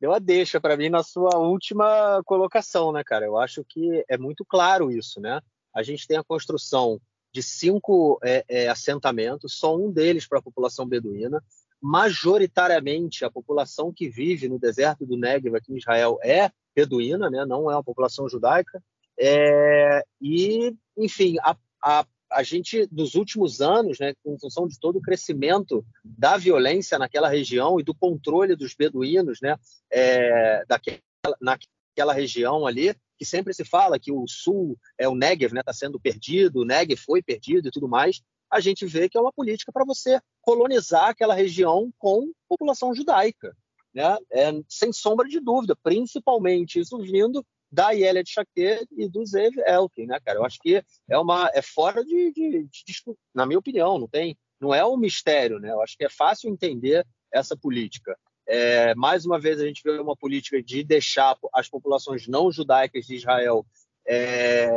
deu 0.00 0.12
a 0.12 0.18
deixa 0.18 0.60
para 0.60 0.76
mim 0.76 0.88
na 0.88 1.02
sua 1.02 1.36
última 1.36 2.22
colocação, 2.24 2.90
né, 2.90 3.04
cara? 3.04 3.26
Eu 3.26 3.38
acho 3.38 3.64
que 3.68 4.04
é 4.08 4.16
muito 4.16 4.44
claro 4.44 4.90
isso, 4.90 5.20
né? 5.20 5.40
A 5.74 5.82
gente 5.82 6.06
tem 6.06 6.16
a 6.16 6.24
construção 6.24 7.00
de 7.32 7.42
cinco 7.42 8.18
é, 8.22 8.44
é, 8.48 8.68
assentamentos, 8.68 9.58
só 9.58 9.76
um 9.76 9.90
deles 9.90 10.26
para 10.26 10.38
a 10.38 10.42
população 10.42 10.86
beduína 10.86 11.42
majoritariamente 11.86 13.26
a 13.26 13.30
população 13.30 13.92
que 13.92 14.08
vive 14.08 14.48
no 14.48 14.58
deserto 14.58 15.04
do 15.04 15.18
Negev 15.18 15.54
aqui 15.54 15.70
em 15.70 15.76
Israel 15.76 16.18
é 16.24 16.50
beduína, 16.74 17.28
né? 17.28 17.44
não 17.44 17.70
é 17.70 17.74
uma 17.74 17.84
população 17.84 18.26
judaica. 18.26 18.82
É, 19.20 20.02
e, 20.18 20.74
enfim, 20.96 21.36
a, 21.42 21.54
a, 21.82 22.06
a, 22.32 22.42
gente, 22.42 22.88
nos 22.90 23.14
últimos 23.14 23.60
anos, 23.60 23.98
né, 23.98 24.14
em 24.24 24.38
função 24.38 24.66
de 24.66 24.80
todo 24.80 24.96
o 24.96 25.02
crescimento 25.02 25.84
da 26.02 26.38
violência 26.38 26.98
naquela 26.98 27.28
região 27.28 27.78
e 27.78 27.82
do 27.82 27.94
controle 27.94 28.56
dos 28.56 28.74
beduínos 28.74 29.40
né, 29.42 29.54
é, 29.92 30.64
daquela, 30.66 31.02
naquela 31.38 31.70
região 32.12 32.66
ali, 32.66 32.94
que 33.16 33.24
sempre 33.24 33.54
se 33.54 33.64
fala 33.64 33.98
que 33.98 34.10
o 34.10 34.24
sul, 34.26 34.76
é 34.98 35.08
o 35.08 35.14
Negev, 35.14 35.56
está 35.56 35.70
né, 35.70 35.72
sendo 35.72 36.00
perdido, 36.00 36.60
o 36.60 36.64
Negev 36.64 36.98
foi 36.98 37.22
perdido 37.22 37.68
e 37.68 37.70
tudo 37.70 37.88
mais, 37.88 38.20
a 38.50 38.60
gente 38.60 38.86
vê 38.86 39.08
que 39.08 39.16
é 39.16 39.20
uma 39.20 39.32
política 39.32 39.72
para 39.72 39.84
você 39.84 40.20
colonizar 40.40 41.08
aquela 41.08 41.34
região 41.34 41.92
com 41.98 42.30
população 42.48 42.94
judaica, 42.94 43.56
né? 43.92 44.16
É, 44.30 44.52
sem 44.68 44.92
sombra 44.92 45.28
de 45.28 45.40
dúvida, 45.40 45.76
principalmente 45.82 46.78
isso 46.78 46.98
vindo 46.98 47.44
da 47.70 47.90
Yélia 47.90 48.22
de 48.22 48.30
Chaquet 48.30 48.86
e 48.92 49.08
do 49.08 49.26
Zev 49.26 49.54
Elkin, 49.66 50.06
né, 50.06 50.20
cara? 50.24 50.38
Eu 50.38 50.44
acho 50.44 50.58
que 50.60 50.82
é 51.08 51.18
uma 51.18 51.50
é 51.52 51.60
fora 51.60 52.04
de, 52.04 52.32
de, 52.32 52.64
de, 52.64 53.16
na 53.34 53.44
minha 53.44 53.58
opinião, 53.58 53.98
não 53.98 54.06
tem, 54.06 54.36
não 54.60 54.72
é 54.72 54.86
um 54.86 54.96
mistério, 54.96 55.58
né? 55.58 55.70
Eu 55.70 55.82
acho 55.82 55.96
que 55.96 56.04
é 56.04 56.10
fácil 56.10 56.48
entender 56.48 57.04
essa 57.32 57.56
política. 57.56 58.16
É, 58.46 58.94
mais 58.94 59.24
uma 59.24 59.38
vez 59.40 59.60
a 59.60 59.66
gente 59.66 59.82
vê 59.82 59.98
uma 59.98 60.16
política 60.16 60.62
de 60.62 60.84
deixar 60.84 61.36
as 61.52 61.68
populações 61.68 62.28
não 62.28 62.52
judaicas 62.52 63.06
de 63.06 63.14
Israel 63.14 63.64
é, 64.06 64.68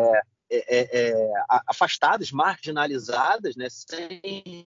é, 0.49 0.77
é, 0.77 1.09
é 1.09 1.31
afastadas, 1.67 2.31
marginalizadas, 2.31 3.55
né, 3.55 3.67
sem 3.69 4.65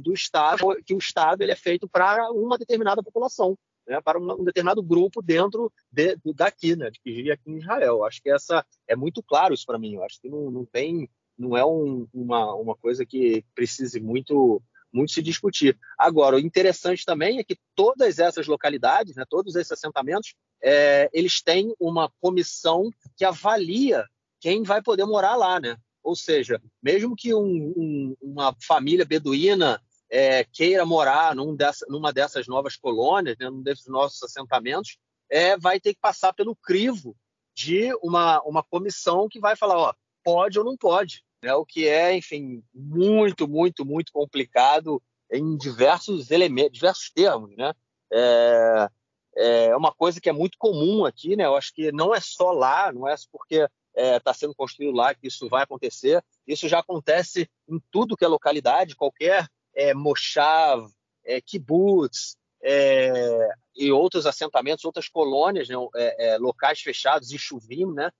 do 0.00 0.14
Estado, 0.14 0.64
que 0.84 0.94
o 0.94 0.98
Estado 0.98 1.42
ele 1.42 1.52
é 1.52 1.56
feito 1.56 1.88
para 1.88 2.30
uma 2.30 2.56
determinada 2.56 3.02
população, 3.02 3.58
né, 3.86 4.00
para 4.00 4.18
um, 4.18 4.44
determinado 4.44 4.82
grupo 4.82 5.20
dentro 5.20 5.70
de, 5.90 6.16
daqui, 6.34 6.76
né, 6.76 6.90
que 6.90 7.12
vive 7.12 7.30
aqui 7.30 7.50
em 7.50 7.58
Israel. 7.58 8.04
Acho 8.04 8.22
que 8.22 8.30
essa 8.30 8.64
é 8.88 8.96
muito 8.96 9.22
claro 9.22 9.52
isso 9.52 9.66
para 9.66 9.78
mim. 9.78 9.94
Eu 9.94 10.04
acho 10.04 10.20
que 10.20 10.28
não, 10.28 10.50
não 10.50 10.64
tem, 10.64 11.10
não 11.36 11.56
é 11.56 11.64
um, 11.64 12.06
uma, 12.14 12.54
uma 12.54 12.76
coisa 12.76 13.04
que 13.04 13.44
precise 13.54 14.00
muito 14.00 14.62
muito 14.92 15.12
se 15.12 15.22
discutir. 15.22 15.78
Agora, 15.98 16.36
o 16.36 16.40
interessante 16.40 17.04
também 17.04 17.38
é 17.38 17.44
que 17.44 17.58
todas 17.74 18.18
essas 18.18 18.46
localidades, 18.46 19.16
né, 19.16 19.24
todos 19.28 19.54
esses 19.56 19.72
assentamentos, 19.72 20.34
é, 20.62 21.08
eles 21.12 21.42
têm 21.42 21.74
uma 21.78 22.10
comissão 22.20 22.90
que 23.16 23.24
avalia 23.24 24.04
quem 24.40 24.62
vai 24.62 24.82
poder 24.82 25.04
morar 25.04 25.36
lá, 25.36 25.60
né? 25.60 25.76
Ou 26.02 26.16
seja, 26.16 26.60
mesmo 26.82 27.14
que 27.14 27.34
um, 27.34 27.72
um, 27.76 28.16
uma 28.20 28.56
família 28.66 29.04
beduína 29.04 29.80
é, 30.10 30.44
queira 30.44 30.84
morar 30.84 31.34
num 31.34 31.54
dessa, 31.54 31.86
numa 31.88 32.12
dessas 32.12 32.46
novas 32.46 32.76
colônias, 32.76 33.36
né, 33.38 33.48
num 33.48 33.62
desses 33.62 33.86
nossos 33.86 34.22
assentamentos, 34.22 34.98
é, 35.30 35.56
vai 35.56 35.78
ter 35.78 35.94
que 35.94 36.00
passar 36.00 36.32
pelo 36.32 36.56
crivo 36.56 37.16
de 37.54 37.92
uma, 38.02 38.42
uma 38.42 38.62
comissão 38.62 39.28
que 39.28 39.38
vai 39.38 39.54
falar, 39.54 39.78
ó, 39.78 39.94
pode 40.24 40.58
ou 40.58 40.64
não 40.64 40.76
pode, 40.76 41.22
né? 41.42 41.54
O 41.54 41.64
que 41.64 41.88
é, 41.88 42.14
enfim, 42.14 42.62
muito, 42.74 43.48
muito, 43.48 43.84
muito 43.84 44.12
complicado 44.12 45.02
em 45.30 45.56
diversos 45.56 46.30
elementos, 46.30 46.72
diversos 46.72 47.10
termos, 47.10 47.56
né? 47.56 47.72
É, 48.12 48.88
é 49.36 49.76
uma 49.76 49.92
coisa 49.92 50.20
que 50.20 50.28
é 50.28 50.32
muito 50.32 50.58
comum 50.58 51.04
aqui, 51.04 51.36
né? 51.36 51.44
Eu 51.46 51.56
acho 51.56 51.72
que 51.72 51.92
não 51.92 52.14
é 52.14 52.20
só 52.20 52.50
lá, 52.52 52.92
não 52.92 53.08
é 53.08 53.14
porque 53.30 53.56
está 53.56 53.70
é, 53.94 54.20
tá 54.20 54.34
sendo 54.34 54.54
construído 54.54 54.94
lá 54.94 55.14
que 55.14 55.26
isso 55.28 55.48
vai 55.48 55.62
acontecer. 55.62 56.22
Isso 56.46 56.68
já 56.68 56.80
acontece 56.80 57.48
em 57.68 57.80
tudo 57.90 58.16
que 58.16 58.24
é 58.24 58.28
localidade, 58.28 58.96
qualquer 58.96 59.48
é, 59.74 59.94
moshav, 59.94 60.88
é, 61.24 61.40
kibbutz 61.40 62.36
é, 62.62 63.48
e 63.76 63.90
outros 63.90 64.26
assentamentos, 64.26 64.84
outras 64.84 65.08
colônias, 65.08 65.68
né, 65.68 65.76
é, 65.96 66.28
é, 66.28 66.38
locais 66.38 66.80
fechados, 66.80 67.32
e 67.32 67.38
chuvim, 67.38 67.86
né? 67.92 68.10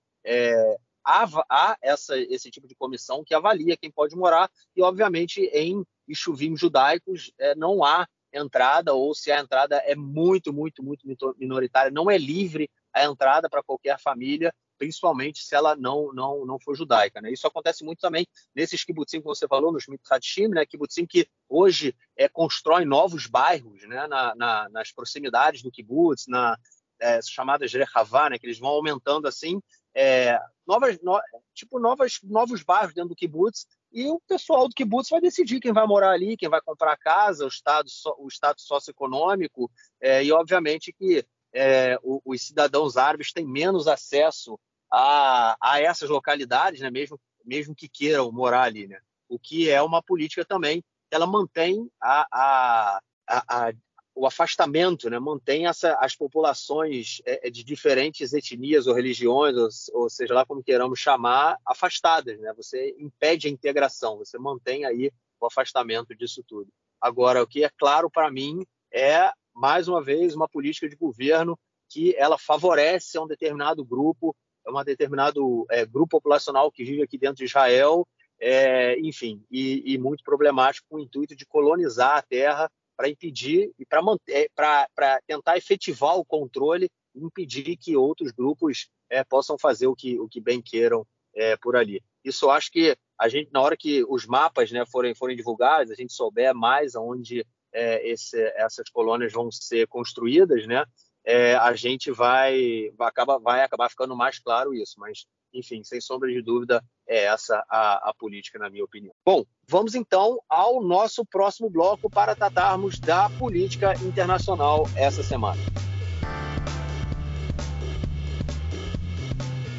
É, 1.05 1.11
há, 1.11 1.45
há 1.49 1.77
essa, 1.81 2.17
esse 2.17 2.49
tipo 2.49 2.67
de 2.67 2.75
comissão 2.75 3.23
que 3.23 3.33
avalia 3.33 3.77
quem 3.77 3.91
pode 3.91 4.15
morar 4.15 4.49
e, 4.75 4.81
obviamente, 4.81 5.41
em 5.53 5.85
chuvim 6.13 6.57
judaicos 6.57 7.31
não 7.55 7.83
há 7.83 8.07
entrada 8.33 8.93
ou 8.93 9.13
se 9.13 9.31
a 9.31 9.39
entrada 9.39 9.77
é 9.77 9.95
muito, 9.95 10.51
muito, 10.53 10.83
muito 10.83 11.35
minoritária, 11.37 11.91
não 11.91 12.09
é 12.09 12.17
livre 12.17 12.69
a 12.93 13.05
entrada 13.05 13.49
para 13.49 13.63
qualquer 13.63 13.99
família 13.99 14.53
principalmente 14.81 15.43
se 15.43 15.53
ela 15.53 15.75
não 15.75 16.11
não 16.11 16.43
não 16.43 16.59
for 16.59 16.75
judaica, 16.75 17.21
né? 17.21 17.31
Isso 17.31 17.45
acontece 17.45 17.85
muito 17.85 17.99
também 17.99 18.25
nesses 18.55 18.83
kibbutzim 18.83 19.19
que 19.19 19.27
você 19.27 19.47
falou, 19.47 19.71
nos 19.71 19.85
mitzvahim, 19.85 20.47
né? 20.47 20.65
Kibbutzim 20.65 21.05
que 21.05 21.27
hoje 21.47 21.95
é, 22.17 22.27
constroem 22.27 22.83
novos 22.83 23.27
bairros, 23.27 23.87
né? 23.87 24.07
Na, 24.07 24.33
na, 24.33 24.69
nas 24.69 24.91
proximidades 24.91 25.61
do 25.61 25.69
kibbutz, 25.69 26.25
na 26.27 26.57
é, 26.99 27.21
chamadas 27.21 27.71
rehavá, 27.71 28.27
né? 28.27 28.39
Que 28.39 28.47
eles 28.47 28.57
vão 28.57 28.71
aumentando 28.71 29.27
assim, 29.27 29.61
é, 29.95 30.39
novas, 30.65 30.99
no, 31.01 31.19
tipo 31.53 31.79
novas 31.79 32.19
novos 32.23 32.63
bairros 32.63 32.93
dentro 32.93 33.09
do 33.09 33.15
kibbutz 33.15 33.67
e 33.91 34.07
o 34.07 34.19
pessoal 34.27 34.67
do 34.67 34.73
kibbutz 34.73 35.09
vai 35.09 35.19
decidir 35.19 35.59
quem 35.59 35.73
vai 35.73 35.85
morar 35.85 36.11
ali, 36.11 36.37
quem 36.37 36.49
vai 36.49 36.61
comprar 36.61 36.97
casa, 36.97 37.45
o 37.45 37.49
estado 37.49 37.87
o 38.17 38.27
status 38.29 38.65
socioeconômico 38.65 39.69
é, 39.99 40.23
e 40.23 40.31
obviamente 40.31 40.93
que 40.93 41.25
é, 41.53 41.97
os 42.03 42.41
cidadãos 42.41 42.97
árabes 42.97 43.33
têm 43.33 43.45
menos 43.45 43.87
acesso 43.87 44.57
a, 44.91 45.57
a 45.61 45.81
essas 45.81 46.09
localidades, 46.09 46.81
né, 46.81 46.89
mesmo, 46.89 47.19
mesmo 47.45 47.75
que 47.75 47.87
queiram 47.87 48.31
morar 48.31 48.63
ali. 48.63 48.87
Né? 48.87 48.99
O 49.29 49.39
que 49.39 49.69
é 49.69 49.81
uma 49.81 50.01
política 50.01 50.45
também, 50.45 50.83
ela 51.09 51.27
mantém 51.27 51.89
a, 52.01 52.27
a, 52.31 53.01
a, 53.27 53.73
o 54.13 54.25
afastamento, 54.25 55.09
né? 55.09 55.19
mantém 55.19 55.67
essa, 55.67 55.95
as 55.99 56.15
populações 56.15 57.21
é, 57.25 57.47
é, 57.47 57.49
de 57.49 57.63
diferentes 57.63 58.33
etnias 58.33 58.87
ou 58.87 58.93
religiões, 58.93 59.55
ou, 59.55 60.03
ou, 60.03 60.09
seja 60.09 60.33
lá 60.33 60.45
como 60.45 60.63
queiramos 60.63 60.99
chamar, 60.99 61.57
afastadas. 61.65 62.39
Né? 62.39 62.53
Você 62.55 62.95
impede 62.99 63.47
a 63.47 63.51
integração, 63.51 64.17
você 64.17 64.37
mantém 64.37 64.85
aí 64.85 65.11
o 65.39 65.45
afastamento 65.45 66.15
disso 66.15 66.43
tudo. 66.45 66.69
Agora, 66.99 67.41
o 67.41 67.47
que 67.47 67.63
é 67.63 67.69
claro 67.69 68.09
para 68.09 68.29
mim 68.29 68.65
é, 68.93 69.31
mais 69.53 69.87
uma 69.87 70.03
vez, 70.03 70.35
uma 70.35 70.47
política 70.47 70.87
de 70.87 70.95
governo 70.95 71.57
que 71.89 72.15
ela 72.15 72.37
favorece 72.37 73.17
a 73.17 73.21
um 73.21 73.27
determinado 73.27 73.83
grupo 73.83 74.35
é 74.65 74.71
um 74.71 74.83
determinado 74.83 75.65
é, 75.69 75.85
grupo 75.85 76.17
populacional 76.17 76.71
que 76.71 76.83
vive 76.83 77.01
aqui 77.01 77.17
dentro 77.17 77.37
de 77.37 77.45
Israel, 77.45 78.07
é, 78.39 78.99
enfim, 78.99 79.43
e, 79.49 79.93
e, 79.93 79.97
muito 79.97 80.23
problemático 80.23 80.87
com 80.89 80.97
o 80.97 80.99
intuito 80.99 81.35
de 81.35 81.45
colonizar 81.45 82.17
a 82.17 82.21
terra 82.21 82.71
para 83.01 83.09
impedir 83.09 83.73
e 83.79 83.83
para 83.85 83.99
manter, 83.99 84.51
para 84.55 85.19
tentar 85.25 85.57
efetivar 85.57 86.15
o 86.17 86.23
controle 86.23 86.87
e 87.15 87.25
impedir 87.25 87.75
que 87.75 87.97
outros 87.97 88.31
grupos 88.31 88.91
é, 89.09 89.23
possam 89.23 89.57
fazer 89.57 89.87
o 89.87 89.95
que, 89.95 90.19
o 90.19 90.29
que 90.29 90.39
bem 90.39 90.61
queiram 90.61 91.03
é, 91.33 91.57
por 91.57 91.75
ali. 91.75 91.99
Isso 92.23 92.45
eu 92.45 92.51
acho 92.51 92.71
que 92.71 92.95
a 93.19 93.27
gente, 93.27 93.49
na 93.51 93.59
hora 93.59 93.75
que 93.75 94.05
os 94.07 94.27
mapas 94.27 94.71
né, 94.71 94.85
forem, 94.85 95.15
forem 95.15 95.35
divulgados, 95.35 95.91
a 95.91 95.95
gente 95.95 96.13
souber 96.13 96.53
mais 96.53 96.93
aonde 96.95 97.43
é, 97.73 98.07
esse, 98.07 98.39
essas 98.55 98.87
colônias 98.91 99.33
vão 99.33 99.51
ser 99.51 99.87
construídas, 99.87 100.67
né? 100.67 100.85
É, 101.25 101.55
a 101.55 101.73
gente 101.73 102.11
vai, 102.11 102.91
acaba, 102.99 103.39
vai 103.39 103.63
acabar 103.63 103.89
ficando 103.89 104.15
mais 104.15 104.39
claro 104.39 104.73
isso. 104.73 104.95
Mas, 104.97 105.25
enfim, 105.53 105.83
sem 105.83 105.99
sombra 105.99 106.29
de 106.31 106.41
dúvida, 106.41 106.83
é 107.07 107.25
essa 107.25 107.63
a, 107.69 108.09
a 108.09 108.13
política, 108.13 108.57
na 108.57 108.69
minha 108.69 108.83
opinião. 108.83 109.13
Bom, 109.25 109.43
vamos 109.67 109.95
então 109.95 110.39
ao 110.49 110.81
nosso 110.81 111.25
próximo 111.25 111.69
bloco 111.69 112.09
para 112.09 112.35
tratarmos 112.35 112.99
da 112.99 113.29
política 113.29 113.93
internacional 114.03 114.87
essa 114.95 115.23
semana. 115.23 115.59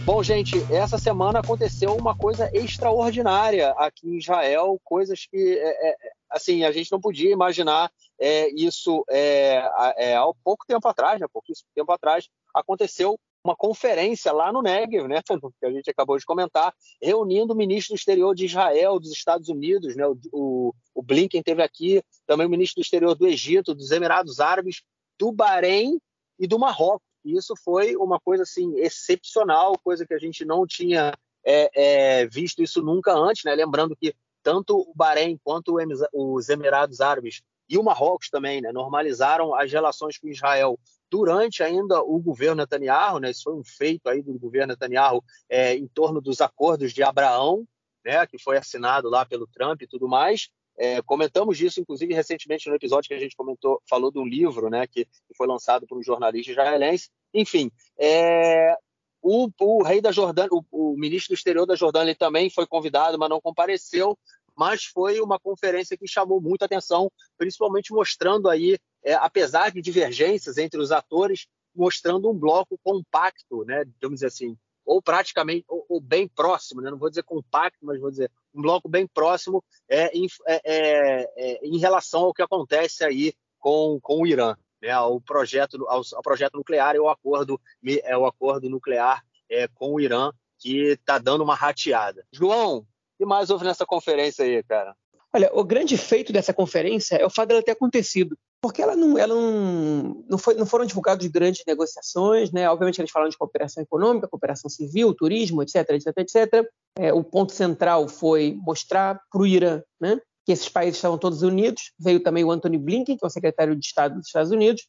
Bom, 0.05 0.21
gente, 0.21 0.57
essa 0.73 0.99
semana 0.99 1.39
aconteceu 1.39 1.95
uma 1.95 2.17
coisa 2.17 2.51
extraordinária 2.53 3.71
aqui 3.79 4.09
em 4.09 4.19
Israel, 4.19 4.81
coisas 4.83 5.27
que, 5.27 5.59
é, 5.59 5.91
é, 5.91 5.97
assim, 6.29 6.65
a 6.65 6.73
gente 6.73 6.91
não 6.91 7.01
podia 7.01 7.31
imaginar 7.31 7.89
é, 8.19 8.51
isso 8.53 9.05
é, 9.09 9.63
é, 9.97 10.17
há 10.17 10.25
pouco 10.43 10.67
tempo 10.67 10.89
atrás, 10.89 11.21
né? 11.21 11.27
Pouquíssimo 11.33 11.69
tempo 11.73 11.93
atrás, 11.93 12.29
aconteceu 12.53 13.17
uma 13.45 13.55
conferência 13.55 14.33
lá 14.33 14.53
no 14.53 14.61
Negev, 14.61 15.07
né, 15.07 15.21
que 15.61 15.67
a 15.67 15.71
gente 15.71 15.91
acabou 15.91 16.19
de 16.19 16.25
comentar, 16.25 16.75
reunindo 17.01 17.53
o 17.53 17.57
ministro 17.57 17.95
do 17.95 17.99
exterior 17.99 18.35
de 18.35 18.47
Israel, 18.47 18.99
dos 18.99 19.13
Estados 19.13 19.49
Unidos, 19.49 19.95
né, 19.95 20.07
o, 20.07 20.17
o, 20.33 20.75
o 20.95 21.03
Blinken 21.03 21.43
teve 21.43 21.63
aqui, 21.63 22.03
também 22.27 22.47
o 22.47 22.51
ministro 22.51 22.81
do 22.81 22.85
exterior 22.85 23.15
do 23.15 23.27
Egito, 23.27 23.75
dos 23.75 23.91
Emirados 23.91 24.41
Árabes, 24.41 24.83
do 25.19 25.31
Bahrein 25.33 26.01
e 26.39 26.47
do 26.47 26.59
Marrocos. 26.59 27.12
E 27.25 27.37
isso 27.37 27.55
foi 27.65 27.97
uma 27.97 28.19
coisa 28.21 28.43
assim 28.43 28.77
excepcional, 28.79 29.79
coisa 29.83 30.07
que 30.07 30.15
a 30.15 30.19
gente 30.19 30.45
não 30.45 30.67
tinha 30.67 31.13
é, 31.45 31.71
é, 31.75 32.27
visto 32.27 32.63
isso 32.63 32.83
nunca 32.83 33.13
antes, 33.13 33.45
né? 33.45 33.55
Lembrando 33.55 33.97
que 33.97 34.15
tanto 34.43 34.79
o 34.79 34.93
Bahrein 34.95 35.39
quanto 35.43 35.77
os 36.13 36.49
Emirados 36.49 37.01
Árabes 37.01 37.43
e 37.69 37.79
o 37.79 37.83
Marrocos 37.83 38.29
também, 38.29 38.61
né, 38.61 38.73
normalizaram 38.73 39.55
as 39.55 39.71
relações 39.73 40.19
com 40.19 40.29
Israel 40.29 40.79
durante 41.11 41.63
ainda 41.63 42.03
o 42.03 42.19
governo 42.19 42.57
Netanyahu, 42.57 43.19
né, 43.19 43.31
isso 43.31 43.45
foi 43.45 43.55
um 43.55 43.65
feito 43.65 44.09
aí 44.09 44.21
do 44.21 44.39
governo 44.39 44.73
Netanyahu 44.73 45.23
é, 45.49 45.75
em 45.75 45.87
torno 45.87 46.21
dos 46.21 46.41
acordos 46.41 46.93
de 46.93 47.03
Abraão, 47.03 47.65
né, 48.05 48.27
que 48.27 48.39
foi 48.39 48.59
assinado 48.59 49.09
lá 49.09 49.25
pelo 49.25 49.47
Trump 49.47 49.81
e 49.81 49.87
tudo 49.87 50.09
mais. 50.09 50.49
É, 50.77 51.03
comentamos 51.03 51.57
disso, 51.57 51.81
inclusive, 51.81 52.15
recentemente 52.15 52.69
no 52.69 52.75
episódio 52.75 53.09
que 53.09 53.15
a 53.15 53.19
gente 53.19 53.37
comentou, 53.37 53.81
falou 53.89 54.11
um 54.17 54.27
livro 54.27 54.71
né, 54.71 54.87
que, 54.87 55.07
foi 55.37 55.47
lançado 55.47 55.87
por 55.87 55.99
um 55.99 56.03
jornalista 56.03 56.51
israelense. 56.51 57.11
Enfim, 57.33 57.71
é, 57.99 58.75
o, 59.21 59.49
o, 59.61 59.83
rei 59.83 60.01
da 60.01 60.11
Jordânia, 60.11 60.51
o, 60.53 60.65
o, 60.71 60.97
ministro 60.97 61.35
do 61.35 61.39
exterior 61.39 61.67
da 61.67 61.77
Jordânia 61.77 62.15
também 62.15 62.51
foi 62.51 62.67
convidado, 62.67 63.19
mas 63.19 63.31
não 63.31 63.41
compareceu. 63.41 64.19
Mas 64.55 64.85
foi 64.85 65.21
uma 65.21 65.39
conferência 65.39 65.97
que 65.97 66.07
chamou 66.07 66.41
muita 66.41 66.67
atenção, 66.67 67.11
principalmente 67.39 67.93
mostrando 67.93 68.51
aí 68.51 68.79
é, 69.03 69.15
apesar 69.15 69.71
de 69.71 69.81
divergências 69.81 70.59
entre 70.59 70.81
os 70.81 70.93
atores, 70.93 71.47
mostrando 71.75 72.31
um 72.31 72.35
bloco 72.35 72.79
compacto, 72.83 73.65
né, 73.65 73.85
digamos 73.85 74.23
assim, 74.23 74.57
ou 74.85 75.01
praticamente, 75.01 75.65
ou, 75.69 75.85
ou 75.89 76.01
bem 76.01 76.29
próximo, 76.29 76.81
né, 76.81 76.91
não 76.91 76.99
vou 76.99 77.09
dizer 77.09 77.23
compacto, 77.23 77.79
mas 77.83 78.01
vou 78.01 78.11
dizer 78.11 78.31
um 78.55 78.63
bloco 78.63 78.89
bem 78.89 79.07
próximo 79.07 79.63
é, 79.89 80.17
em, 80.17 80.27
é, 80.47 80.61
é, 80.65 81.31
é 81.37 81.67
em 81.67 81.79
relação 81.79 82.23
ao 82.23 82.35
que 82.35 82.43
acontece 82.43 83.05
aí 83.05 83.33
com, 83.59 83.99
com 84.01 84.23
o 84.23 84.27
Irã, 84.27 84.57
né, 84.81 84.91
ao 84.91 85.21
projeto, 85.21 85.87
ao, 85.89 86.03
ao 86.15 86.23
projeto 86.23 86.57
nuclear 86.57 86.95
e 86.95 86.99
ao 86.99 87.09
acordo, 87.09 87.61
é, 87.85 88.17
o 88.17 88.27
acordo 88.27 88.69
nuclear 88.69 89.25
é, 89.49 89.69
com 89.69 89.95
o 89.95 90.01
Irã, 90.01 90.33
que 90.59 90.93
está 90.93 91.19
dando 91.19 91.43
uma 91.43 91.55
rateada. 91.55 92.25
João, 92.33 92.79
o 92.79 92.87
que 93.19 93.25
mais 93.25 93.51
houve 93.51 93.65
nessa 93.65 93.87
conferência 93.87 94.45
aí, 94.45 94.63
cara? 94.63 94.95
Olha, 95.33 95.51
o 95.55 95.65
grande 95.65 95.97
feito 95.97 96.33
dessa 96.33 96.53
conferência 96.53 97.17
é 97.17 97.25
o 97.25 97.31
fato 97.31 97.49
dela 97.49 97.63
ter 97.63 97.73
acontecido 97.73 98.37
porque 98.63 98.81
ela 98.81 98.95
não, 98.95 99.19
ela 99.19 99.35
não, 99.35 100.25
não, 100.29 100.39
foi, 100.39 100.55
não 100.55 100.65
foram 100.65 100.87
divulgadas 100.87 101.27
grandes 101.27 101.65
negociações, 101.67 102.53
né? 102.53 102.71
Obviamente 102.71 103.01
eles 103.01 103.11
falaram 103.11 103.29
de 103.29 103.37
cooperação 103.37 103.83
econômica, 103.83 104.29
cooperação 104.29 104.71
civil, 104.71 105.13
turismo, 105.13 105.65
etc, 105.65 105.91
etc, 105.91 106.13
etc. 106.19 106.71
É, 106.97 107.13
o 107.13 107.25
ponto 107.25 107.53
central 107.53 108.07
foi 108.07 108.57
mostrar 108.63 109.21
para 109.33 109.43
o 109.43 109.47
Irã, 109.47 109.83
né? 110.01 110.21
Que 110.47 110.53
esses 110.53 110.69
países 110.69 110.97
estavam 110.97 111.19
todos 111.19 111.43
unidos. 111.43 111.93
Veio 111.99 112.21
também 112.21 112.45
o 112.45 112.53
Anthony 112.53 112.79
Blinken, 112.79 113.17
que 113.17 113.25
é 113.25 113.27
o 113.27 113.31
secretário 113.31 113.75
de 113.75 113.85
Estado 113.85 114.15
dos 114.15 114.29
Estados 114.29 114.53
Unidos. 114.53 114.87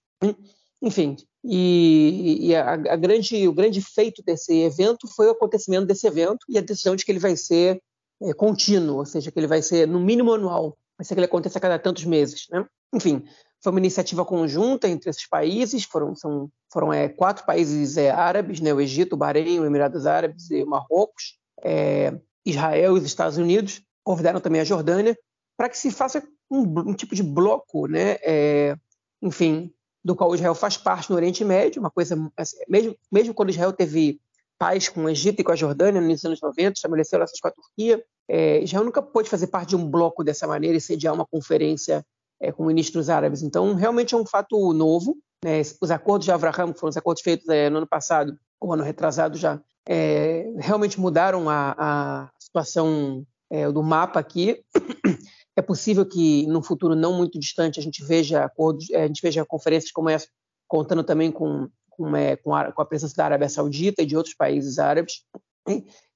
Enfim, 0.80 1.16
e, 1.44 2.50
e 2.50 2.56
a, 2.56 2.74
a 2.74 2.96
grande, 2.96 3.48
o 3.48 3.54
grande 3.54 3.82
feito 3.82 4.22
desse 4.22 4.54
evento 4.62 5.08
foi 5.16 5.28
o 5.28 5.32
acontecimento 5.32 5.88
desse 5.88 6.06
evento 6.06 6.46
e 6.48 6.60
a 6.60 6.62
decisão 6.62 6.96
de 6.96 7.04
que 7.04 7.12
ele 7.12 7.20
vai 7.20 7.36
ser 7.36 7.82
é, 8.22 8.34
contínuo, 8.34 8.98
ou 8.98 9.06
seja, 9.06 9.32
que 9.32 9.40
ele 9.40 9.48
vai 9.48 9.64
ser 9.64 9.88
no 9.88 10.00
mínimo 10.00 10.34
anual, 10.34 10.78
vai 10.96 11.06
ser 11.06 11.16
que 11.16 11.20
ele 11.22 11.26
aconteça 11.26 11.58
a 11.58 11.62
cada 11.62 11.80
tantos 11.80 12.06
meses, 12.06 12.48
né? 12.52 12.66
Enfim, 12.94 13.24
foi 13.64 13.72
uma 13.72 13.80
iniciativa 13.80 14.26
conjunta 14.26 14.90
entre 14.90 15.10
esses 15.10 15.26
países, 15.26 15.86
foram, 15.86 16.14
são, 16.14 16.50
foram 16.72 16.92
é, 16.92 17.08
quatro 17.08 17.46
países 17.46 17.96
é, 17.96 18.12
árabes, 18.12 18.60
né, 18.60 18.74
o 18.74 18.82
Egito, 18.82 19.14
o 19.14 19.18
Bahrein, 19.18 19.60
o 19.60 19.66
Emirados 19.66 20.06
Árabes 20.06 20.52
e 20.52 20.62
o 20.62 20.68
Marrocos, 20.68 21.40
é, 21.64 22.14
Israel 22.46 22.98
e 22.98 23.00
os 23.00 23.06
Estados 23.06 23.38
Unidos, 23.38 23.82
convidaram 24.04 24.42
também 24.42 24.60
a 24.60 24.66
Jordânia, 24.66 25.18
para 25.56 25.70
que 25.70 25.78
se 25.78 25.92
faça 25.92 26.22
um, 26.52 26.62
um 26.90 26.94
tipo 26.94 27.16
de 27.16 27.24
bloco, 27.24 27.88
né, 27.88 28.18
é, 28.22 28.76
enfim, 29.22 29.74
do 30.04 30.14
qual 30.14 30.36
Israel 30.36 30.54
faz 30.54 30.76
parte 30.76 31.10
no 31.10 31.16
Oriente 31.16 31.46
Médio, 31.46 31.80
uma 31.80 31.90
coisa, 31.90 32.18
assim, 32.36 32.58
mesmo, 32.68 32.98
mesmo 33.10 33.34
quando 33.34 33.52
Israel 33.52 33.72
teve 33.72 34.20
paz 34.60 34.90
com 34.90 35.06
o 35.06 35.10
Egito 35.10 35.40
e 35.40 35.44
com 35.44 35.54
a 35.54 35.56
Jordânia 35.56 36.02
nos 36.02 36.26
anos 36.26 36.42
90, 36.42 36.74
estabeleceu 36.74 37.18
relações 37.18 37.40
com 37.40 37.48
a 37.48 37.52
Turquia, 37.52 38.04
é, 38.28 38.60
Israel 38.62 38.84
nunca 38.84 39.02
pôde 39.02 39.30
fazer 39.30 39.48
parte 39.48 39.70
de 39.70 39.78
um 39.78 39.90
bloco 39.90 40.22
dessa 40.22 40.46
maneira 40.46 40.76
e 40.76 40.82
sediar 40.82 41.14
uma 41.14 41.26
conferência 41.26 42.06
é, 42.44 42.52
com 42.52 42.66
ministros 42.66 43.10
árabes. 43.10 43.42
Então, 43.42 43.74
realmente 43.74 44.14
é 44.14 44.18
um 44.18 44.26
fato 44.26 44.74
novo. 44.74 45.18
Né? 45.44 45.62
Os 45.82 45.90
acordos 45.90 46.26
de 46.26 46.32
Abraham, 46.32 46.74
que 46.74 46.80
foram 46.80 46.90
os 46.90 46.98
acordos 46.98 47.24
feitos 47.24 47.48
é, 47.48 47.70
no 47.70 47.78
ano 47.78 47.88
passado, 47.88 48.38
ou 48.60 48.74
ano 48.74 48.84
retrasado 48.84 49.38
já, 49.38 49.62
é, 49.88 50.52
realmente 50.58 51.00
mudaram 51.00 51.50
a, 51.50 51.74
a 51.78 52.30
situação 52.38 53.26
é, 53.50 53.72
do 53.72 53.82
mapa 53.82 54.20
aqui. 54.20 54.62
É 55.56 55.62
possível 55.62 56.04
que, 56.04 56.48
num 56.48 56.64
futuro 56.64 56.96
não 56.96 57.14
muito 57.14 57.40
distante, 57.40 57.80
a 57.80 57.84
gente 57.84 58.04
veja 58.04 58.44
acordos, 58.44 58.90
é, 58.90 59.04
a 59.04 59.08
gente 59.08 59.22
veja 59.22 59.46
conferências 59.46 59.92
como 59.92 60.10
essa, 60.10 60.28
contando 60.68 61.04
também 61.04 61.32
com, 61.32 61.70
com, 61.92 62.16
é, 62.16 62.36
com, 62.36 62.56
a, 62.56 62.72
com 62.72 62.82
a 62.82 62.86
presença 62.86 63.16
da 63.16 63.26
Arábia 63.26 63.48
Saudita 63.48 64.02
e 64.02 64.06
de 64.08 64.18
outros 64.18 64.34
países 64.34 64.80
árabes, 64.80 65.24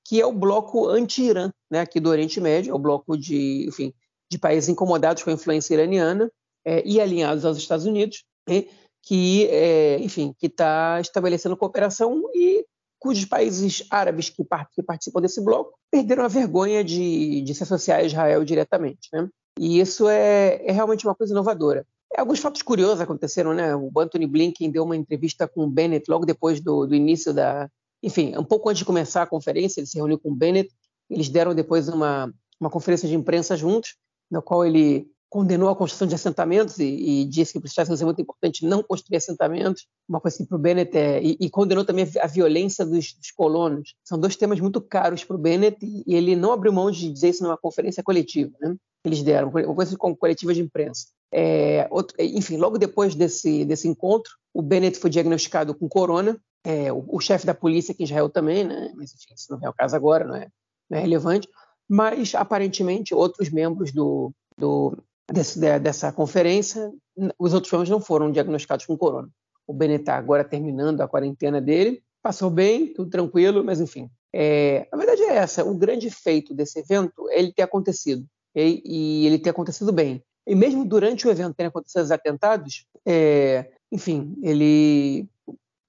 que 0.03 0.19
é 0.19 0.25
o 0.25 0.33
bloco 0.33 0.87
anti-Irã, 0.89 1.51
né, 1.69 1.81
aqui 1.81 1.99
do 1.99 2.09
Oriente 2.09 2.41
Médio, 2.41 2.71
é 2.71 2.73
o 2.73 2.79
bloco 2.79 3.15
de, 3.15 3.67
enfim, 3.67 3.93
de 4.29 4.37
países 4.37 4.69
incomodados 4.69 5.23
com 5.23 5.29
a 5.29 5.33
influência 5.33 5.73
iraniana 5.73 6.31
é, 6.65 6.83
e 6.85 6.99
alinhados 6.99 7.45
aos 7.45 7.57
Estados 7.57 7.85
Unidos, 7.85 8.23
né, 8.47 8.65
que, 9.03 9.47
é, 9.47 9.99
enfim, 9.99 10.33
que 10.37 10.47
está 10.47 10.99
estabelecendo 10.99 11.55
cooperação 11.55 12.23
e 12.35 12.65
cujos 12.99 13.25
países 13.25 13.85
árabes 13.89 14.29
que, 14.29 14.43
participam 14.43 15.21
desse 15.21 15.41
bloco 15.41 15.77
perderam 15.89 16.23
a 16.23 16.27
vergonha 16.27 16.83
de, 16.83 17.41
de 17.41 17.55
se 17.55 17.63
associar 17.63 17.99
a 17.99 18.03
Israel 18.03 18.43
diretamente, 18.43 19.07
né? 19.13 19.29
E 19.59 19.79
isso 19.79 20.07
é, 20.07 20.61
é 20.65 20.71
realmente 20.71 21.05
uma 21.07 21.15
coisa 21.15 21.33
inovadora. 21.33 21.85
Alguns 22.15 22.39
fatos 22.39 22.61
curiosos 22.61 23.01
aconteceram, 23.01 23.53
né? 23.53 23.75
O 23.75 23.91
Anthony 23.97 24.27
Blinken 24.27 24.71
deu 24.71 24.83
uma 24.83 24.95
entrevista 24.95 25.47
com 25.47 25.63
o 25.63 25.69
Bennett 25.69 26.09
logo 26.09 26.25
depois 26.25 26.61
do, 26.61 26.85
do, 26.85 26.95
início 26.95 27.33
da. 27.33 27.69
Enfim, 28.01 28.37
um 28.37 28.43
pouco 28.43 28.69
antes 28.69 28.79
de 28.79 28.85
começar 28.85 29.23
a 29.23 29.27
conferência, 29.27 29.79
ele 29.79 29.87
se 29.87 29.97
reuniu 29.97 30.19
com 30.19 30.31
o 30.31 30.35
Bennett. 30.35 30.69
Eles 31.09 31.29
deram 31.29 31.55
depois 31.55 31.87
uma, 31.87 32.31
uma 32.59 32.69
conferência 32.69 33.07
de 33.07 33.15
imprensa 33.15 33.55
juntos 33.55 33.95
no 34.29 34.41
qual 34.41 34.65
ele 34.65 35.09
condenou 35.29 35.69
a 35.69 35.75
construção 35.75 36.07
de 36.07 36.15
assentamentos 36.15 36.79
e, 36.79 36.85
e 36.85 37.25
disse 37.25 37.53
que 37.53 37.59
para 37.59 37.65
os 37.65 37.71
Estados 37.71 37.89
Unidos 37.89 38.01
é 38.01 38.05
muito 38.05 38.21
importante 38.21 38.65
não 38.65 38.81
construir 38.81 39.17
assentamentos, 39.17 39.85
uma 40.07 40.21
coisa 40.21 40.37
que 40.37 40.45
para 40.45 40.55
o 40.55 40.59
Bennett 40.59 40.97
é, 40.97 41.21
e, 41.21 41.37
e, 41.39 41.49
condenou 41.49 41.83
também 41.83 42.07
a 42.21 42.27
violência 42.27 42.85
dos, 42.85 43.13
dos, 43.13 43.31
colonos. 43.31 43.93
São 44.03 44.17
dois 44.17 44.35
temas 44.35 44.59
muito 44.59 44.79
caros 44.79 45.23
para 45.23 45.35
o 45.35 45.39
Bennett 45.39 45.77
e 45.81 46.15
ele 46.15 46.35
não 46.35 46.53
abriu 46.53 46.71
mão 46.71 46.89
de 46.89 47.11
dizer 47.11 47.29
isso 47.29 47.43
numa 47.43 47.57
conferência 47.57 48.01
coletiva, 48.01 48.51
né? 48.61 48.75
Eles 49.03 49.21
deram, 49.21 49.49
uma 49.49 49.75
coisa 49.75 49.95
coletiva 49.97 50.53
de 50.53 50.61
imprensa. 50.61 51.07
É, 51.31 51.87
outro, 51.91 52.15
enfim, 52.19 52.57
logo 52.57 52.77
depois 52.77 53.13
desse, 53.13 53.63
desse 53.65 53.87
encontro, 53.87 54.31
o 54.53 54.61
Bennett 54.61 54.97
foi 54.97 55.09
diagnosticado 55.09 55.75
com 55.75 55.87
corona, 55.87 56.39
é, 56.65 56.91
o, 56.91 57.05
o 57.07 57.19
chefe 57.19 57.45
da 57.45 57.53
polícia 57.53 57.91
aqui 57.91 58.03
em 58.03 58.05
Israel 58.05 58.29
também, 58.29 58.63
né? 58.63 58.91
Mas 58.95 59.13
enfim, 59.13 59.33
isso 59.35 59.51
não 59.51 59.59
é 59.61 59.69
o 59.69 59.73
caso 59.73 59.95
agora, 59.95 60.25
não 60.25 60.35
é, 60.35 60.47
não 60.89 60.97
é 60.97 61.01
relevante 61.01 61.47
mas 61.89 62.35
aparentemente 62.35 63.15
outros 63.15 63.49
membros 63.49 63.91
do, 63.91 64.31
do 64.57 64.97
desse, 65.31 65.59
dessa 65.79 66.11
conferência, 66.11 66.91
os 67.37 67.53
outros 67.53 67.71
membros 67.71 67.89
não 67.89 67.99
foram 67.99 68.31
diagnosticados 68.31 68.85
com 68.85 68.97
corona. 68.97 69.29
O 69.65 69.73
Bennett 69.73 70.01
está 70.01 70.15
agora 70.15 70.43
terminando 70.43 71.01
a 71.01 71.07
quarentena 71.07 71.59
dele, 71.61 72.01
passou 72.21 72.49
bem, 72.49 72.93
tudo 72.93 73.09
tranquilo, 73.09 73.63
mas 73.63 73.79
enfim. 73.79 74.09
É, 74.33 74.87
a 74.91 74.97
verdade 74.97 75.23
é 75.23 75.35
essa: 75.35 75.65
o 75.65 75.75
grande 75.75 76.09
feito 76.09 76.53
desse 76.53 76.79
evento 76.79 77.29
é 77.29 77.39
ele 77.39 77.51
ter 77.51 77.63
acontecido 77.63 78.25
e, 78.55 78.81
e 78.85 79.25
ele 79.25 79.39
ter 79.39 79.49
acontecido 79.49 79.91
bem. 79.91 80.23
E 80.45 80.55
mesmo 80.55 80.85
durante 80.85 81.27
o 81.27 81.31
evento 81.31 81.55
terem 81.55 81.67
acontecido 81.67 82.03
os 82.03 82.11
atentados, 82.11 82.85
é, 83.05 83.69
enfim, 83.91 84.33
ele, 84.41 85.27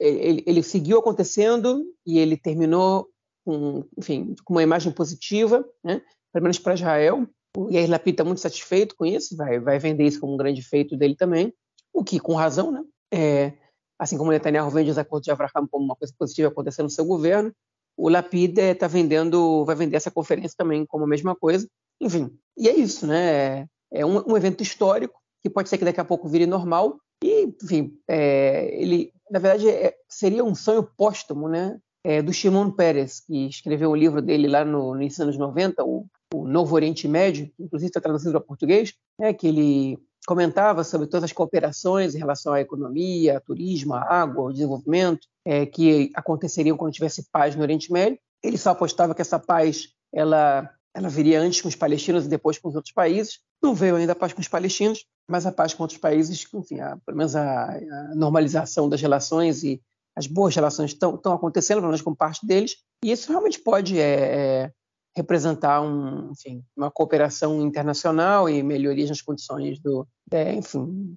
ele, 0.01 0.43
ele 0.47 0.63
seguiu 0.63 0.99
acontecendo 0.99 1.85
e 2.05 2.19
ele 2.19 2.37
terminou 2.37 3.09
com, 3.49 3.83
enfim, 3.97 4.35
com 4.45 4.53
uma 4.53 4.63
imagem 4.63 4.93
positiva, 4.93 5.67
né? 5.83 6.03
pelo 6.31 6.43
menos 6.43 6.59
para 6.59 6.75
Israel. 6.75 7.27
O 7.57 7.71
Yair 7.71 7.89
Lapid 7.89 8.13
está 8.13 8.23
muito 8.23 8.43
satisfeito 8.43 8.95
com 8.95 9.07
isso, 9.07 9.35
vai, 9.35 9.59
vai 9.59 9.79
vender 9.79 10.05
isso 10.05 10.21
como 10.21 10.35
um 10.35 10.37
grande 10.37 10.61
feito 10.61 10.99
dele 10.99 11.17
também, 11.17 11.55
o 11.91 12.05
que 12.05 12.21
com 12.21 12.35
razão, 12.35 12.71
né? 12.71 12.85
É, 13.11 13.55
assim 13.99 14.19
como 14.19 14.31
Netanyahu 14.31 14.69
vende 14.69 14.91
os 14.91 14.99
acordos 14.99 15.25
de 15.25 15.31
Abraham 15.31 15.67
como 15.71 15.83
uma 15.83 15.97
coisa 15.97 16.13
positiva 16.19 16.49
acontecendo 16.49 16.85
no 16.85 16.91
seu 16.91 17.07
governo, 17.07 17.51
o 17.97 18.11
Lapid 18.11 18.59
está 18.59 18.87
vendendo, 18.87 19.65
vai 19.65 19.75
vender 19.75 19.97
essa 19.97 20.11
conferência 20.11 20.55
também 20.57 20.85
como 20.85 21.05
a 21.05 21.09
mesma 21.09 21.35
coisa. 21.35 21.67
Enfim, 21.99 22.31
e 22.55 22.69
é 22.69 22.77
isso, 22.77 23.07
né? 23.07 23.67
É 23.91 24.05
um, 24.05 24.33
um 24.33 24.37
evento 24.37 24.63
histórico 24.63 25.19
que 25.43 25.49
pode 25.49 25.71
ser 25.71 25.79
que 25.79 25.87
daqui 25.87 26.01
a 26.01 26.05
pouco 26.05 26.29
vire 26.29 26.47
normal 26.47 26.99
e, 27.25 27.47
enfim, 27.65 27.99
é, 28.07 28.79
ele, 28.79 29.11
na 29.31 29.39
verdade, 29.39 29.71
é, 29.71 29.97
seria 30.07 30.45
um 30.45 30.55
sonho 30.55 30.83
póstumo, 30.83 31.49
né? 31.49 31.81
É, 32.05 32.23
do 32.23 32.33
Shimon 32.33 32.71
Peres, 32.71 33.21
que 33.21 33.47
escreveu 33.49 33.91
o 33.91 33.97
livro 33.97 34.23
dele 34.23 34.49
lá 34.49 34.65
no, 34.65 34.93
anos 34.93 35.39
90, 35.39 35.85
o, 35.85 36.07
o 36.33 36.47
Novo 36.47 36.75
Oriente 36.75 37.09
Médio, 37.09 37.51
inclusive 37.59 37.89
está 37.89 38.01
traduzido 38.01 38.33
para 38.33 38.41
português, 38.41 38.95
né, 39.19 39.33
que 39.33 39.47
ele 39.47 39.99
comentava 40.27 40.85
sobre 40.85 41.07
todas 41.07 41.25
as 41.25 41.33
cooperações 41.33 42.15
em 42.15 42.19
relação 42.19 42.53
à 42.53 42.61
economia, 42.61 43.41
turismo, 43.41 43.95
água, 43.95 44.45
ao 44.45 44.53
desenvolvimento, 44.53 45.27
é, 45.45 45.65
que 45.65 46.11
aconteceriam 46.15 46.77
quando 46.77 46.93
tivesse 46.93 47.27
paz 47.33 47.57
no 47.57 47.63
Oriente 47.63 47.91
Médio. 47.91 48.19
Ele 48.43 48.59
só 48.59 48.71
apostava 48.71 49.15
que 49.15 49.23
essa 49.23 49.39
paz 49.39 49.89
ela, 50.13 50.71
ela 50.95 51.09
viria 51.09 51.41
antes 51.41 51.63
com 51.63 51.69
os 51.69 51.75
palestinos 51.75 52.27
e 52.27 52.29
depois 52.29 52.59
com 52.59 52.69
os 52.69 52.75
outros 52.75 52.93
países. 52.93 53.39
Não 53.63 53.75
veio 53.75 53.97
ainda 53.97 54.13
a 54.13 54.17
paz 54.17 54.35
com 54.35 54.41
os 54.41 54.49
palestinos, 54.49 55.07
mas 55.27 55.47
a 55.47 55.53
paz 55.53 55.75
com 55.75 55.83
outros 55.83 55.99
países, 55.99 56.47
enfim, 56.53 56.81
a, 56.81 56.99
pelo 57.05 57.17
menos 57.17 57.35
a, 57.35 57.71
a, 57.71 58.15
normalização 58.15 58.89
das 58.89 59.01
relações 59.01 59.65
e 59.65 59.81
as 60.19 60.27
boas 60.27 60.55
relações 60.55 60.91
estão 60.91 61.33
acontecendo, 61.33 61.77
pelo 61.77 61.89
menos 61.89 62.03
com 62.03 62.13
parte 62.13 62.45
deles. 62.45 62.77
E 63.05 63.13
isso 63.13 63.31
realmente 63.31 63.61
pode 63.61 64.01
é, 64.01 64.65
é, 64.65 64.73
representar 65.17 65.81
um, 65.81 66.33
enfim, 66.33 66.65
uma 66.77 66.91
cooperação 66.91 67.63
internacional 67.63 68.51
e 68.51 68.61
melhorias 68.61 69.09
nas 69.09 69.23
condições 69.23 69.79
do, 69.79 70.07
é, 70.33 70.55
enfim, 70.55 71.17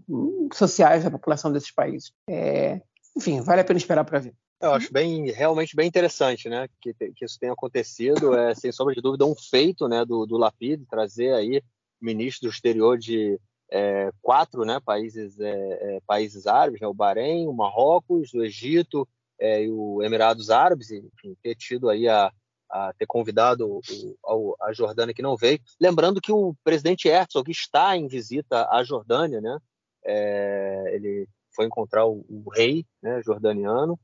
sociais 0.53 1.03
da 1.03 1.09
população 1.09 1.51
desses 1.51 1.71
países. 1.71 2.11
É, 2.29 2.79
enfim, 3.17 3.41
vale 3.41 3.61
a 3.61 3.63
pena 3.63 3.79
esperar 3.79 4.05
para 4.05 4.19
ver. 4.19 4.35
Eu 4.61 4.73
acho 4.73 4.93
bem, 4.93 5.31
realmente 5.31 5.75
bem 5.75 5.87
interessante, 5.87 6.47
né, 6.47 6.67
que, 6.79 6.93
que 6.93 7.25
isso 7.25 7.39
tenha 7.39 7.53
acontecido. 7.53 8.37
É 8.37 8.53
sem 8.53 8.71
sombra 8.71 8.93
de 8.93 9.01
dúvida 9.01 9.25
um 9.25 9.33
feito, 9.35 9.87
né, 9.87 10.05
do, 10.05 10.27
do 10.27 10.37
Lapid 10.37 10.83
trazer 10.87 11.33
aí 11.33 11.63
ministro 11.99 12.47
do 12.47 12.53
exterior 12.53 12.99
de 12.99 13.39
é, 13.71 14.11
quatro, 14.21 14.65
né, 14.65 14.79
países, 14.83 15.39
é, 15.39 15.95
é 15.95 15.99
países 16.05 16.45
árabes, 16.45 16.81
né, 16.81 16.87
o 16.87 16.93
Bahrein, 16.93 17.47
o 17.47 17.53
Marrocos, 17.53 18.33
o 18.33 18.43
Egito 18.43 19.07
é, 19.39 19.63
e 19.63 19.71
o 19.71 20.03
Emirados 20.03 20.49
Árabes, 20.49 20.91
enfim, 20.91 21.35
ter 21.41 21.55
tido 21.55 21.89
aí 21.89 22.07
a, 22.07 22.31
a 22.69 22.93
ter 22.93 23.05
convidado 23.05 23.79
o, 24.23 24.55
a 24.61 24.73
Jordânia 24.73 25.13
que 25.13 25.21
não 25.21 25.37
veio. 25.37 25.59
Lembrando 25.79 26.19
que 26.21 26.31
o 26.31 26.53
presidente 26.63 27.07
Herzog 27.07 27.49
está 27.49 27.95
em 27.95 28.07
visita 28.07 28.67
à 28.69 28.83
Jordânia, 28.83 29.39
né? 29.39 29.57
É, 30.03 30.91
ele 30.93 31.27
foi 31.55 31.65
encontrar 31.65 32.05
o, 32.05 32.25
o 32.27 32.49
rei 32.49 32.85
né, 33.01 33.21
jordaniano, 33.23 33.99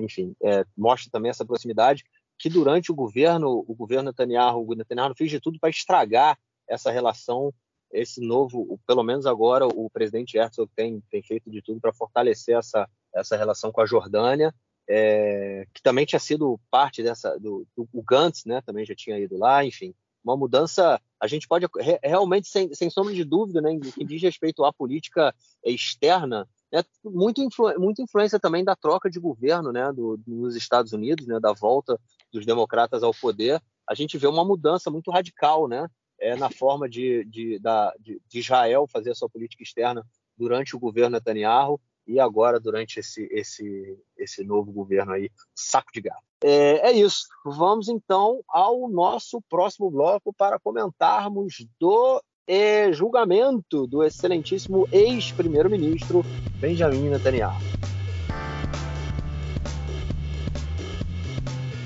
enfim, 0.00 0.36
mostra 0.76 1.10
também 1.10 1.30
essa 1.30 1.44
proximidade 1.44 2.04
que 2.38 2.48
durante 2.48 2.92
o 2.92 2.94
governo, 2.94 3.64
o 3.66 3.74
governo 3.74 4.10
Netanyahu, 4.10 4.70
o 4.70 4.74
Netanyahu 4.74 5.14
fez 5.16 5.30
de 5.30 5.40
tudo 5.40 5.58
para 5.58 5.70
estragar 5.70 6.38
essa 6.68 6.90
relação, 6.90 7.52
esse 7.92 8.20
novo, 8.20 8.78
pelo 8.86 9.02
menos 9.02 9.26
agora 9.26 9.66
o 9.66 9.88
presidente 9.90 10.36
Herzog 10.36 10.70
tem, 10.74 11.02
tem 11.10 11.22
feito 11.22 11.50
de 11.50 11.62
tudo 11.62 11.80
para 11.80 11.92
fortalecer 11.92 12.56
essa, 12.56 12.88
essa 13.14 13.36
relação 13.36 13.72
com 13.72 13.80
a 13.80 13.86
Jordânia, 13.86 14.54
é, 14.88 15.66
que 15.74 15.82
também 15.82 16.06
tinha 16.06 16.20
sido 16.20 16.60
parte 16.70 17.02
dessa, 17.02 17.38
do, 17.38 17.66
do 17.76 17.88
o 17.92 18.02
Gantz, 18.02 18.44
né, 18.44 18.60
também 18.64 18.84
já 18.84 18.94
tinha 18.94 19.18
ido 19.18 19.36
lá, 19.36 19.64
enfim, 19.64 19.94
uma 20.22 20.36
mudança, 20.36 21.00
a 21.20 21.26
gente 21.26 21.46
pode 21.46 21.66
re, 21.78 21.98
realmente, 22.02 22.48
sem, 22.48 22.72
sem 22.74 22.90
sombra 22.90 23.14
de 23.14 23.24
dúvida, 23.24 23.60
né, 23.60 23.78
que 23.94 24.04
diz 24.04 24.22
respeito 24.22 24.64
à 24.64 24.72
política 24.72 25.34
externa, 25.64 26.48
né, 26.72 26.84
muito, 27.04 27.40
influ, 27.42 27.78
muito 27.78 28.02
influência 28.02 28.38
também 28.38 28.64
da 28.64 28.76
troca 28.76 29.08
de 29.08 29.20
governo 29.20 29.72
né, 29.72 29.92
do, 29.92 30.20
nos 30.26 30.56
Estados 30.56 30.92
Unidos, 30.92 31.26
né, 31.26 31.38
da 31.40 31.52
volta 31.52 31.98
dos 32.32 32.44
democratas 32.44 33.02
ao 33.02 33.14
poder, 33.14 33.62
a 33.88 33.94
gente 33.94 34.18
vê 34.18 34.26
uma 34.26 34.44
mudança 34.44 34.90
muito 34.90 35.10
radical 35.10 35.68
né, 35.68 35.88
é, 36.18 36.36
na 36.36 36.50
forma 36.50 36.88
de, 36.88 37.24
de, 37.24 37.58
da, 37.58 37.94
de, 37.98 38.20
de 38.28 38.38
Israel 38.38 38.86
fazer 38.86 39.10
a 39.10 39.14
sua 39.14 39.28
política 39.28 39.62
externa 39.62 40.06
durante 40.36 40.76
o 40.76 40.78
governo 40.78 41.16
Netanyahu, 41.16 41.80
e 42.06 42.20
agora 42.20 42.60
durante 42.60 43.00
esse, 43.00 43.28
esse, 43.32 43.98
esse 44.16 44.44
novo 44.44 44.70
governo 44.70 45.12
aí, 45.12 45.30
saco 45.54 45.90
de 45.92 46.02
gato. 46.02 46.22
É, 46.42 46.90
é 46.90 46.92
isso. 46.92 47.26
Vamos 47.44 47.88
então 47.88 48.42
ao 48.48 48.88
nosso 48.88 49.42
próximo 49.48 49.90
bloco 49.90 50.32
para 50.32 50.58
comentarmos 50.58 51.66
do 51.80 52.22
é, 52.46 52.92
julgamento 52.92 53.86
do 53.86 54.04
excelentíssimo 54.04 54.86
ex-primeiro-ministro 54.92 56.22
Benjamin 56.60 57.08
Netanyahu. 57.08 57.58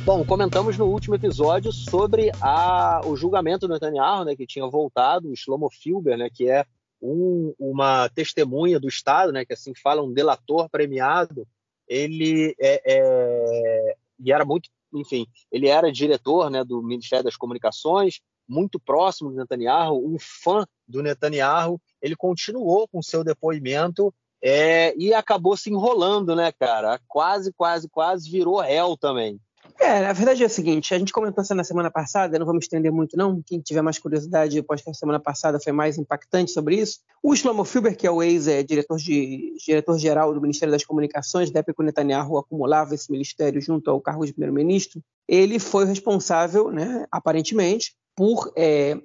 Bom, 0.03 0.25
comentamos 0.25 0.79
no 0.79 0.87
último 0.87 1.15
episódio 1.15 1.71
sobre 1.71 2.33
a, 2.41 3.03
o 3.05 3.15
julgamento 3.17 3.69
do 3.69 3.75
Netanyahu, 3.75 4.25
né, 4.25 4.35
que 4.35 4.47
tinha 4.47 4.67
voltado, 4.67 5.31
o 5.31 5.37
Shlomo 5.37 5.69
Filber, 5.71 6.17
né, 6.17 6.31
que 6.33 6.49
é 6.49 6.65
um, 7.03 7.55
uma 7.59 8.09
testemunha 8.09 8.81
do 8.81 8.89
Estado, 8.89 9.31
né, 9.31 9.45
que 9.45 9.53
assim 9.53 9.73
fala, 9.75 10.03
um 10.03 10.13
delator 10.13 10.71
premiado, 10.71 11.47
ele 11.87 12.57
é, 12.59 12.83
é, 12.85 13.97
e 14.19 14.33
era 14.33 14.45
muito, 14.45 14.71
enfim, 14.95 15.27
ele 15.53 15.69
era 15.69 15.93
diretor 15.93 16.51
né, 16.51 16.65
do 16.65 16.83
Ministério 16.83 17.25
das 17.25 17.37
Comunicações, 17.37 18.21
muito 18.49 18.81
próximo 18.81 19.31
do 19.31 19.37
Netanyahu, 19.37 20.03
um 20.05 20.17
fã 20.19 20.65
do 20.89 21.03
Netanyahu, 21.03 21.81
ele 22.01 22.17
continuou 22.17 22.89
com 22.89 23.03
seu 23.03 23.23
depoimento 23.23 24.13
é, 24.43 24.97
e 24.97 25.13
acabou 25.13 25.57
se 25.57 25.71
enrolando, 25.71 26.35
né, 26.35 26.51
cara? 26.53 26.99
Quase, 27.07 27.53
quase, 27.53 27.89
quase 27.89 28.31
virou 28.31 28.61
réu 28.61 28.97
também. 28.97 29.39
É, 29.83 30.03
na 30.03 30.12
verdade 30.12 30.43
é 30.43 30.47
o 30.47 30.51
seguinte, 30.51 30.93
a 30.93 30.99
gente 30.99 31.11
comentou 31.11 31.43
isso 31.43 31.55
na 31.55 31.64
semana 31.64 31.91
passada, 31.91 32.39
não 32.39 32.45
vamos 32.45 32.66
estender 32.66 32.93
muito 32.93 33.16
não, 33.16 33.43
quem 33.43 33.61
tiver 33.61 33.81
mais 33.81 33.99
curiosidade, 33.99 34.62
pode 34.62 34.83
que 34.83 34.91
a 34.91 34.95
semana 34.95 35.18
passada 35.18 35.59
foi 35.59 35.72
mais 35.72 35.97
impactante 35.97 36.51
sobre 36.51 36.76
isso. 36.76 36.99
O 37.22 37.35
Shlomo 37.35 37.64
Filber, 37.64 37.97
que 37.97 38.07
é 38.07 38.11
o 38.11 38.22
ex-diretor 38.22 38.99
de, 38.99 39.55
diretor-geral 39.64 40.35
do 40.35 40.41
Ministério 40.41 40.70
das 40.70 40.85
Comunicações, 40.85 41.51
da 41.51 41.61
época 41.61 41.83
Netanyahu 41.83 42.37
acumulava 42.37 42.95
esse 42.95 43.11
ministério 43.11 43.59
junto 43.59 43.91
ao 43.91 44.03
cargo 44.03 44.26
de 44.26 44.35
primeiro-ministro, 44.35 45.03
ele 45.26 45.59
foi 45.59 45.87
responsável, 45.87 46.70
né, 46.70 47.07
aparentemente, 47.11 47.95
por 48.14 48.53
é, 48.57 49.01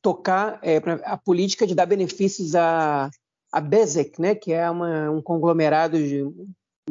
tocar 0.00 0.60
é, 0.62 0.76
a 1.04 1.16
política 1.16 1.66
de 1.66 1.74
dar 1.74 1.86
benefícios 1.86 2.54
a, 2.54 3.10
a 3.50 3.60
Bezek, 3.60 4.20
né, 4.20 4.36
que 4.36 4.52
é 4.52 4.70
uma, 4.70 5.10
um 5.10 5.20
conglomerado 5.20 5.98
de 5.98 6.24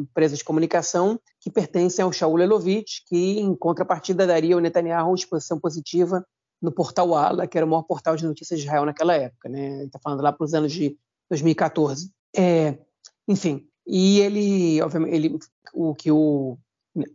empresas 0.00 0.38
de 0.38 0.44
comunicação 0.44 1.18
que 1.40 1.50
pertencem 1.50 2.04
ao 2.04 2.12
Shaul 2.12 2.40
Elovitch, 2.40 3.00
que, 3.06 3.38
em 3.38 3.54
contrapartida, 3.54 4.26
daria 4.26 4.54
ao 4.54 4.60
Netanyahu 4.60 5.14
exposição 5.14 5.58
positiva 5.58 6.24
no 6.60 6.70
portal 6.70 7.14
Ala, 7.14 7.46
que 7.46 7.56
era 7.56 7.66
o 7.66 7.68
maior 7.68 7.82
portal 7.82 8.16
de 8.16 8.26
notícias 8.26 8.60
de 8.60 8.66
Israel 8.66 8.84
naquela 8.84 9.14
época. 9.14 9.48
Né? 9.48 9.84
Está 9.84 9.98
falando 9.98 10.22
lá 10.22 10.32
para 10.32 10.44
os 10.44 10.52
anos 10.52 10.72
de 10.72 10.96
2014. 11.30 12.10
É, 12.36 12.78
enfim, 13.26 13.66
e 13.86 14.20
ele, 14.20 14.82
obviamente, 14.82 15.14
ele, 15.14 15.38
o 15.72 15.94
que 15.94 16.10
o, 16.10 16.58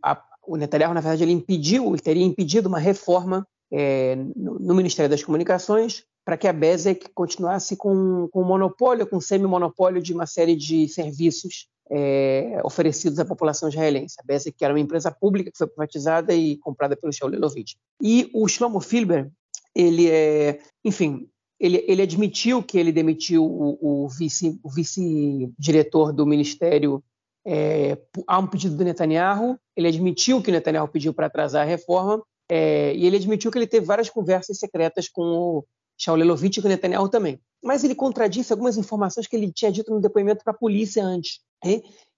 a, 0.04 0.22
o 0.48 0.58
Netanyahu, 0.58 0.94
na 0.94 1.02
verdade, 1.02 1.24
ele 1.24 1.32
impediu, 1.32 1.88
ele 1.90 2.02
teria 2.02 2.24
impedido 2.24 2.68
uma 2.68 2.80
reforma 2.80 3.48
é, 3.72 4.16
no, 4.36 4.60
no, 4.60 4.76
Ministério 4.76 5.10
das 5.10 5.24
Comunicações 5.24 6.04
para 6.24 6.38
que 6.38 6.48
a 6.48 6.54
Bezek 6.54 7.10
continuasse 7.14 7.76
com, 7.76 8.28
com 8.32 8.44
monopólio, 8.44 9.06
com 9.06 9.22
semi-monopólio 9.22 10.02
de 10.02 10.14
uma 10.14 10.26
série 10.26 10.56
de 10.56 10.88
serviços 10.88 11.68
é, 11.92 12.60
oferecidos 12.64 13.20
à 13.20 13.26
população 13.26 13.70
israelense. 13.70 14.16
A 14.20 14.24
Bezek, 14.24 14.58
que 14.58 14.66
era 14.66 14.74
uma 14.74 14.80
empresa 14.80 15.12
pública 15.12 15.52
que 15.52 15.58
foi 15.58 15.68
privatizada 15.68 16.34
e 16.34 16.58
comprada 16.58 16.96
pelo 16.96 17.14
Shaul 17.14 17.32
Lelovitch. 17.32 17.74
E 18.02 18.30
o 18.34 18.48
Shlomo 18.48 18.80
Filber, 18.80 19.30
ele 19.76 20.10
é, 20.10 20.60
enfim, 20.84 21.30
ele, 21.60 21.84
ele 21.88 22.02
admitiu 22.02 22.62
que 22.64 22.78
ele 22.78 22.92
demitiu 22.92 23.46
o, 23.46 24.06
o 24.06 24.10
vice-diretor 24.10 26.08
vice 26.08 26.16
do 26.16 26.26
ministério 26.26 27.04
é, 27.46 27.98
a 28.28 28.40
um 28.40 28.48
pedido 28.48 28.76
do 28.76 28.84
Netanyahu. 28.84 29.58
Ele 29.76 29.88
admitiu 29.88 30.42
que 30.42 30.50
o 30.50 30.54
Netanyahu 30.54 30.88
pediu 30.88 31.14
para 31.14 31.28
atrasar 31.28 31.62
a 31.62 31.70
reforma 31.70 32.24
é, 32.50 32.94
e 32.96 33.06
ele 33.06 33.18
admitiu 33.18 33.52
que 33.52 33.58
ele 33.58 33.68
teve 33.68 33.86
várias 33.86 34.10
conversas 34.10 34.58
secretas 34.58 35.08
com 35.08 35.24
o 35.24 35.66
Shaul 35.98 36.18
Lelovitch 36.18 36.58
e 36.58 36.62
com 36.62 36.68
o 36.68 36.72
Netanyahu 36.72 37.10
também. 37.10 37.40
Mas 37.64 37.84
ele 37.84 37.96
contradisse 37.96 38.52
algumas 38.52 38.78
informações 38.78 39.28
que 39.28 39.36
ele 39.36 39.52
tinha 39.52 39.72
dito 39.72 39.92
no 39.94 40.02
depoimento 40.02 40.44
para 40.44 40.54
a 40.54 40.58
polícia 40.58 41.04
antes. 41.04 41.40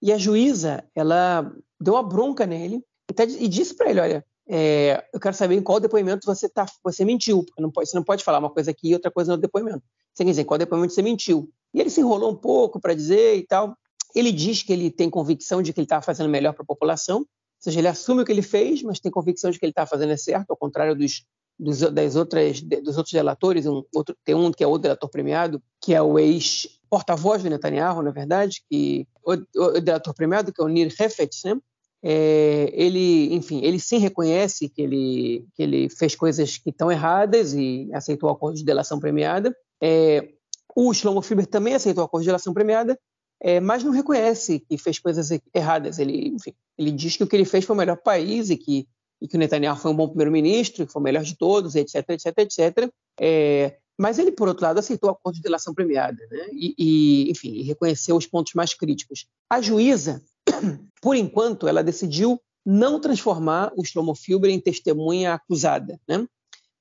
E 0.02 0.12
a 0.12 0.18
juíza, 0.18 0.84
ela 0.96 1.52
deu 1.80 1.94
uma 1.94 2.04
bronca 2.04 2.46
nele 2.46 2.84
e, 3.10 3.14
tá, 3.14 3.26
disse 3.26 3.76
para 3.76 3.90
ele, 3.90 4.00
olha, 4.00 4.26
é, 4.50 5.04
eu 5.14 5.20
quero 5.20 5.36
saber 5.36 5.56
em 5.56 5.62
qual 5.62 5.80
depoimento 5.80 6.26
você 6.26 6.48
tá, 6.48 6.66
você 6.84 7.04
mentiu, 7.04 7.44
porque 7.44 7.62
não 7.62 7.72
pode, 7.72 7.90
você 7.90 7.96
não 7.96 8.04
pode 8.04 8.24
falar 8.24 8.40
uma 8.40 8.50
coisa 8.50 8.72
aqui 8.72 8.90
e 8.90 8.94
outra 8.94 9.12
coisa 9.12 9.36
no 9.36 9.42
depoimento. 9.42 9.84
Você 10.14 10.24
quer 10.24 10.32
dizer, 10.32 10.42
em 10.44 10.46
qual 10.46 10.58
depoimento 10.58 10.94
você 10.94 11.02
mentiu. 11.02 11.50
E 11.74 11.82
ele 11.82 11.90
se 11.90 12.00
enrolou 12.00 12.32
um 12.32 12.36
pouco 12.36 12.80
para 12.80 12.94
dizer 12.94 13.36
e 13.36 13.46
tal. 13.46 13.76
Ele 14.16 14.32
diz 14.32 14.64
que 14.64 14.72
ele 14.72 14.90
tem 14.90 15.10
convicção 15.10 15.62
de 15.62 15.74
que 15.74 15.80
ele 15.80 15.86
estava 15.86 16.02
fazendo 16.02 16.30
melhor 16.30 16.54
para 16.54 16.64
a 16.64 16.66
população, 16.66 17.20
ou 17.20 17.26
seja, 17.60 17.80
ele 17.80 17.88
assume 17.88 18.22
o 18.22 18.26
que 18.26 18.32
ele 18.32 18.42
fez, 18.42 18.84
mas 18.84 19.00
tem 19.00 19.12
convicção 19.12 19.52
de 19.52 19.60
que 19.60 19.66
ele 19.66 19.72
está 19.72 19.86
fazendo 19.86 20.12
é 20.12 20.18
certo, 20.18 20.52
ao 20.52 20.58
contrário 20.58 20.96
dos, 20.96 21.26
dos, 21.60 21.80
das 21.80 22.16
outras, 22.16 22.62
dos 22.62 22.98
outros 22.98 23.14
delatores. 23.14 23.66
Um, 23.66 23.84
outro, 23.94 24.16
tem 24.24 24.36
um 24.36 24.52
que 24.52 24.64
é 24.64 24.68
o 24.68 24.78
delator 24.78 25.10
premiado, 25.10 25.62
que 25.82 25.94
é 25.94 26.02
o 26.02 26.18
ex 26.20 26.77
porta-voz 26.90 27.44
do 27.44 27.50
Netanyahu, 27.50 28.02
na 28.02 28.12
verdade, 28.12 28.64
que 28.70 29.08
o, 29.24 29.34
o 29.34 29.82
delator 29.82 30.14
premiado, 30.14 30.54
que 30.54 30.62
é 30.62 30.64
o 30.64 30.68
Nir 30.68 30.94
Hefetz, 31.00 31.44
né? 31.46 31.58
É, 32.04 32.70
ele, 32.74 33.34
enfim, 33.34 33.60
ele 33.64 33.80
sim 33.80 33.98
reconhece 33.98 34.70
que 34.70 34.82
ele, 34.82 35.46
que 35.56 35.64
ele 35.64 35.90
fez 35.90 36.16
coisas 36.16 36.58
que 36.58 36.70
estão 36.70 36.92
erradas 36.92 37.54
e 37.54 37.90
aceitou 37.92 38.30
o 38.30 38.32
acordo 38.32 38.58
de 38.58 38.64
delação 38.64 39.00
premiada. 39.00 39.56
É, 39.82 40.30
o 40.76 40.94
Shlomo 40.94 41.22
Fiber 41.22 41.48
também 41.48 41.74
aceitou 41.74 42.04
o 42.04 42.06
acordo 42.06 42.24
de 42.24 42.28
delação 42.28 42.54
premiada, 42.54 42.98
é, 43.42 43.60
mas 43.60 43.84
não 43.84 43.92
reconhece 43.92 44.60
que 44.60 44.78
fez 44.78 45.00
coisas 45.00 45.30
erradas. 45.54 46.00
Ele, 46.00 46.28
enfim, 46.30 46.54
Ele 46.78 46.92
diz 46.92 47.18
que 47.18 47.24
o 47.24 47.28
que 47.28 47.36
ele 47.36 47.46
fez 47.46 47.66
foi 47.66 47.76
o 47.76 47.78
melhor 47.78 47.98
país 47.98 48.50
e 48.50 48.58
que, 48.58 48.88
e 49.22 49.28
que 49.28 49.36
o 49.36 49.40
Netanyahu 49.40 49.78
foi 49.78 49.92
um 49.92 49.96
bom 49.96 50.08
primeiro-ministro, 50.08 50.86
que 50.86 50.92
foi 50.92 51.02
o 51.02 51.04
melhor 51.04 51.24
de 51.24 51.36
todos, 51.36 51.76
etc, 51.76 52.10
etc, 52.10 52.38
etc. 52.38 52.92
É, 53.20 53.78
mas 53.98 54.20
ele, 54.20 54.32
por 54.32 54.48
outro 54.48 54.64
lado, 54.64 54.80
aceitou 54.80 55.10
o 55.10 55.14
acordo 55.14 55.36
de 55.36 55.42
delação 55.42 55.74
premiada, 55.74 56.18
né? 56.30 56.48
E, 56.52 56.76
e, 56.78 57.32
enfim, 57.32 57.64
reconheceu 57.64 58.16
os 58.16 58.28
pontos 58.28 58.54
mais 58.54 58.74
críticos. 58.74 59.26
A 59.50 59.60
juíza, 59.60 60.24
por 61.02 61.16
enquanto, 61.16 61.68
ela 61.68 61.84
decidiu 61.84 62.40
não 62.66 63.00
transformar 63.00 63.72
o 63.76 63.84
Shlomo 63.84 64.14
Filber 64.14 64.52
em 64.52 64.60
testemunha 64.60 65.34
acusada, 65.34 66.00
né? 66.08 66.28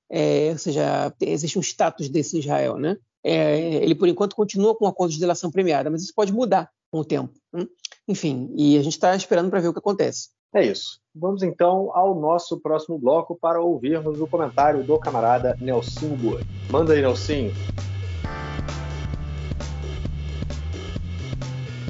É, 0.09 0.51
ou 0.51 0.57
seja, 0.57 1.13
existe 1.21 1.57
um 1.57 1.61
status 1.61 2.07
desse 2.07 2.37
em 2.37 2.39
Israel, 2.39 2.77
né? 2.77 2.97
É, 3.23 3.83
ele, 3.83 3.95
por 3.95 4.07
enquanto, 4.07 4.35
continua 4.35 4.75
com 4.75 4.85
o 4.85 4.87
acordo 4.87 5.11
de 5.11 5.19
delação 5.19 5.51
premiada, 5.51 5.89
mas 5.89 6.03
isso 6.03 6.13
pode 6.15 6.31
mudar 6.31 6.69
com 6.91 6.99
o 6.99 7.05
tempo. 7.05 7.33
Né? 7.51 7.65
Enfim, 8.07 8.53
e 8.55 8.77
a 8.77 8.81
gente 8.83 8.93
está 8.93 9.15
esperando 9.15 9.49
para 9.49 9.59
ver 9.59 9.67
o 9.67 9.73
que 9.73 9.79
acontece. 9.79 10.29
É 10.57 10.65
isso. 10.65 10.99
Vamos 11.13 11.43
então 11.43 11.91
ao 11.93 12.19
nosso 12.19 12.59
próximo 12.59 12.97
bloco 12.97 13.37
para 13.39 13.61
ouvirmos 13.61 14.19
o 14.19 14.25
comentário 14.25 14.83
do 14.83 14.97
camarada 14.97 15.55
Nelson 15.61 16.15
Boa. 16.15 16.41
Manda 16.67 16.93
aí, 16.93 17.01
Nelson. 17.01 17.51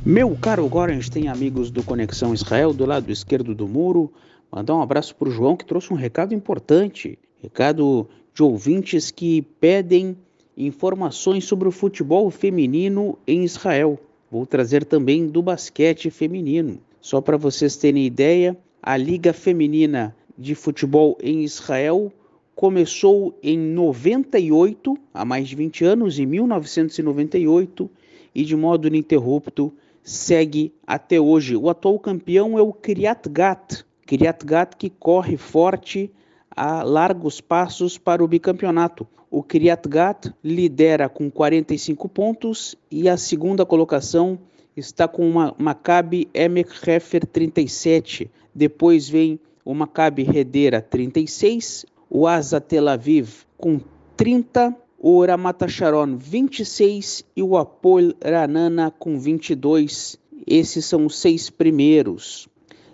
Meu 0.05 0.35
caro 0.35 0.69
tem 1.09 1.29
amigos 1.29 1.71
do 1.71 1.81
Conexão 1.81 2.33
Israel 2.33 2.73
do 2.73 2.85
lado 2.85 3.09
esquerdo 3.09 3.55
do 3.55 3.69
muro, 3.69 4.11
mandar 4.51 4.75
um 4.75 4.81
abraço 4.81 5.15
para 5.15 5.29
o 5.29 5.31
João 5.31 5.55
que 5.55 5.65
trouxe 5.65 5.93
um 5.93 5.97
recado 5.97 6.33
importante. 6.33 7.17
Recado 7.41 8.09
de 8.33 8.43
ouvintes 8.43 9.11
que 9.11 9.43
pedem 9.61 10.17
informações 10.57 11.45
sobre 11.45 11.69
o 11.69 11.71
futebol 11.71 12.29
feminino 12.29 13.17
em 13.25 13.45
Israel. 13.45 13.97
Vou 14.29 14.45
trazer 14.45 14.83
também 14.83 15.25
do 15.25 15.41
basquete 15.41 16.09
feminino. 16.09 16.81
Só 17.01 17.21
para 17.21 17.37
vocês 17.37 17.75
terem 17.75 18.05
ideia, 18.05 18.57
a 18.81 18.97
Liga 18.97 19.33
Feminina 19.33 20.15
de 20.37 20.55
Futebol 20.55 21.17
em 21.21 21.43
Israel 21.43 22.11
começou 22.55 23.37
em 23.41 23.57
98, 23.57 24.97
há 25.13 25.23
mais 25.23 25.47
de 25.47 25.55
20 25.55 25.85
anos, 25.85 26.19
em 26.19 26.25
1998, 26.25 27.89
e 28.33 28.43
de 28.43 28.55
modo 28.55 28.87
ininterrupto 28.87 29.71
segue 30.01 30.73
até 30.85 31.19
hoje. 31.19 31.55
O 31.55 31.69
atual 31.69 31.99
campeão 31.99 32.57
é 32.57 32.61
o 32.61 32.73
Kiryat 32.73 33.29
Gat, 33.29 33.85
Kiryat 34.05 34.45
Gat 34.45 34.75
que 34.77 34.89
corre 34.89 35.37
forte 35.37 36.11
a 36.49 36.81
largos 36.81 37.41
passos 37.41 37.97
para 37.97 38.23
o 38.23 38.27
bicampeonato. 38.27 39.05
O 39.29 39.43
Kiryat 39.43 39.87
Gat 39.87 40.33
lidera 40.43 41.09
com 41.09 41.29
45 41.29 42.09
pontos 42.09 42.75
e 42.89 43.09
a 43.09 43.17
segunda 43.17 43.65
colocação 43.65 44.39
está 44.79 45.07
com 45.07 45.27
uma 45.27 45.55
Maccabi 45.57 46.29
Emek 46.33 46.71
Hefer 46.87 47.25
37. 47.25 48.29
Depois 48.53 49.09
vem 49.09 49.39
o 49.65 49.73
Maccabi 49.73 50.23
Redera 50.23 50.81
36, 50.81 51.85
o 52.09 52.27
Asa 52.27 52.61
Tel 52.61 52.87
Aviv 52.87 53.43
com 53.57 53.79
30, 54.15 54.75
o 54.99 55.25
Ramata 55.25 55.67
Sharon 55.67 56.15
26 56.15 57.25
e 57.35 57.43
o 57.43 57.57
Apol 57.57 58.13
Ranana 58.23 58.91
com 58.91 59.19
22. 59.19 60.17
Esses 60.45 60.85
são 60.85 61.05
os 61.05 61.17
seis 61.17 61.49
primeiros. 61.49 62.47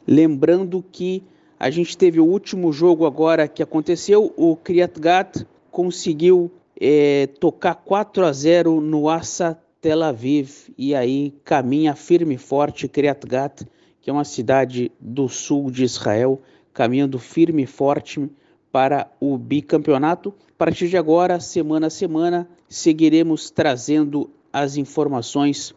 Lembrando 0.08 0.84
que 0.92 1.24
a 1.60 1.70
gente 1.70 1.98
teve 1.98 2.20
o 2.20 2.26
último 2.26 2.74
jogo 2.74 3.06
agora 3.06 3.48
que 3.48 3.62
aconteceu, 3.62 4.34
o 4.36 4.56
Kriat 4.56 5.00
Gat 5.00 5.46
conseguiu 5.72 6.52
é, 6.80 7.28
tocar 7.40 7.76
4 7.76 8.26
a 8.26 8.34
0 8.34 8.82
no 8.82 9.08
Asa 9.08 9.58
Tel 9.84 10.02
Aviv 10.02 10.74
e 10.78 10.96
aí 10.96 11.36
caminha 11.44 11.94
firme 11.94 12.36
e 12.36 12.38
forte 12.38 12.88
Kiryat 12.88 13.28
Gat, 13.28 13.68
que 14.02 14.10
é 14.10 14.14
uma 14.14 14.24
cidade 14.24 14.90
do 14.98 15.28
sul 15.28 15.70
de 15.70 15.84
Israel, 15.84 16.42
caminhando 16.74 17.20
firme 17.20 17.64
e 17.64 17.68
forte 17.68 18.30
para 18.72 19.12
o 19.20 19.38
bicampeonato. 19.38 20.34
A 20.52 20.58
partir 20.58 20.88
de 20.88 20.96
agora, 20.96 21.38
semana 21.42 21.88
a 21.88 21.90
semana, 21.90 22.48
seguiremos 22.70 23.52
trazendo 23.52 24.30
as 24.54 24.78
informações 24.78 25.76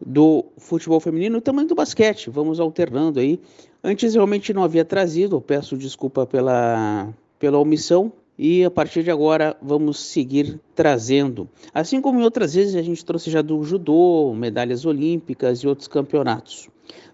do 0.00 0.46
futebol 0.56 0.98
feminino 0.98 1.36
e 1.36 1.42
também 1.42 1.66
do 1.66 1.74
basquete. 1.74 2.30
Vamos 2.30 2.58
alternando 2.58 3.20
aí. 3.20 3.38
Antes 3.84 4.14
realmente 4.14 4.54
não 4.54 4.64
havia 4.64 4.86
trazido, 4.86 5.38
peço 5.38 5.76
desculpa 5.76 6.24
pela, 6.24 7.12
pela 7.38 7.58
omissão, 7.58 8.10
e 8.38 8.64
a 8.64 8.70
partir 8.70 9.02
de 9.02 9.10
agora 9.10 9.56
vamos 9.60 9.98
seguir 9.98 10.60
trazendo. 10.74 11.48
Assim 11.74 12.00
como 12.00 12.20
em 12.20 12.22
outras 12.22 12.54
vezes 12.54 12.76
a 12.76 12.82
gente 12.82 13.04
trouxe 13.04 13.30
já 13.30 13.42
do 13.42 13.62
judô, 13.64 14.32
medalhas 14.34 14.86
olímpicas 14.86 15.58
e 15.58 15.66
outros 15.66 15.88
campeonatos. 15.88 16.68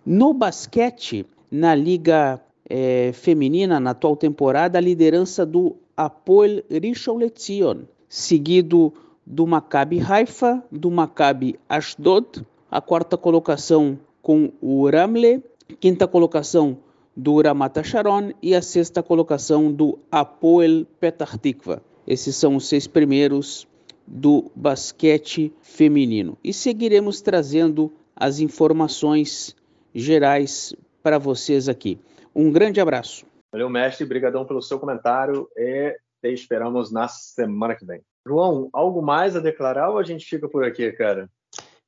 No 0.05 0.35
basquete, 0.35 1.25
na 1.51 1.75
liga 1.75 2.41
é, 2.69 3.11
feminina, 3.15 3.81
na 3.81 3.91
atual 3.91 4.17
temporada, 4.17 4.77
a 4.77 4.81
liderança 4.81 5.47
do 5.47 5.77
Apoel 5.97 6.63
Rishon 6.71 7.17
LeZion, 7.17 7.85
seguido 8.09 8.93
do 9.27 9.47
Maccabi 9.47 10.01
Haifa, 10.01 10.63
do 10.71 10.91
Maccabi 10.91 11.59
Ashdod, 11.69 12.45
a 12.71 12.81
quarta 12.81 13.17
colocação 13.17 13.99
com 14.21 14.53
o 14.61 14.89
Ramle, 14.91 15.43
quinta 15.81 16.07
colocação 16.07 16.79
do 17.17 17.41
Ramat 17.41 17.83
Sharon 17.85 18.33
e 18.43 18.55
a 18.55 18.63
sexta 18.63 19.03
colocação 19.03 19.73
do 19.73 19.99
Apoel 20.11 20.85
Petah 20.99 21.39
Tikva. 21.39 21.83
Esses 22.07 22.37
são 22.37 22.57
os 22.57 22.69
seis 22.69 22.87
primeiros 22.87 23.67
do 24.07 24.51
basquete 24.55 25.53
feminino. 25.63 26.37
E 26.43 26.53
seguiremos 26.53 27.21
trazendo 27.21 27.93
as 28.15 28.41
informações 28.41 29.57
gerais 29.95 30.75
para 31.03 31.19
vocês 31.19 31.69
aqui. 31.69 31.99
Um 32.35 32.51
grande 32.51 32.81
abraço. 32.81 33.25
Valeu, 33.53 33.71
mestre. 33.71 34.05
Obrigadão 34.05 34.45
pelo 34.45 34.61
seu 34.61 34.79
comentário 34.79 35.49
e 35.57 35.97
te 36.21 36.33
esperamos 36.33 36.91
na 36.91 37.07
semana 37.09 37.75
que 37.77 37.85
vem. 37.85 38.03
João, 38.27 38.69
algo 38.73 39.03
mais 39.03 39.37
a 39.37 39.41
declarar 39.41 39.91
ou 39.91 39.99
a 39.99 40.03
gente 40.03 40.25
fica 40.25 40.49
por 40.49 40.65
aqui, 40.65 40.91
cara? 40.93 41.29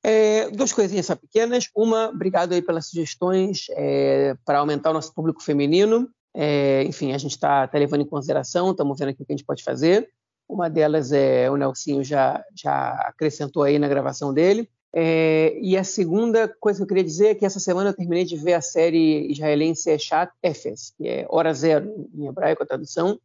É, 0.09 0.49
duas 0.53 0.73
coisinhas 0.73 1.05
só 1.05 1.17
pequenas. 1.17 1.69
Uma, 1.75 2.11
obrigado 2.11 2.53
aí 2.53 2.63
pelas 2.63 2.87
sugestões 2.87 3.67
é, 3.71 4.37
para 4.45 4.61
aumentar 4.61 4.91
o 4.91 4.93
nosso 4.93 5.13
público 5.13 5.43
feminino. 5.43 6.09
É, 6.33 6.85
enfim, 6.85 7.13
a 7.13 7.19
gente 7.19 7.33
está 7.33 7.67
tá 7.67 7.77
levando 7.77 8.03
em 8.03 8.07
consideração, 8.07 8.71
estamos 8.71 8.97
vendo 9.01 9.09
aqui 9.09 9.25
o 9.25 9.27
que 9.27 9.33
a 9.33 9.37
gente 9.37 9.45
pode 9.45 9.65
fazer. 9.65 10.09
Uma 10.49 10.71
delas 10.71 11.11
é 11.11 11.51
o 11.51 11.57
Nelsinho 11.57 12.05
já, 12.05 12.41
já 12.55 12.91
acrescentou 13.09 13.65
aí 13.65 13.81
na 13.81 13.89
gravação 13.89 14.33
dele. 14.33 14.71
É, 14.95 15.59
e 15.61 15.77
a 15.77 15.83
segunda 15.83 16.47
coisa 16.61 16.79
que 16.79 16.83
eu 16.85 16.87
queria 16.87 17.03
dizer 17.03 17.27
é 17.31 17.35
que 17.35 17.45
essa 17.45 17.59
semana 17.59 17.91
eu 17.91 17.95
terminei 17.95 18.25
de 18.25 18.37
ver 18.37 18.55
a 18.55 18.61
série 18.61 19.29
israelense 19.29 19.99
Chat 19.99 20.31
Efes, 20.41 20.95
que 20.97 21.09
é 21.09 21.27
Hora 21.29 21.53
Zero 21.53 22.09
em 22.15 22.29
hebraico 22.29 22.63
a 22.63 22.67
tradução, 22.67 23.19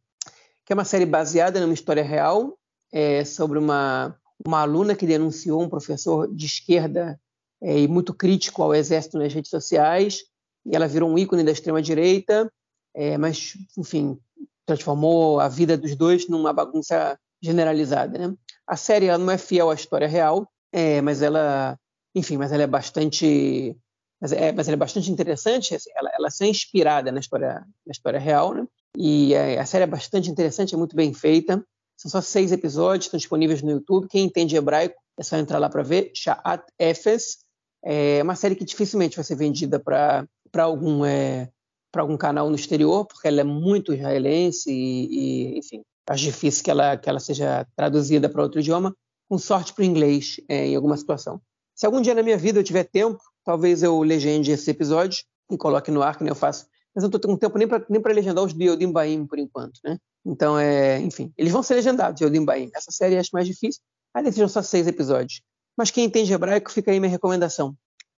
que 0.66 0.72
é 0.72 0.74
uma 0.74 0.84
série 0.84 1.06
baseada 1.06 1.60
numa 1.60 1.74
história 1.74 2.02
real 2.02 2.58
é, 2.92 3.24
sobre 3.24 3.56
uma 3.56 4.16
uma 4.46 4.60
aluna 4.60 4.94
que 4.94 5.06
denunciou 5.06 5.62
um 5.62 5.68
professor 5.68 6.32
de 6.32 6.46
esquerda 6.46 7.18
é, 7.62 7.80
e 7.80 7.88
muito 7.88 8.12
crítico 8.12 8.62
ao 8.62 8.74
exército 8.74 9.18
nas 9.18 9.32
redes 9.32 9.50
sociais, 9.50 10.22
e 10.66 10.74
ela 10.74 10.88
virou 10.88 11.10
um 11.10 11.18
ícone 11.18 11.44
da 11.44 11.52
extrema-direita, 11.52 12.50
é, 12.94 13.16
mas, 13.16 13.54
enfim, 13.76 14.18
transformou 14.66 15.40
a 15.40 15.48
vida 15.48 15.76
dos 15.76 15.96
dois 15.96 16.28
numa 16.28 16.52
bagunça 16.52 17.18
generalizada. 17.40 18.18
Né? 18.18 18.34
A 18.66 18.76
série 18.76 19.06
ela 19.06 19.18
não 19.18 19.30
é 19.30 19.38
fiel 19.38 19.70
à 19.70 19.74
história 19.74 20.06
real, 20.06 20.48
é, 20.72 21.00
mas 21.00 21.22
ela, 21.22 21.78
enfim, 22.14 22.36
mas 22.36 22.52
ela 22.52 22.62
é 22.62 22.66
bastante, 22.66 23.76
mas, 24.20 24.32
é, 24.32 24.52
mas 24.52 24.68
ela 24.68 24.74
é 24.74 24.78
bastante 24.78 25.10
interessante. 25.10 25.74
Assim, 25.74 25.90
ela, 25.96 26.10
ela 26.14 26.28
é 26.40 26.46
inspirada 26.46 27.10
na 27.10 27.20
história, 27.20 27.64
na 27.86 27.90
história 27.90 28.20
real, 28.20 28.54
né? 28.54 28.66
E 28.96 29.34
a, 29.34 29.62
a 29.62 29.66
série 29.66 29.84
é 29.84 29.86
bastante 29.86 30.30
interessante, 30.30 30.74
é 30.74 30.78
muito 30.78 30.94
bem 30.94 31.12
feita. 31.12 31.64
São 32.02 32.10
só 32.10 32.20
seis 32.20 32.50
episódios, 32.50 33.06
estão 33.06 33.16
disponíveis 33.16 33.62
no 33.62 33.70
YouTube. 33.70 34.08
Quem 34.08 34.24
entende 34.24 34.56
hebraico 34.56 34.96
é 35.16 35.22
só 35.22 35.36
entrar 35.36 35.60
lá 35.60 35.70
para 35.70 35.84
ver. 35.84 36.10
Sha'at 36.12 36.64
Efes. 36.76 37.38
É 37.84 38.20
uma 38.24 38.34
série 38.34 38.56
que 38.56 38.64
dificilmente 38.64 39.14
vai 39.14 39.24
ser 39.24 39.36
vendida 39.36 39.78
para 39.78 40.26
algum, 40.56 41.04
é, 41.04 41.48
algum 41.94 42.16
canal 42.16 42.48
no 42.48 42.56
exterior, 42.56 43.06
porque 43.06 43.28
ela 43.28 43.40
é 43.40 43.44
muito 43.44 43.94
israelense 43.94 44.68
e, 44.68 45.54
e 45.54 45.58
enfim, 45.58 45.82
acho 46.08 46.24
difícil 46.24 46.64
que 46.64 46.72
ela, 46.72 46.96
que 46.96 47.08
ela 47.08 47.20
seja 47.20 47.64
traduzida 47.76 48.28
para 48.28 48.42
outro 48.42 48.58
idioma, 48.58 48.96
com 49.28 49.38
sorte 49.38 49.72
para 49.72 49.82
o 49.82 49.84
inglês 49.84 50.40
é, 50.48 50.66
em 50.66 50.74
alguma 50.74 50.96
situação. 50.96 51.40
Se 51.72 51.86
algum 51.86 52.00
dia 52.00 52.14
na 52.14 52.22
minha 52.24 52.36
vida 52.36 52.58
eu 52.58 52.64
tiver 52.64 52.84
tempo, 52.84 53.22
talvez 53.44 53.80
eu 53.80 54.00
legende 54.02 54.50
esse 54.50 54.68
episódio 54.68 55.22
e 55.48 55.56
coloque 55.56 55.92
no 55.92 56.02
ar, 56.02 56.16
que 56.16 56.24
nem 56.24 56.32
eu 56.32 56.36
faço. 56.36 56.66
Mas 56.92 57.04
eu 57.04 57.08
não 57.08 57.16
estou 57.16 57.30
com 57.30 57.36
tempo 57.36 57.56
nem 57.58 57.68
para 57.68 57.84
nem 57.88 58.02
legendar 58.12 58.42
os 58.42 58.52
de 58.52 58.64
Yodim 58.64 58.92
por 59.26 59.38
enquanto, 59.38 59.78
né? 59.84 59.98
Então, 60.24 60.58
é, 60.58 60.98
enfim, 61.00 61.32
eles 61.36 61.52
vão 61.52 61.62
ser 61.62 61.74
legendados, 61.74 62.20
Yodim 62.20 62.44
Baim. 62.44 62.70
Essa 62.74 62.90
série 62.90 63.18
acho 63.18 63.30
mais 63.32 63.46
difícil, 63.46 63.82
ainda 64.14 64.30
sejam 64.30 64.48
só 64.48 64.62
seis 64.62 64.86
episódios. 64.86 65.42
Mas 65.76 65.90
quem 65.90 66.04
entende 66.04 66.32
hebraico, 66.32 66.70
fica 66.70 66.90
aí 66.90 67.00
minha 67.00 67.10
recomendação. 67.10 67.74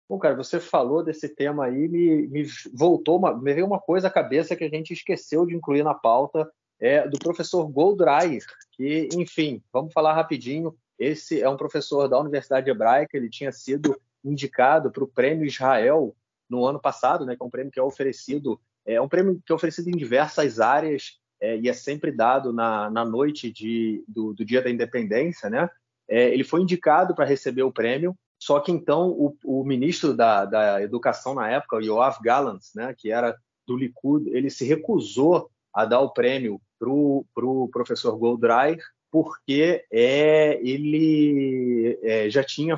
Bom, 0.09 0.18
cara, 0.18 0.34
você 0.34 0.59
falou 0.59 1.03
desse 1.03 1.28
tema 1.28 1.66
aí, 1.66 1.88
me, 1.88 2.26
me 2.28 2.46
voltou, 2.74 3.18
uma, 3.18 3.34
me 3.34 3.55
veio 3.55 3.66
uma 3.66 3.80
coisa 3.80 4.09
à 4.09 4.11
cabeça 4.11 4.57
que 4.57 4.64
a 4.64 4.68
gente 4.68 4.92
esqueceu 4.92 5.46
de 5.46 5.55
incluir 5.55 5.82
na 5.82 5.94
pauta, 5.94 6.50
é 6.78 7.07
do 7.09 7.18
professor 7.18 7.66
Goldreyer, 7.68 8.44
que, 8.72 9.09
enfim, 9.14 9.62
vamos 9.72 9.92
falar 9.92 10.14
rapidinho. 10.14 10.76
Esse 10.98 11.40
é 11.40 11.48
um 11.48 11.57
professor 11.57 12.09
da 12.09 12.18
Universidade 12.18 12.68
Hebraica, 12.68 13.16
ele 13.16 13.30
tinha 13.30 13.53
sido 13.53 13.98
indicado 14.24 14.90
para 14.90 15.05
o 15.05 15.09
Prêmio 15.09 15.46
Israel 15.46 16.14
no 16.48 16.66
ano 16.66 16.80
passado, 16.80 17.24
né, 17.24 17.34
que 17.36 17.42
é 17.42 17.46
um 17.46 17.50
prêmio 17.50 17.72
que 17.72 17.80
é 17.80 17.82
oferecido, 17.82 18.61
é 18.84 19.00
um 19.00 19.09
prêmio 19.09 19.40
que 19.44 19.53
é 19.53 19.55
oferecido 19.55 19.88
em 19.88 19.96
diversas 19.96 20.61
áreas 20.61 21.18
é, 21.43 21.59
e 21.59 21.68
é 21.68 21.72
sempre 21.72 22.12
dado 22.12 22.53
na, 22.53 22.88
na 22.88 23.05
noite 23.05 23.51
de, 23.51 24.05
do, 24.07 24.32
do, 24.32 24.45
Dia 24.45 24.62
da 24.62 24.70
Independência, 24.70 25.51
né? 25.51 25.68
É, 26.09 26.32
ele 26.32 26.45
foi 26.45 26.62
indicado 26.62 27.16
para 27.16 27.24
receber 27.24 27.64
o 27.64 27.72
prêmio, 27.72 28.16
só 28.40 28.61
que 28.61 28.70
então 28.70 29.11
o, 29.11 29.36
o 29.45 29.64
ministro 29.64 30.14
da, 30.14 30.45
da, 30.45 30.80
Educação 30.80 31.34
na 31.34 31.51
época, 31.51 31.76
o 31.76 31.80
Yoav 31.80 32.18
Gallant, 32.22 32.61
né, 32.76 32.95
que 32.97 33.11
era 33.11 33.36
do 33.66 33.76
Likud, 33.76 34.28
ele 34.30 34.51
se 34.51 34.64
recusou 34.64 35.51
a 35.74 35.84
dar 35.84 36.01
o 36.01 36.11
prêmio 36.11 36.61
para 36.78 36.88
o 36.88 37.24
pro 37.34 37.68
professor 37.72 38.16
Goldreich, 38.16 38.82
porque 39.13 39.85
é, 39.93 40.59
ele 40.67 41.99
é, 42.03 42.31
já 42.31 42.43
tinha 42.43 42.77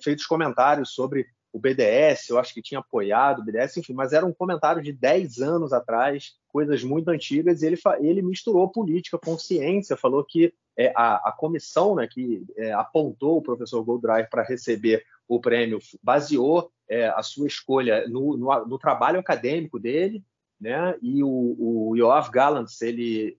feito 0.00 0.22
comentários 0.28 0.94
sobre 0.94 1.26
o 1.52 1.58
BDS, 1.58 2.28
eu 2.28 2.38
acho 2.38 2.54
que 2.54 2.62
tinha 2.62 2.78
apoiado 2.78 3.40
o 3.40 3.44
BDS, 3.44 3.78
enfim, 3.78 3.92
mas 3.92 4.12
era 4.12 4.24
um 4.24 4.32
comentário 4.32 4.80
de 4.80 4.92
10 4.92 5.40
anos 5.40 5.72
atrás, 5.72 6.34
coisas 6.46 6.84
muito 6.84 7.08
antigas, 7.08 7.62
e 7.62 7.66
ele, 7.66 7.76
ele 7.98 8.22
misturou 8.22 8.70
política 8.70 9.18
com 9.18 9.36
ciência, 9.36 9.96
falou 9.96 10.24
que 10.24 10.54
é, 10.78 10.92
a, 10.94 11.30
a, 11.30 11.32
comissão 11.32 11.96
né, 11.96 12.06
que 12.08 12.44
é, 12.56 12.72
apontou 12.72 13.38
o 13.38 13.42
professor 13.42 13.82
Goldreich 13.82 14.30
para 14.30 14.44
receber 14.44 15.04
o 15.26 15.40
prêmio 15.40 15.80
baseou 16.00 16.70
é, 16.88 17.08
a 17.08 17.22
sua 17.22 17.48
escolha 17.48 18.06
no, 18.08 18.36
no, 18.36 18.66
no, 18.66 18.78
trabalho 18.78 19.18
acadêmico 19.18 19.78
dele, 19.78 20.24
né, 20.60 20.96
e 21.00 21.22
o, 21.24 21.56
o 21.88 21.96
Yoav 21.96 22.30
Gallant 22.30 22.66
ele 22.82 23.38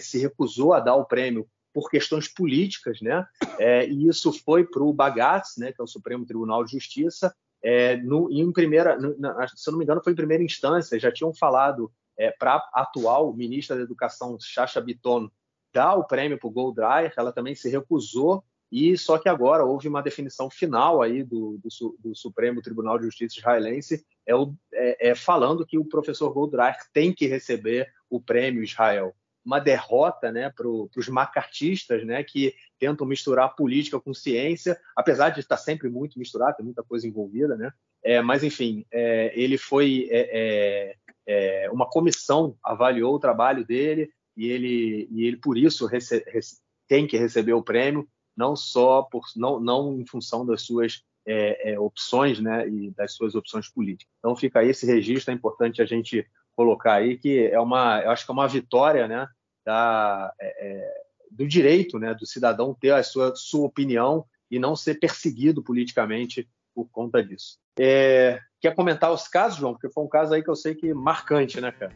se 0.00 0.18
recusou 0.18 0.72
a 0.72 0.80
dar 0.80 0.96
o 0.96 1.04
prêmio 1.04 1.48
por 1.72 1.90
questões 1.90 2.26
políticas, 2.26 3.02
né? 3.02 3.26
É, 3.58 3.86
e 3.86 4.08
isso 4.08 4.32
foi 4.32 4.64
para 4.64 4.82
o 4.82 4.94
Bagatz, 4.94 5.58
né, 5.58 5.72
que 5.72 5.80
é 5.80 5.84
o 5.84 5.86
Supremo 5.86 6.24
Tribunal 6.24 6.64
de 6.64 6.72
Justiça, 6.72 7.34
é, 7.62 7.96
no, 7.96 8.30
em 8.30 8.50
primeira, 8.52 8.98
na, 9.18 9.46
se 9.48 9.68
eu 9.68 9.72
não 9.72 9.78
me 9.78 9.84
engano, 9.84 10.02
foi 10.02 10.12
em 10.12 10.16
primeira 10.16 10.42
instância, 10.42 10.98
já 10.98 11.12
tinham 11.12 11.34
falado 11.34 11.92
é, 12.18 12.30
para 12.30 12.54
a 12.72 12.82
atual 12.82 13.34
ministra 13.34 13.76
da 13.76 13.82
Educação, 13.82 14.38
Chacha 14.40 14.80
Biton, 14.80 15.28
dar 15.72 15.96
o 15.96 16.04
prêmio 16.04 16.38
para 16.38 16.48
o 16.48 16.50
Goldreich, 16.52 17.14
ela 17.18 17.32
também 17.32 17.54
se 17.54 17.68
recusou, 17.68 18.42
e 18.76 18.98
só 18.98 19.16
que 19.16 19.28
agora 19.28 19.64
houve 19.64 19.88
uma 19.88 20.02
definição 20.02 20.50
final 20.50 21.00
aí 21.00 21.22
do, 21.22 21.58
do, 21.62 21.96
do 21.98 22.14
Supremo 22.14 22.60
Tribunal 22.60 22.98
de 22.98 23.06
Justiça 23.06 23.38
israelense 23.38 24.04
é, 24.26 24.34
o, 24.34 24.54
é, 24.74 25.10
é 25.10 25.14
falando 25.14 25.64
que 25.64 25.78
o 25.78 25.84
professor 25.84 26.30
Goldreich 26.30 26.78
tem 26.92 27.10
que 27.10 27.26
receber 27.26 27.90
o 28.10 28.20
prêmio 28.20 28.62
Israel 28.62 29.14
uma 29.42 29.60
derrota 29.60 30.32
né, 30.32 30.50
para 30.50 30.66
os 30.68 31.08
macartistas, 31.08 32.04
né, 32.04 32.24
que 32.24 32.52
tentam 32.80 33.06
misturar 33.06 33.54
política 33.54 34.00
com 34.00 34.12
ciência, 34.12 34.76
apesar 34.96 35.30
de 35.30 35.38
estar 35.38 35.56
sempre 35.56 35.88
muito 35.88 36.18
misturado, 36.18 36.56
tem 36.56 36.64
muita 36.64 36.82
coisa 36.82 37.06
envolvida, 37.06 37.56
né? 37.56 37.72
É, 38.02 38.20
mas 38.20 38.42
enfim, 38.42 38.84
é, 38.92 39.32
ele 39.40 39.56
foi 39.56 40.08
é, 40.10 40.96
é, 41.26 41.70
uma 41.70 41.88
comissão 41.88 42.56
avaliou 42.62 43.14
o 43.14 43.20
trabalho 43.20 43.64
dele 43.64 44.10
e 44.36 44.48
ele 44.48 45.08
e 45.10 45.24
ele 45.24 45.36
por 45.36 45.56
isso 45.56 45.86
rece, 45.86 46.24
rece, 46.26 46.58
tem 46.88 47.06
que 47.06 47.16
receber 47.16 47.52
o 47.52 47.62
prêmio, 47.62 48.08
não 48.36 48.54
só 48.54 49.02
por 49.02 49.24
não 49.36 49.58
não 49.58 50.00
em 50.00 50.06
função 50.06 50.44
das 50.44 50.62
suas 50.62 51.02
é, 51.26 51.78
opções, 51.78 52.38
né, 52.38 52.68
e 52.68 52.90
das 52.92 53.14
suas 53.14 53.34
opções 53.34 53.68
políticas. 53.68 54.12
Então 54.18 54.36
fica 54.36 54.60
aí 54.60 54.70
esse 54.70 54.86
registro, 54.86 55.32
é 55.32 55.34
importante 55.34 55.82
a 55.82 55.84
gente 55.84 56.24
colocar 56.54 56.94
aí 56.94 57.18
que 57.18 57.46
é 57.46 57.60
uma, 57.60 58.00
eu 58.00 58.10
acho 58.10 58.24
que 58.24 58.30
é 58.30 58.34
uma 58.34 58.48
vitória, 58.48 59.08
né, 59.08 59.26
da, 59.64 60.32
é, 60.40 60.68
é, 60.68 60.94
do 61.30 61.46
direito, 61.46 61.98
né, 61.98 62.14
do 62.14 62.24
cidadão 62.24 62.74
ter 62.74 62.92
a 62.92 63.02
sua, 63.02 63.34
sua 63.34 63.66
opinião 63.66 64.24
e 64.50 64.58
não 64.58 64.76
ser 64.76 65.00
perseguido 65.00 65.62
politicamente 65.62 66.48
por 66.74 66.88
conta 66.90 67.22
disso. 67.22 67.58
É, 67.78 68.38
quer 68.60 68.74
comentar 68.74 69.12
os 69.12 69.26
casos, 69.26 69.58
João? 69.58 69.72
Porque 69.72 69.90
foi 69.90 70.04
um 70.04 70.08
caso 70.08 70.32
aí 70.32 70.42
que 70.42 70.48
eu 70.48 70.56
sei 70.56 70.74
que 70.74 70.94
marcante, 70.94 71.60
né, 71.60 71.72
cara? 71.72 71.92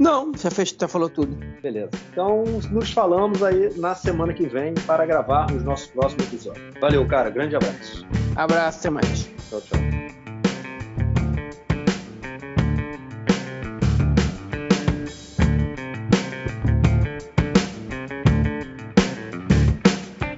Não, 0.00 0.32
já, 0.34 0.50
fez, 0.50 0.74
já 0.80 0.88
falou 0.88 1.10
tudo. 1.10 1.36
Beleza. 1.62 1.90
Então, 2.10 2.42
nos 2.70 2.90
falamos 2.90 3.42
aí 3.42 3.70
na 3.76 3.94
semana 3.94 4.32
que 4.32 4.46
vem 4.46 4.72
para 4.86 5.04
gravar 5.04 5.52
os 5.52 5.62
nossos 5.62 5.88
próximos 5.88 6.26
episódios. 6.26 6.74
Valeu, 6.80 7.06
cara. 7.06 7.28
Grande 7.28 7.54
abraço. 7.54 8.06
Abraço, 8.34 8.78
até 8.78 8.88
mais. 8.88 9.30
Tchau, 9.50 9.60
tchau. 9.60 10.19